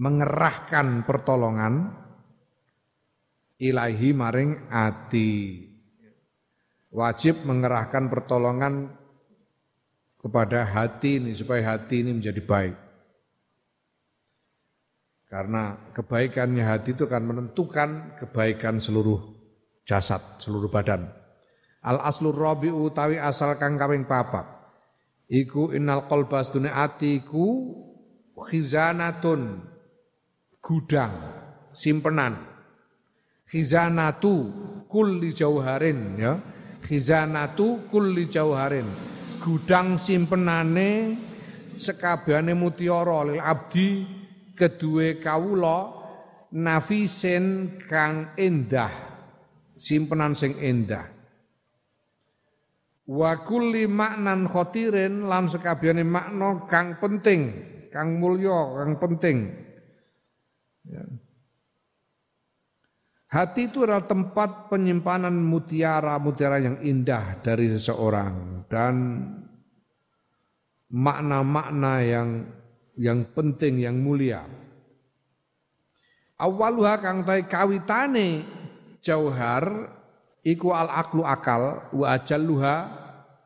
mengerahkan 0.00 1.04
pertolongan 1.04 1.99
ilahi 3.60 4.10
maring 4.16 4.72
ati. 4.72 5.68
Wajib 6.90 7.46
mengerahkan 7.46 8.10
pertolongan 8.10 8.90
kepada 10.18 10.66
hati 10.66 11.22
ini 11.22 11.36
supaya 11.36 11.76
hati 11.76 12.02
ini 12.02 12.18
menjadi 12.18 12.42
baik. 12.42 12.76
Karena 15.30 15.78
kebaikannya 15.94 16.66
hati 16.66 16.98
itu 16.98 17.06
akan 17.06 17.22
menentukan 17.22 18.18
kebaikan 18.18 18.82
seluruh 18.82 19.22
jasad, 19.86 20.18
seluruh 20.42 20.66
badan. 20.66 21.06
Al 21.86 22.02
aslur 22.02 22.34
rabi 22.34 22.74
utawi 22.74 23.22
asal 23.22 23.54
kang 23.54 23.78
kawing 23.78 24.10
papat. 24.10 24.42
Iku 25.30 25.70
innal 25.70 26.10
qalba 26.10 26.42
astune 26.42 26.66
atiku 26.66 27.78
khizanatun 28.34 29.62
gudang 30.58 31.14
simpenan 31.70 32.49
khizanatu 33.50 34.34
kulli 34.86 35.34
jauharin 35.34 36.14
ya. 36.14 36.38
Khizanatu 36.80 37.90
kulli 37.90 38.30
jauharin. 38.30 38.86
Gudang 39.42 39.98
simpenane 39.98 41.18
sekabehane 41.74 42.54
mutiara 42.54 43.26
lil 43.26 43.42
abdi 43.42 44.06
kedue 44.54 45.18
kawula 45.18 45.90
nafisen 46.54 47.76
kang 47.90 48.30
endah 48.38 48.92
simpenan 49.80 50.36
sing 50.36 50.54
endah. 50.60 51.08
Wa 53.10 53.42
kulli 53.42 53.90
maknan 53.90 54.46
khotirin 54.46 55.26
lan 55.26 55.50
sekabehane 55.50 56.06
makna 56.06 56.70
kang 56.70 57.00
penting 57.02 57.50
kang 57.90 58.22
mulya 58.22 58.78
kang 58.78 58.92
penting. 59.02 59.38
Ya. 60.86 61.02
Hati 63.30 63.70
itu 63.70 63.86
adalah 63.86 64.10
tempat 64.10 64.66
penyimpanan 64.66 65.30
mutiara-mutiara 65.30 66.58
yang 66.58 66.82
indah 66.82 67.38
dari 67.38 67.70
seseorang 67.70 68.66
dan 68.66 69.22
makna-makna 70.90 72.02
yang 72.02 72.28
yang 72.98 73.22
penting 73.30 73.86
yang 73.86 74.02
mulia. 74.02 74.42
Awaluha 76.42 76.98
kang 76.98 77.22
tai 77.22 77.46
kawitane 77.46 78.42
jauhar 78.98 79.94
iku 80.42 80.74
al 80.74 80.90
aklu 80.90 81.22
akal 81.22 81.86
wa 81.94 82.06
ajalluha 82.10 82.76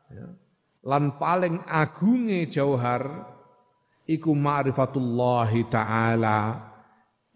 ya, 0.09 0.27
lan 0.81 1.13
paling 1.21 1.61
agunge 1.69 2.49
jauhar 2.49 3.05
iku 4.09 4.33
ma'rifatullahi 4.33 5.61
taala 5.69 6.73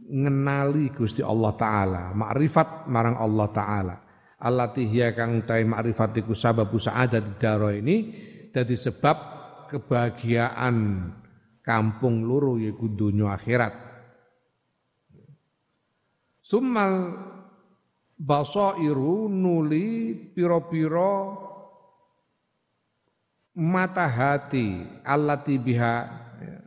ngenali 0.09 0.89
Gusti 0.89 1.21
Allah 1.21 1.53
taala, 1.53 2.03
makrifat 2.17 2.89
marang 2.89 3.15
Allah 3.15 3.47
taala. 3.53 3.95
Allati 4.39 4.87
hiya 4.87 5.13
kang 5.13 5.43
tai 5.43 5.67
makrifat 5.67 6.23
iku 6.23 6.31
sababu 6.33 6.79
sa'adat 6.79 7.37
daro 7.37 7.69
ini 7.69 8.07
dadi 8.49 8.73
sebab 8.73 9.17
kebahagiaan 9.69 10.75
kampung 11.59 12.25
loro 12.25 12.57
yaiku 12.57 12.87
dunya 12.89 13.29
akhirat. 13.35 13.73
Summal 16.39 17.13
basairu 18.15 19.29
nuli 19.29 20.17
piro-piro 20.33 21.45
mata 23.59 24.07
hati 24.07 24.87
allati 25.03 25.55
biha 25.59 25.95
ya. 26.39 26.59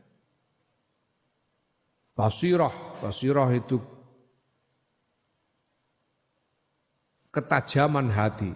basirah 2.13 2.92
Basirah 3.03 3.51
itu 3.51 3.83
ketajaman 7.35 8.07
hati. 8.15 8.55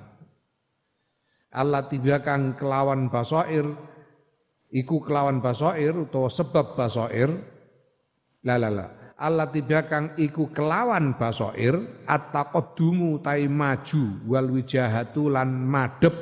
Allah 1.51 1.83
tiba 1.91 2.23
kang 2.23 2.55
kelawan 2.55 3.11
basair 3.11 3.67
iku 4.71 5.03
kelawan 5.03 5.43
basoir 5.43 5.99
utawa 5.99 6.31
sebab 6.31 6.79
basoir 6.79 7.35
la 8.47 8.55
la 8.55 8.71
la. 8.71 8.87
Allah 9.19 9.51
tiba 9.51 9.83
kang 9.91 10.15
iku 10.15 10.55
kelawan 10.55 11.19
basoir 11.19 12.07
at-taqaddumu 12.07 13.19
tai 13.27 13.51
maju 13.51 14.31
wal 14.31 14.47
wijahatu 14.55 15.27
lan 15.27 15.51
madhep. 15.67 16.15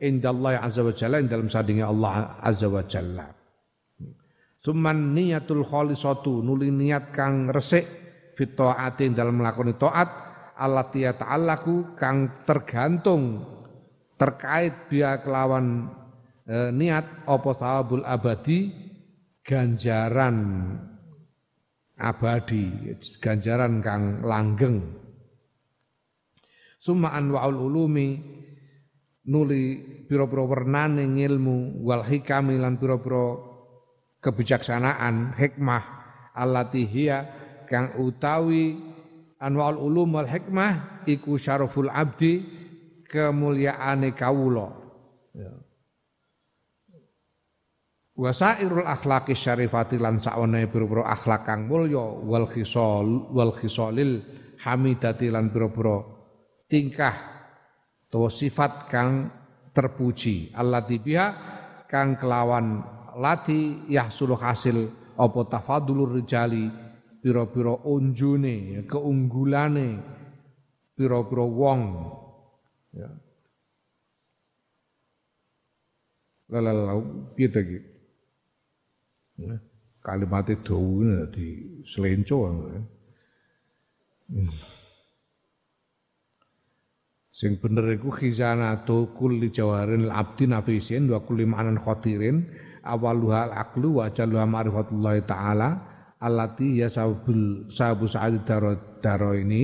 Indallah 0.00 0.64
azza 0.64 0.82
wa 0.82 0.96
jalla 0.96 1.22
dalam 1.22 1.46
sadinge 1.46 1.84
Allah 1.84 2.40
azza 2.40 2.66
wa 2.66 2.80
jalla 2.82 3.39
Suman 4.60 5.16
niyatul 5.16 5.64
khalisatu 5.64 6.44
nuli 6.44 6.68
niat 6.68 7.16
kang 7.16 7.48
resik 7.48 7.88
fit 8.36 8.52
taati 8.52 9.08
dalam 9.16 9.40
melakoni 9.40 9.72
taat 9.80 10.08
allati 10.60 11.08
ta'allaku 11.08 11.96
kang 11.96 12.44
tergantung 12.44 13.40
terkait 14.20 14.92
biya 14.92 15.24
kelawan 15.24 15.88
e, 16.44 16.68
niat 16.76 17.24
apa 17.24 17.50
sawabul 17.56 18.04
abadi 18.04 18.68
ganjaran 19.40 20.36
abadi 21.96 22.92
ganjaran 23.16 23.80
kang 23.80 24.20
langgeng. 24.20 25.00
Summa 26.76 27.16
anwaul 27.16 27.64
ulumi 27.64 28.20
nuli 29.24 29.80
pira-pira 30.04 30.44
wernane 30.44 31.08
ngilmu 31.08 31.80
wal 31.80 32.04
hikami 32.04 32.60
lan 32.60 32.76
pira-pira 32.76 33.49
kebijaksanaan 34.20 35.34
hikmah 35.36 35.82
allati 36.36 36.84
hiya 36.84 37.26
kang 37.66 37.96
utawi 37.96 38.76
anwaul 39.40 39.80
ulum 39.80 40.20
wal 40.20 40.28
hikmah 40.28 41.04
iku 41.08 41.40
syaraful 41.40 41.88
abdi 41.88 42.44
kemuliaane 43.08 44.12
kawula 44.12 44.68
ya. 45.32 45.52
wasairul 48.20 48.84
akhlaqi 48.84 49.32
syarifati 49.32 49.96
lan 49.96 50.20
sawane 50.20 50.68
pira-pira 50.68 51.08
akhlak 51.08 51.48
kang 51.48 51.64
mulya 51.64 52.04
wal 52.20 52.44
khisal 52.44 53.32
wal 53.32 53.56
khisalil 53.56 54.20
hamidati 54.60 55.32
lan 55.32 55.48
pira-pira 55.48 56.04
tingkah 56.68 57.16
atau 58.10 58.26
sifat 58.28 58.90
kang 58.90 59.30
terpuji 59.70 60.50
allati 60.52 60.98
biha 60.98 61.26
kang 61.86 62.18
kelawan 62.18 62.82
lati 63.20 63.84
yahsulu 63.92 64.32
hasil 64.32 64.88
apa 65.20 65.40
tafadulur 65.52 66.16
rijali 66.16 66.72
pira-pira 67.20 67.76
unjune 67.84 68.80
keunggulane 68.88 70.00
pira-pira 70.96 71.44
wong 71.44 71.80
ya 72.96 73.10
lalala 76.48 76.96
piye 77.36 77.48
iki 77.52 77.78
ya. 79.44 79.54
kalimatnya 80.00 80.56
dawu 80.64 81.04
di 81.30 81.78
selenco 81.84 82.48
ya. 82.48 82.80
Sing 87.30 87.56
bener 87.56 87.96
iku 87.96 88.12
khizanatu 88.12 89.16
kulli 89.16 89.48
jawarin 89.48 90.12
abdi 90.12 90.44
nafisin 90.44 91.08
wa 91.08 91.24
kulli 91.24 91.48
ma'anan 91.48 91.80
khatirin 91.80 92.44
awaluha 92.82 93.50
al-aqlu 93.50 94.00
wa 94.00 94.10
jalluha 94.10 94.44
ma'rifatullah 94.48 95.14
taala 95.24 95.68
allati 96.20 96.80
ya 96.80 96.88
sabul 96.88 97.68
sabu 97.72 98.04
sa'ad 98.04 98.44
daro, 98.44 99.00
daro 99.00 99.32
ini 99.36 99.62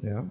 ya 0.00 0.24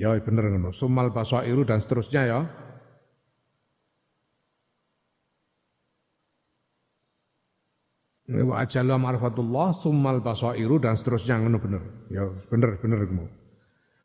Ya 0.00 0.16
bener 0.16 0.48
ngono. 0.48 0.72
Sumal 0.72 1.12
basairu 1.12 1.66
dan 1.68 1.84
seterusnya 1.84 2.22
ya. 2.24 2.40
Wa 8.30 8.62
ajalu 8.62 8.94
ma'rifatullah 8.96 9.74
summal 9.74 10.22
basairu 10.22 10.78
dan 10.80 10.94
seterusnya 10.96 11.42
ngono 11.42 11.58
bener. 11.60 11.82
Ya 12.08 12.24
bener 12.48 12.78
bener 12.80 13.02
ngono. 13.04 13.39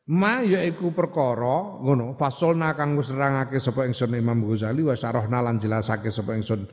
Ma 0.06 0.45
yaiku 0.45 0.94
perkara 0.94 1.82
ngono 1.82 2.14
fasolna 2.14 2.77
kang 2.77 2.94
wis 2.94 3.10
nerangake 3.10 3.57
sapa 3.57 3.90
ingsun 3.90 4.14
Imam 4.14 4.38
Ghazali 4.45 4.86
wa 4.86 4.94
syarahna 4.94 5.41
lan 5.41 5.57
jelasake 5.57 6.14
sapa 6.14 6.38
ingsun 6.38 6.69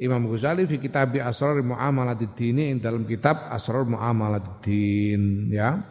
Imam 0.00 0.24
Ghazali 0.24 0.64
fi 0.64 0.80
kitab 0.80 1.12
Asrar 1.20 1.60
Muamalatid 1.60 2.32
Dini 2.32 2.72
ing 2.72 2.80
dalam 2.80 3.04
kitab 3.04 3.44
Asrar 3.52 3.84
Muamalatid 3.84 4.56
Din 4.64 5.52
ya. 5.52 5.84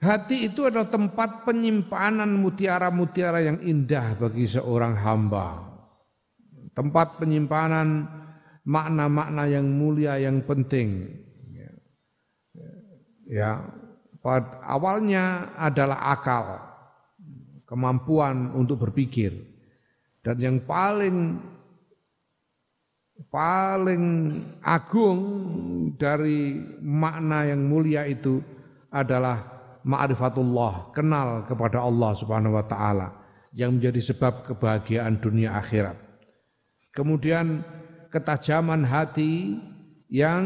Hati 0.00 0.48
itu 0.48 0.64
adalah 0.64 0.88
tempat 0.88 1.44
penyimpanan 1.44 2.32
mutiara-mutiara 2.40 3.44
yang 3.44 3.60
indah 3.60 4.16
bagi 4.16 4.48
seorang 4.48 4.96
hamba. 4.96 5.60
Tempat 6.72 7.20
penyimpanan 7.20 8.08
makna-makna 8.64 9.44
yang 9.44 9.68
mulia 9.68 10.16
yang 10.16 10.40
penting. 10.48 11.20
Ya, 13.28 13.60
awalnya 14.64 15.56
adalah 15.56 16.12
akal, 16.12 16.44
kemampuan 17.64 18.52
untuk 18.52 18.88
berpikir. 18.88 19.32
Dan 20.20 20.36
yang 20.36 20.56
paling 20.68 21.40
paling 23.28 24.04
agung 24.64 25.20
dari 26.00 26.56
makna 26.80 27.48
yang 27.48 27.68
mulia 27.68 28.08
itu 28.08 28.40
adalah 28.88 29.44
ma'rifatullah, 29.84 30.92
kenal 30.92 31.44
kepada 31.44 31.84
Allah 31.84 32.12
Subhanahu 32.16 32.56
wa 32.56 32.64
taala 32.64 33.08
yang 33.52 33.76
menjadi 33.76 34.12
sebab 34.12 34.48
kebahagiaan 34.52 35.20
dunia 35.20 35.56
akhirat. 35.56 35.96
Kemudian 36.92 37.62
ketajaman 38.10 38.82
hati 38.84 39.56
yang 40.10 40.42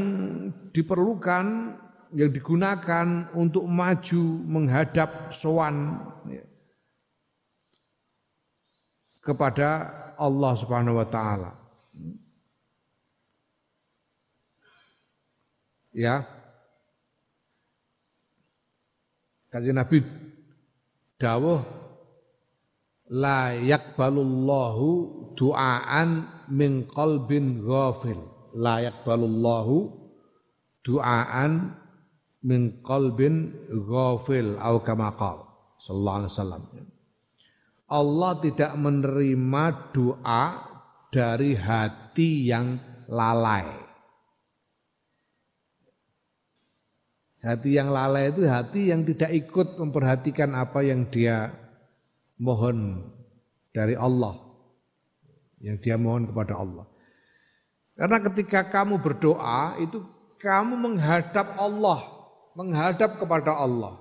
diperlukan 0.76 1.76
yang 2.14 2.30
digunakan 2.30 3.26
untuk 3.34 3.66
maju 3.66 4.22
menghadap 4.46 5.34
sowan 5.34 5.98
ya, 6.30 6.46
kepada 9.18 9.90
Allah 10.14 10.52
Subhanahu 10.54 11.02
wa 11.02 11.08
taala. 11.10 11.50
Ya. 15.94 16.26
Kaji 19.50 19.70
Nabi 19.74 20.02
dawuh 21.18 21.62
la 23.10 23.54
yakbalullahu 23.58 24.86
du'aan 25.34 26.30
min 26.50 26.86
qalbin 26.90 27.62
ghafil. 27.62 28.18
La 28.54 28.82
yakbalullahu 28.86 29.90
du'aan 30.86 31.83
min 32.44 32.84
qalbin 32.84 33.56
ghafil 33.88 34.60
au 34.60 34.84
kama 34.84 35.16
sallallahu 35.80 36.16
alaihi 36.20 36.32
wasallam. 36.32 36.62
Allah 37.88 38.32
tidak 38.40 38.72
menerima 38.76 39.64
doa 39.92 40.44
dari 41.08 41.56
hati 41.56 42.48
yang 42.48 42.80
lalai. 43.08 43.64
Hati 47.44 47.76
yang 47.76 47.92
lalai 47.92 48.32
itu 48.32 48.48
hati 48.48 48.88
yang 48.88 49.04
tidak 49.04 49.28
ikut 49.36 49.76
memperhatikan 49.76 50.56
apa 50.56 50.80
yang 50.80 51.04
dia 51.12 51.52
mohon 52.40 53.04
dari 53.76 53.92
Allah. 53.92 54.40
Yang 55.60 55.76
dia 55.84 55.96
mohon 56.00 56.24
kepada 56.24 56.56
Allah. 56.56 56.88
Karena 57.94 58.18
ketika 58.24 58.60
kamu 58.72 58.96
berdoa 58.96 59.76
itu 59.76 60.00
kamu 60.40 60.72
menghadap 60.76 61.52
Allah 61.60 62.13
menghadap 62.54 63.18
kepada 63.18 63.54
Allah. 63.54 63.98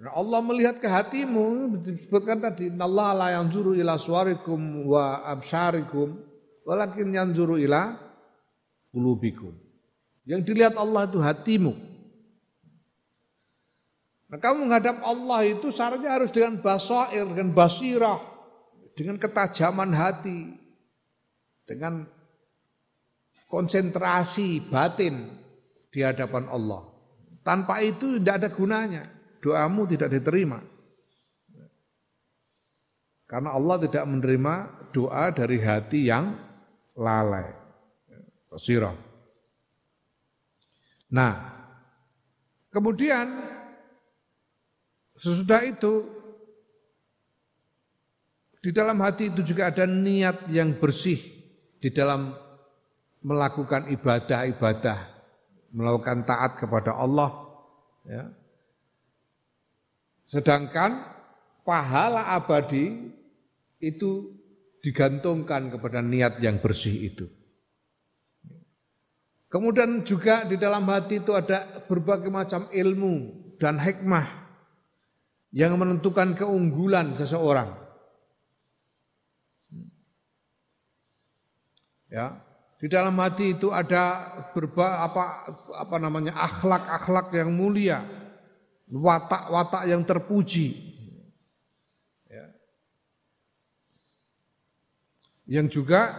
Nah, 0.00 0.16
Allah 0.16 0.40
melihat 0.40 0.80
ke 0.80 0.88
hatimu 0.88 1.76
disebutkan 1.84 2.40
tadi 2.40 2.72
Allah 2.72 3.12
la 3.12 3.28
yanzuru 3.36 3.76
ila 3.76 4.00
suarikum 4.00 4.88
wa 4.88 5.20
absyarikum 5.28 6.16
walakin 6.64 7.12
yanzuru 7.12 7.60
ila 7.60 8.00
qulubikum. 8.96 9.52
Yang 10.24 10.40
dilihat 10.48 10.74
Allah 10.80 11.04
itu 11.04 11.20
hatimu. 11.20 11.76
Nah, 14.32 14.38
kamu 14.40 14.72
menghadap 14.72 15.04
Allah 15.04 15.44
itu 15.44 15.68
syaratnya 15.68 16.16
harus 16.16 16.32
dengan 16.32 16.64
basair, 16.64 17.28
dengan 17.28 17.50
basirah, 17.52 18.20
dengan 18.96 19.20
ketajaman 19.20 19.90
hati, 19.92 20.54
dengan 21.68 22.08
konsentrasi 23.50 24.64
batin 24.70 25.39
di 25.90 26.00
hadapan 26.06 26.46
Allah. 26.48 26.86
Tanpa 27.42 27.82
itu 27.82 28.18
tidak 28.18 28.34
ada 28.42 28.48
gunanya. 28.50 29.04
Doamu 29.42 29.88
tidak 29.90 30.14
diterima. 30.14 30.62
Karena 33.26 33.54
Allah 33.54 33.76
tidak 33.86 34.04
menerima 34.10 34.54
doa 34.90 35.30
dari 35.30 35.58
hati 35.62 36.10
yang 36.10 36.34
lalai. 36.98 37.46
Sirah. 38.58 38.94
Nah, 41.10 41.34
kemudian 42.74 43.26
sesudah 45.14 45.62
itu 45.62 46.06
di 48.60 48.70
dalam 48.74 48.98
hati 49.00 49.30
itu 49.32 49.40
juga 49.40 49.70
ada 49.72 49.86
niat 49.88 50.50
yang 50.52 50.76
bersih 50.76 51.18
di 51.80 51.88
dalam 51.88 52.34
melakukan 53.24 53.88
ibadah-ibadah, 53.88 54.98
melakukan 55.70 56.26
taat 56.26 56.58
kepada 56.58 56.94
Allah. 56.94 57.30
Ya. 58.06 58.24
Sedangkan 60.30 61.02
pahala 61.66 62.30
abadi 62.34 63.10
itu 63.82 64.34
digantungkan 64.80 65.70
kepada 65.74 66.00
niat 66.00 66.38
yang 66.38 66.58
bersih 66.62 67.10
itu. 67.10 67.26
Kemudian 69.50 70.06
juga 70.06 70.46
di 70.46 70.54
dalam 70.54 70.86
hati 70.86 71.18
itu 71.18 71.34
ada 71.34 71.82
berbagai 71.90 72.30
macam 72.30 72.70
ilmu 72.70 73.34
dan 73.58 73.82
hikmah 73.82 74.40
yang 75.50 75.74
menentukan 75.74 76.38
keunggulan 76.38 77.18
seseorang. 77.18 77.74
Ya, 82.10 82.42
di 82.80 82.88
dalam 82.88 83.12
hati 83.20 83.60
itu 83.60 83.68
ada 83.68 84.32
berba 84.56 85.04
apa 85.04 85.52
apa 85.76 85.96
namanya 86.00 86.32
akhlak-akhlak 86.32 87.28
yang 87.36 87.52
mulia, 87.52 88.00
watak-watak 88.88 89.84
yang 89.84 90.00
terpuji. 90.00 90.80
Ya. 92.24 92.48
Yang 95.44 95.66
juga 95.76 96.16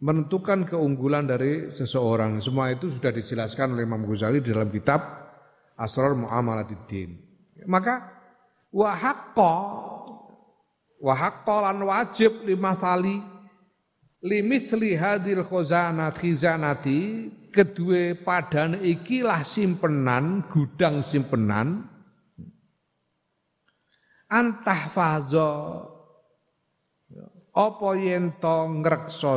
menentukan 0.00 0.64
keunggulan 0.64 1.28
dari 1.28 1.68
seseorang. 1.68 2.40
Semua 2.40 2.72
itu 2.72 2.88
sudah 2.88 3.12
dijelaskan 3.12 3.76
oleh 3.76 3.84
Imam 3.84 4.08
Ghazali 4.08 4.40
di 4.40 4.48
dalam 4.48 4.72
kitab 4.72 5.04
Asrar 5.76 6.16
Muamalatiddin. 6.16 7.20
Maka 7.68 8.16
wahakko 8.72 9.52
wahakko 11.04 11.56
lan 11.68 11.78
wajib 11.84 12.48
lima 12.48 12.72
sali 12.72 13.31
limithli 14.22 14.94
hadil 14.94 15.42
khazanat 15.42 16.16
khizanati 16.16 17.28
kedua 17.50 18.14
padan 18.22 18.78
ikilah 18.80 19.42
simpenan 19.42 20.46
gudang 20.48 21.02
simpenan. 21.02 21.90
Antah 24.32 24.88
fazo 24.88 25.50
apa 27.52 27.90
yen 28.00 28.40
to 28.40 28.80
ngrekso 28.80 29.36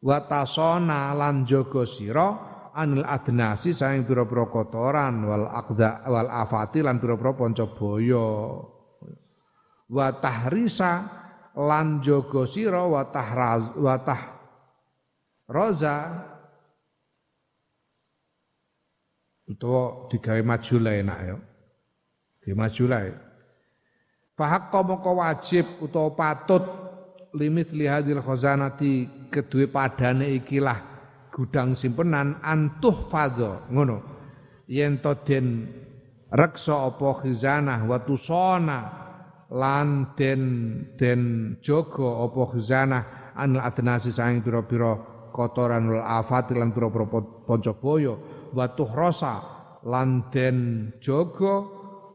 watasona 0.00 1.12
lan 1.12 1.44
jaga 1.44 1.84
anil 2.76 3.04
adnasi 3.04 3.72
saing 3.72 4.08
pira-pira 4.08 4.48
kotoran 4.48 5.24
wal 5.24 5.48
aqda 5.48 6.04
wal 6.08 6.28
afati 6.28 6.80
lan 6.80 6.96
pira-pira 7.00 7.32
panca 7.36 7.68
baya 7.68 8.28
wa 9.88 10.06
tahrisa 10.16 10.92
lan 11.56 12.04
jaga 12.04 12.44
sira 12.44 12.84
wa 12.84 13.02
tahraz 13.08 13.72
wa 13.80 13.96
tah 14.04 14.22
roza. 15.48 15.96
Utawa 19.46 20.10
digawe 20.10 20.42
maju 20.42 20.74
enak 20.90 21.18
ya. 21.22 21.36
Digawe 22.42 22.56
maju 22.58 22.84
Fahakka 24.36 24.80
moko 24.84 25.16
wajib 25.16 25.64
utawa 25.80 26.12
patut 26.12 26.60
limit 27.32 27.72
lihadil 27.72 28.20
khazanati 28.20 29.08
kedue 29.32 29.64
padane 29.64 30.36
ikilah 30.36 30.76
gudang 31.32 31.72
simpenan 31.72 32.36
antuh 32.44 33.08
fadho 33.08 33.64
ngono. 33.72 34.02
Yen 34.68 34.98
to 35.00 35.14
den 35.24 35.72
reksa 36.28 36.90
apa 36.90 37.22
khizanah 37.22 37.86
wa 37.86 37.96
tusana 38.02 39.05
lan 39.52 40.16
den 40.18 40.42
den 40.98 41.54
jaga 41.62 42.26
apa 42.26 42.42
khizanah 42.50 43.02
anil 43.38 43.62
adnasi 43.62 44.10
saing 44.10 44.42
pira-pira 44.42 44.98
kotoran 45.30 45.86
wal 45.86 46.02
afat 46.02 46.50
lan 46.56 46.74
pira-pira 46.74 47.06
panca 47.46 47.72
boyo 47.76 48.18
wa 48.50 48.66
tuhrasa 48.74 49.34
lan 49.86 50.26
den 50.34 50.90
jaga 50.98 51.62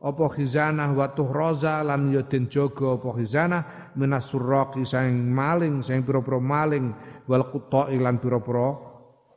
apa 0.02 0.26
khizanah 0.34 0.98
wa 0.98 1.14
tuhraza 1.14 1.86
lan 1.86 2.10
ya 2.10 2.26
den 2.26 2.50
jaga 2.50 2.98
apa 2.98 3.10
khizanah 3.22 3.62
saing 4.84 5.30
maling 5.30 5.86
saing 5.86 6.02
pira-pira 6.02 6.42
maling 6.42 6.90
wal 7.30 7.46
quta'i 7.48 8.02
lan 8.02 8.18
pira-pira 8.18 8.92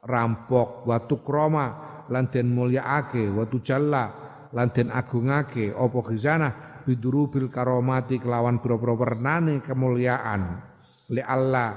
rampok. 0.04 0.88
Wa 0.88 1.04
tukrama 1.04 1.66
lan 2.08 2.28
den 2.32 2.52
mulyaake 2.52 3.28
wa 3.32 3.44
tujalla 3.48 4.04
lan 4.52 4.68
den 4.72 4.88
agungake 4.88 5.72
apa 5.72 5.98
khizanah 6.04 6.52
bidurubil 6.84 7.48
karomati 7.48 8.20
kelawan 8.20 8.60
pira-pira 8.60 8.94
wernane 8.94 9.64
kemuliaan. 9.64 10.60
Li 11.10 11.20
Allah 11.24 11.70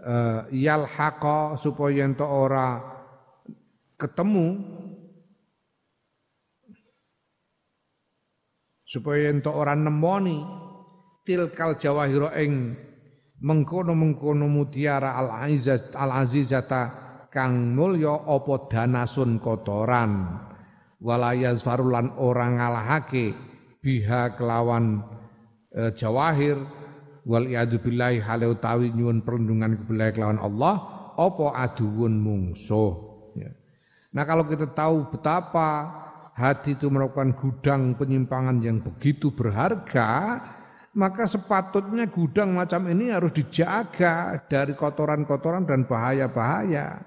uh, 0.00 0.40
yalhaqa 0.48 1.56
supaya 1.60 2.08
ento 2.08 2.24
ora 2.24 2.80
ketemu 4.00 4.46
supaya 8.88 9.28
ento 9.28 9.52
orang 9.52 9.84
nemoni 9.84 10.40
tilkal 11.28 11.76
jawahiro 11.76 12.32
ing 12.36 12.72
mengkono-mengkono 13.38 14.48
mutiara 14.48 15.14
al 15.14 15.44
azizat 15.44 15.92
al 15.92 16.10
azizata 16.24 16.82
kang 17.28 17.76
mulya 17.76 18.24
apa 18.24 18.54
danasun 18.72 19.36
kotoran. 19.38 20.44
Walayaz 20.98 21.62
farulan 21.62 22.10
orang 22.18 22.58
ngalahake 22.58 23.47
biha 23.82 24.34
kelawan 24.34 25.02
e, 25.70 25.92
jawahir 25.94 26.58
wal 27.28 27.44
iyadu 27.44 27.78
billahi 27.78 28.22
hale 28.22 28.48
utawi 28.48 28.90
nyuwun 28.90 29.22
perlindungan 29.22 29.78
kebillahi 29.84 30.12
kelawan 30.16 30.40
Allah 30.40 30.76
apa 31.18 31.46
aduun 31.54 32.18
mungsuh 32.18 32.92
ya. 33.34 33.50
Nah 34.14 34.24
kalau 34.24 34.48
kita 34.48 34.70
tahu 34.72 35.12
betapa 35.12 35.98
hati 36.38 36.78
itu 36.78 36.86
merupakan 36.86 37.34
gudang 37.34 37.98
penyimpangan 37.98 38.62
yang 38.62 38.78
begitu 38.78 39.34
berharga, 39.34 40.38
maka 40.94 41.26
sepatutnya 41.26 42.06
gudang 42.06 42.54
macam 42.54 42.86
ini 42.86 43.10
harus 43.10 43.34
dijaga 43.34 44.46
dari 44.46 44.78
kotoran-kotoran 44.78 45.66
dan 45.66 45.84
bahaya-bahaya. 45.84 47.02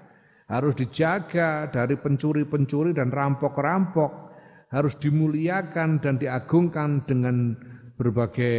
Harus 0.52 0.76
dijaga 0.76 1.72
dari 1.72 1.96
pencuri-pencuri 1.96 2.92
dan 2.92 3.08
rampok-rampok. 3.08 4.31
Harus 4.72 4.96
dimuliakan 4.96 6.00
dan 6.00 6.16
diagungkan 6.16 7.04
dengan 7.04 7.54
berbagai 7.94 8.56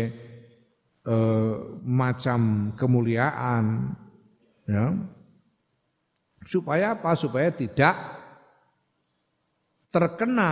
eh, 1.04 1.56
macam 1.82 2.72
kemuliaan. 2.78 3.98
Ya. 4.70 4.94
Supaya 6.46 6.94
apa? 6.96 7.18
Supaya 7.18 7.50
tidak 7.50 8.24
terkena 9.94 10.52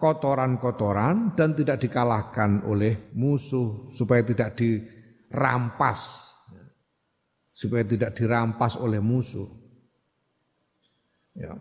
kotoran-kotoran 0.00 1.36
dan 1.36 1.52
tidak 1.52 1.84
dikalahkan 1.84 2.64
oleh 2.64 3.12
musuh 3.12 3.92
supaya 3.92 4.24
tidak 4.24 4.56
dirampas 4.56 6.32
supaya 7.52 7.84
tidak 7.84 8.16
dirampas 8.16 8.80
oleh 8.80 8.96
musuh 8.96 9.44
ya 11.36 11.52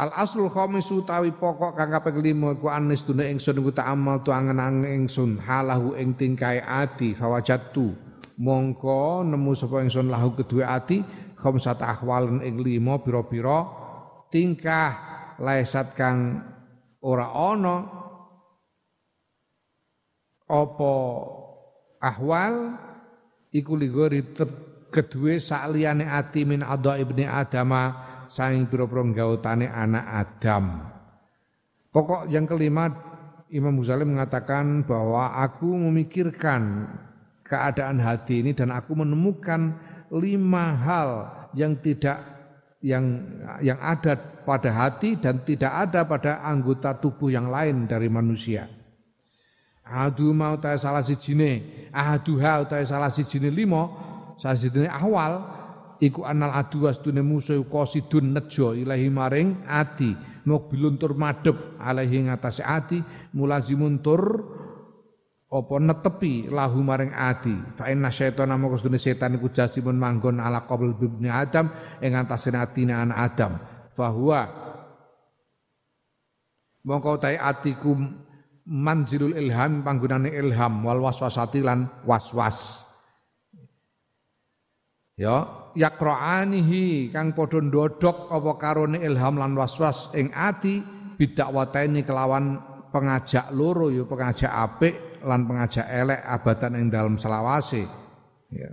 Al 0.00 0.16
aslul 0.16 0.48
khamis 0.48 0.88
utawi 0.88 1.28
pokok 1.36 1.76
kang 1.76 1.92
kaping 1.92 2.24
5 2.40 2.56
iku 2.56 2.72
anis 2.72 3.04
dune 3.04 3.28
ingsun 3.28 3.60
iku 3.60 3.68
amal 3.84 4.24
tu 4.24 4.32
angen-angen 4.32 5.04
ingsun. 5.04 5.36
Halahu 5.36 5.92
ing 5.92 6.16
tingkai 6.16 6.64
ati 6.64 7.12
fawajatu 7.12 7.92
mongko 8.40 9.28
nemu 9.28 9.52
sapa 9.52 9.84
ingsun 9.84 10.08
lahu 10.08 10.32
kedua 10.40 10.80
ati 10.80 11.04
khamsat 11.36 11.84
ahwalen 11.84 12.40
ing 12.40 12.56
5 12.64 13.04
pira-pira 13.04 13.58
tingkah. 14.32 15.12
Laisat 15.40 15.96
kang 15.96 16.36
ora 17.00 17.32
ana 17.32 17.88
apa 20.48 20.94
ahwal 22.00 22.76
iku 23.48 23.72
ligori 23.72 24.20
kedue 24.92 25.40
sakliyane 25.40 26.04
ati 26.04 26.44
min 26.44 26.60
adha 26.60 27.00
ibni 27.00 27.24
adama 27.24 28.09
saing 28.30 28.70
pira-pira 28.70 29.02
gautane 29.10 29.66
anak 29.66 30.06
Adam. 30.06 30.86
Pokok 31.90 32.30
yang 32.30 32.46
kelima 32.46 32.86
Imam 33.50 33.74
Ghazali 33.82 34.06
mengatakan 34.06 34.86
bahwa 34.86 35.34
aku 35.34 35.66
memikirkan 35.66 36.86
keadaan 37.42 37.98
hati 37.98 38.46
ini 38.46 38.54
dan 38.54 38.70
aku 38.70 38.94
menemukan 38.94 39.74
lima 40.14 40.70
hal 40.78 41.10
yang 41.58 41.74
tidak 41.82 42.22
yang 42.78 43.26
yang 43.58 43.74
ada 43.82 44.14
pada 44.46 44.70
hati 44.70 45.18
dan 45.18 45.42
tidak 45.42 45.90
ada 45.90 46.06
pada 46.06 46.38
anggota 46.46 46.94
tubuh 46.94 47.34
yang 47.34 47.50
lain 47.50 47.90
dari 47.90 48.06
manusia. 48.06 48.70
Adu 49.82 50.30
mau 50.30 50.54
ta 50.62 50.78
salah 50.78 51.02
sijine, 51.02 51.90
ahaduha 51.90 52.62
ta 52.70 52.78
salah 52.86 53.10
sijine 53.10 53.50
limo, 53.50 53.90
salah 54.38 54.54
sijine 54.54 54.86
awal 54.86 55.59
iku 56.00 56.24
anal 56.24 56.56
adu 56.56 56.88
astune 56.88 57.20
musuh 57.20 57.60
qasidun 57.68 58.32
nejo 58.32 58.72
ilahi 58.72 59.08
maring 59.12 59.68
ati 59.68 60.16
mobilun 60.48 60.96
tur 60.96 61.12
madhep 61.12 61.76
alaihi 61.76 62.26
ngatasé 62.26 62.64
ati 62.64 62.98
mulazimun 63.36 64.00
tur 64.00 64.22
apa 65.50 65.82
netepi 65.82 66.46
lahu 66.46 66.78
maring 66.86 67.10
adi. 67.10 67.58
Fa 67.74 67.90
inna 67.90 68.14
syaitana 68.14 68.54
moko 68.54 68.78
sedune 68.78 69.02
setan 69.02 69.34
iku 69.34 69.50
jasimun 69.50 69.98
manggon 69.98 70.38
ala 70.38 70.62
qabl 70.62 70.94
ibni 70.94 71.26
adam 71.26 71.74
ing 71.98 72.14
atase 72.14 72.54
atine 72.54 72.94
anak 72.94 73.18
adam. 73.18 73.52
Fahuwa 73.98 74.46
mongko 76.86 77.18
tai 77.18 77.34
atiku 77.34 77.98
manzilul 78.62 79.34
ilham 79.34 79.82
panggonane 79.82 80.30
ilham 80.30 80.86
wal 80.86 81.02
waswasati 81.02 81.66
lan 81.66 81.90
waswas. 82.06 82.86
Ya 85.18 85.59
yakra'anihi 85.76 87.14
kang 87.14 87.32
padha 87.34 87.60
ndodhok 87.62 88.30
apa 88.30 88.52
karone 88.58 88.98
ilham 89.00 89.38
lan 89.38 89.54
waswas 89.54 90.10
ing 90.16 90.30
ati 90.34 90.82
bidakwataini 91.18 92.02
kelawan 92.02 92.58
pengajak 92.90 93.52
loro 93.54 93.90
ya 93.92 94.06
pengajak 94.06 94.50
apik 94.50 95.22
lan 95.26 95.46
pengajak 95.46 95.86
elek 95.86 96.20
abadan 96.26 96.78
ing 96.80 96.86
dalam 96.88 97.14
selawase 97.20 97.84
ya 98.50 98.70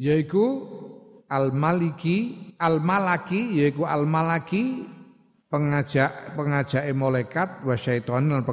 yaiku 0.00 0.46
al 1.30 1.54
maliki 1.54 2.52
al 2.58 2.82
malaki 2.82 3.60
yaiku 3.60 3.86
al 3.86 4.04
malaki 4.04 4.84
pengajak 5.50 6.38
pengajak 6.38 6.86
malaikat 6.94 7.66
wa 7.66 7.74
syaitan 7.74 8.30
lan 8.30 8.46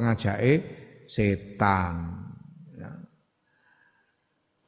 setan. 1.07 2.16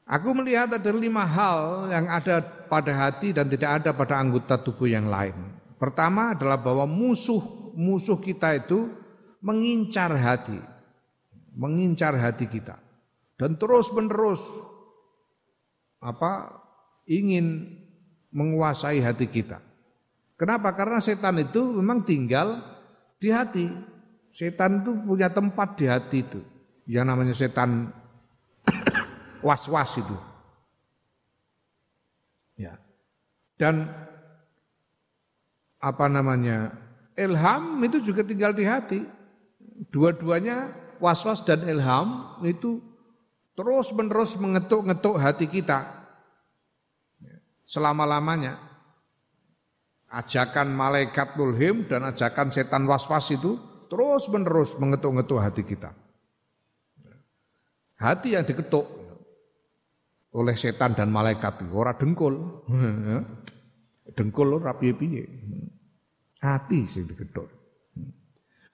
Aku 0.10 0.34
melihat 0.34 0.74
ada 0.74 0.90
lima 0.90 1.22
hal 1.22 1.86
yang 1.94 2.10
ada 2.10 2.42
pada 2.42 2.90
hati 2.90 3.30
dan 3.30 3.46
tidak 3.46 3.78
ada 3.78 3.94
pada 3.94 4.18
anggota 4.18 4.58
tubuh 4.58 4.90
yang 4.90 5.06
lain. 5.06 5.38
Pertama 5.78 6.34
adalah 6.34 6.58
bahwa 6.58 6.90
musuh 6.90 7.40
musuh 7.78 8.18
kita 8.18 8.58
itu 8.58 8.90
mengincar 9.38 10.10
hati, 10.18 10.58
mengincar 11.54 12.18
hati 12.18 12.50
kita 12.50 12.82
dan 13.38 13.54
terus 13.56 13.94
menerus 13.94 14.42
apa 16.02 16.58
ingin 17.06 17.70
menguasai 18.34 19.06
hati 19.06 19.30
kita. 19.30 19.62
Kenapa? 20.42 20.74
Karena 20.74 20.98
setan 20.98 21.38
itu 21.38 21.62
memang 21.62 22.02
tinggal 22.02 22.58
di 23.22 23.30
hati. 23.30 23.70
Setan 24.34 24.82
itu 24.82 24.96
punya 25.06 25.30
tempat 25.30 25.78
di 25.78 25.86
hati 25.86 26.24
itu. 26.24 26.42
Yang 26.90 27.06
namanya 27.06 27.36
setan 27.36 27.92
was-was 29.42 30.00
itu. 30.00 30.18
Ya. 32.60 32.76
Dan 33.56 33.88
apa 35.80 36.06
namanya? 36.12 36.76
Ilham 37.20 37.80
itu 37.84 38.00
juga 38.00 38.24
tinggal 38.24 38.56
di 38.56 38.64
hati 38.64 39.04
dua-duanya 39.92 40.72
was-was 41.00 41.44
dan 41.48 41.64
ilham 41.64 42.36
itu 42.44 42.84
terus 43.56 43.92
menerus 43.96 44.36
mengetuk-ngetuk 44.36 45.16
hati 45.20 45.48
kita 45.48 45.88
selama-lamanya. 47.64 48.60
Ajakan 50.10 50.74
malaikat 50.74 51.38
mulhim 51.38 51.86
dan 51.86 52.02
ajakan 52.08 52.50
setan 52.50 52.90
was-was 52.90 53.30
itu 53.30 53.56
terus 53.88 54.26
menerus 54.28 54.74
mengetuk-ngetuk 54.76 55.40
hati 55.40 55.64
kita. 55.64 55.94
Hati 58.00 58.34
yang 58.34 58.48
diketuk 58.48 58.99
oleh 60.36 60.56
setan 60.58 60.94
dan 60.94 61.10
malaikat 61.10 61.66
ora 61.74 61.98
dengkul. 61.98 62.66
dengkul 64.18 64.48
ora 64.62 64.78
piye-piye. 64.78 65.24
Hati 66.40 66.88
sing 66.88 67.10
diketuk. 67.10 67.50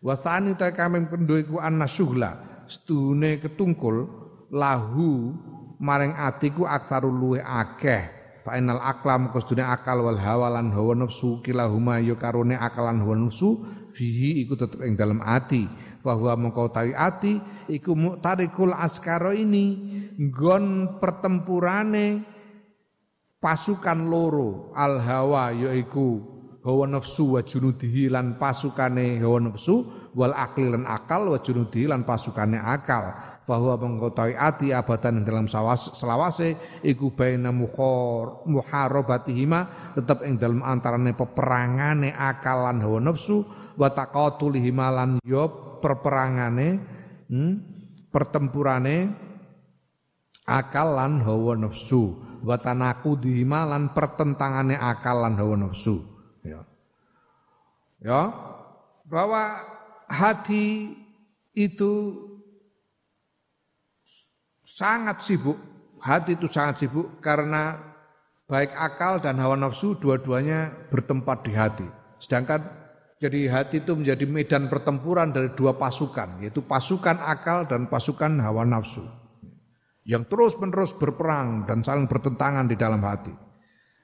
Wasani 0.06 0.54
ta 0.54 0.70
kami 0.70 1.10
pendo 1.10 1.34
iku 1.34 1.58
annasuhla 1.58 2.64
stune 2.70 3.42
ketungkul 3.42 4.06
lahu 4.54 5.34
maring 5.82 6.14
atiku 6.14 6.70
aktaru 6.70 7.10
luwe 7.10 7.42
akeh 7.42 8.16
fa 8.46 8.62
inal 8.62 8.78
aklam 8.78 9.34
kostune 9.34 9.66
akal 9.66 10.06
wal 10.06 10.22
hawa 10.22 10.54
lan 10.54 10.70
hawa 10.70 10.94
nafsu 10.94 11.42
kilahuma 11.42 11.98
ya 12.06 12.14
karone 12.14 12.54
akalan 12.54 13.02
hawa 13.02 13.18
nafsu 13.18 13.66
fihi 13.98 14.46
iku 14.46 14.54
tetep 14.54 14.86
ing 14.86 14.94
dalam 14.94 15.18
ati 15.26 15.66
fa 16.06 16.14
huwa 16.14 16.38
mengko 16.38 16.70
tawi 16.70 16.94
ati 16.94 17.42
iku 17.70 17.98
mutarikul 17.98 18.74
askaro 18.74 19.34
ini 19.34 19.66
nggon 20.16 20.98
pertempurane 21.02 22.24
pasukan 23.42 24.00
loro 24.10 24.74
al 24.74 24.98
hawa 25.02 25.54
yaiku 25.54 26.36
hawa 26.66 26.90
nafsu 26.90 27.38
wa 27.38 27.46
junudihi 27.46 28.10
lan 28.10 28.42
pasukane 28.42 29.22
hawa 29.22 29.54
nafsu 29.54 29.86
wal 30.18 30.34
akli 30.34 30.66
lan 30.66 30.90
akal 30.90 31.30
wa 31.30 31.38
junudihi 31.38 31.86
lan 31.86 32.02
pasukane 32.02 32.58
akal. 32.58 33.38
Bahwa 33.46 33.78
mengkotai 33.78 34.34
ati 34.34 34.74
abadan 34.74 35.22
dalam 35.22 35.46
selawase 35.46 36.58
iku 36.82 37.14
baina 37.14 37.54
mukhar 37.54 38.42
muharabatihima 38.50 39.94
tetap 39.94 40.26
ing 40.26 40.42
dalam 40.42 40.66
antarane 40.66 41.14
peperangane 41.14 42.10
akal 42.10 42.66
lan 42.66 42.82
hawa 42.82 42.98
nafsu 43.06 43.46
wa 43.78 43.86
taqatulihima 43.94 44.90
lan 44.90 45.22
yo 45.22 45.78
perperangane 45.78 46.95
hmm, 47.30 47.54
pertempurane 48.10 49.12
akal 50.46 50.96
lan 50.96 51.22
hawa 51.26 51.58
nafsu 51.58 52.22
wa 52.46 52.56
tanaqudihima 52.56 53.66
lan 53.66 53.92
pertentangane 53.92 54.78
akal 54.78 55.26
lan 55.26 55.36
hawa 55.36 55.56
nafsu 55.58 56.16
Ya. 56.46 56.62
Ya, 58.06 58.22
bahwa 59.10 59.66
hati 60.06 60.94
itu 61.58 61.92
sangat 64.62 65.26
sibuk. 65.26 65.58
Hati 65.98 66.38
itu 66.38 66.46
sangat 66.46 66.86
sibuk 66.86 67.18
karena 67.18 67.82
baik 68.46 68.78
akal 68.78 69.18
dan 69.18 69.42
hawa 69.42 69.58
nafsu 69.58 69.98
dua-duanya 69.98 70.70
bertempat 70.94 71.50
di 71.50 71.52
hati. 71.58 71.88
Sedangkan 72.22 72.62
jadi 73.16 73.48
hati 73.48 73.80
itu 73.80 73.96
menjadi 73.96 74.28
medan 74.28 74.68
pertempuran 74.68 75.32
dari 75.32 75.56
dua 75.56 75.80
pasukan, 75.80 76.44
yaitu 76.44 76.60
pasukan 76.60 77.16
akal 77.24 77.64
dan 77.64 77.88
pasukan 77.88 78.44
hawa 78.44 78.68
nafsu. 78.68 79.08
Yang 80.06 80.30
terus-menerus 80.30 80.94
berperang 80.94 81.66
dan 81.66 81.82
saling 81.82 82.06
bertentangan 82.06 82.70
di 82.70 82.76
dalam 82.78 83.02
hati. 83.02 83.34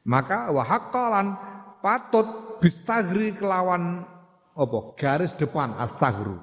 Maka 0.07 0.49
wahakalan 0.49 1.37
patut 1.83 2.57
bistagri 2.61 3.33
kelawan 3.37 4.05
apa 4.51 4.79
garis 4.99 5.33
depan 5.33 5.73
astagru 5.81 6.37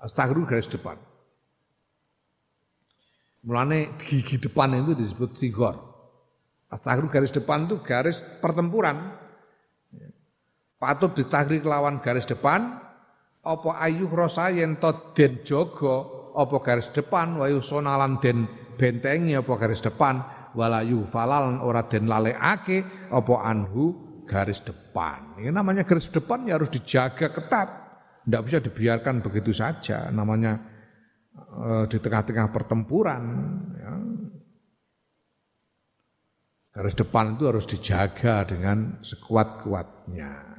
astagru 0.00 0.46
garis 0.48 0.70
depan 0.70 0.96
mulane 3.44 3.98
gigi 4.00 4.40
depan 4.40 4.78
itu 4.78 4.96
disebut 4.96 5.36
tigor 5.36 5.76
astagru 6.70 7.10
garis 7.10 7.34
depan 7.34 7.66
itu 7.66 7.82
garis 7.82 8.24
pertempuran 8.38 9.23
patut 10.76 11.14
bistagri 11.14 11.60
kelawan 11.62 12.02
garis 12.02 12.28
depan 12.28 12.80
apa 13.44 13.70
ayuh 13.80 14.08
rasa 14.08 14.50
yen 14.50 14.80
den 15.14 15.44
jogo 15.44 16.32
apa 16.34 16.56
garis 16.64 16.90
depan 16.90 17.38
wayu 17.38 17.60
sonalan 17.60 18.18
den 18.18 18.48
bentengi 18.74 19.38
apa 19.38 19.52
garis 19.54 19.84
depan 19.84 20.20
walayu 20.54 21.06
falal 21.06 21.60
ora 21.62 21.86
den 21.86 22.06
lalekake 22.10 23.10
apa 23.10 23.34
anhu 23.44 24.04
garis 24.24 24.64
depan. 24.64 25.36
Ini 25.38 25.52
namanya 25.52 25.84
garis 25.84 26.08
depan 26.08 26.48
ya 26.48 26.56
harus 26.56 26.72
dijaga 26.72 27.28
ketat. 27.30 27.68
Tidak 28.24 28.42
bisa 28.42 28.58
dibiarkan 28.64 29.20
begitu 29.20 29.52
saja. 29.52 30.08
Namanya 30.08 30.56
e, 31.36 31.70
di 31.92 31.98
tengah-tengah 32.00 32.48
pertempuran. 32.48 33.22
Ya. 33.76 33.92
Garis 36.74 36.96
depan 36.96 37.36
itu 37.36 37.44
harus 37.46 37.68
dijaga 37.68 38.48
dengan 38.48 38.98
sekuat-kuatnya. 39.04 40.53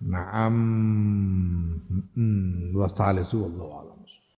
Naam. 0.00 0.56
Hmm, 2.14 2.72
wa 2.74 2.88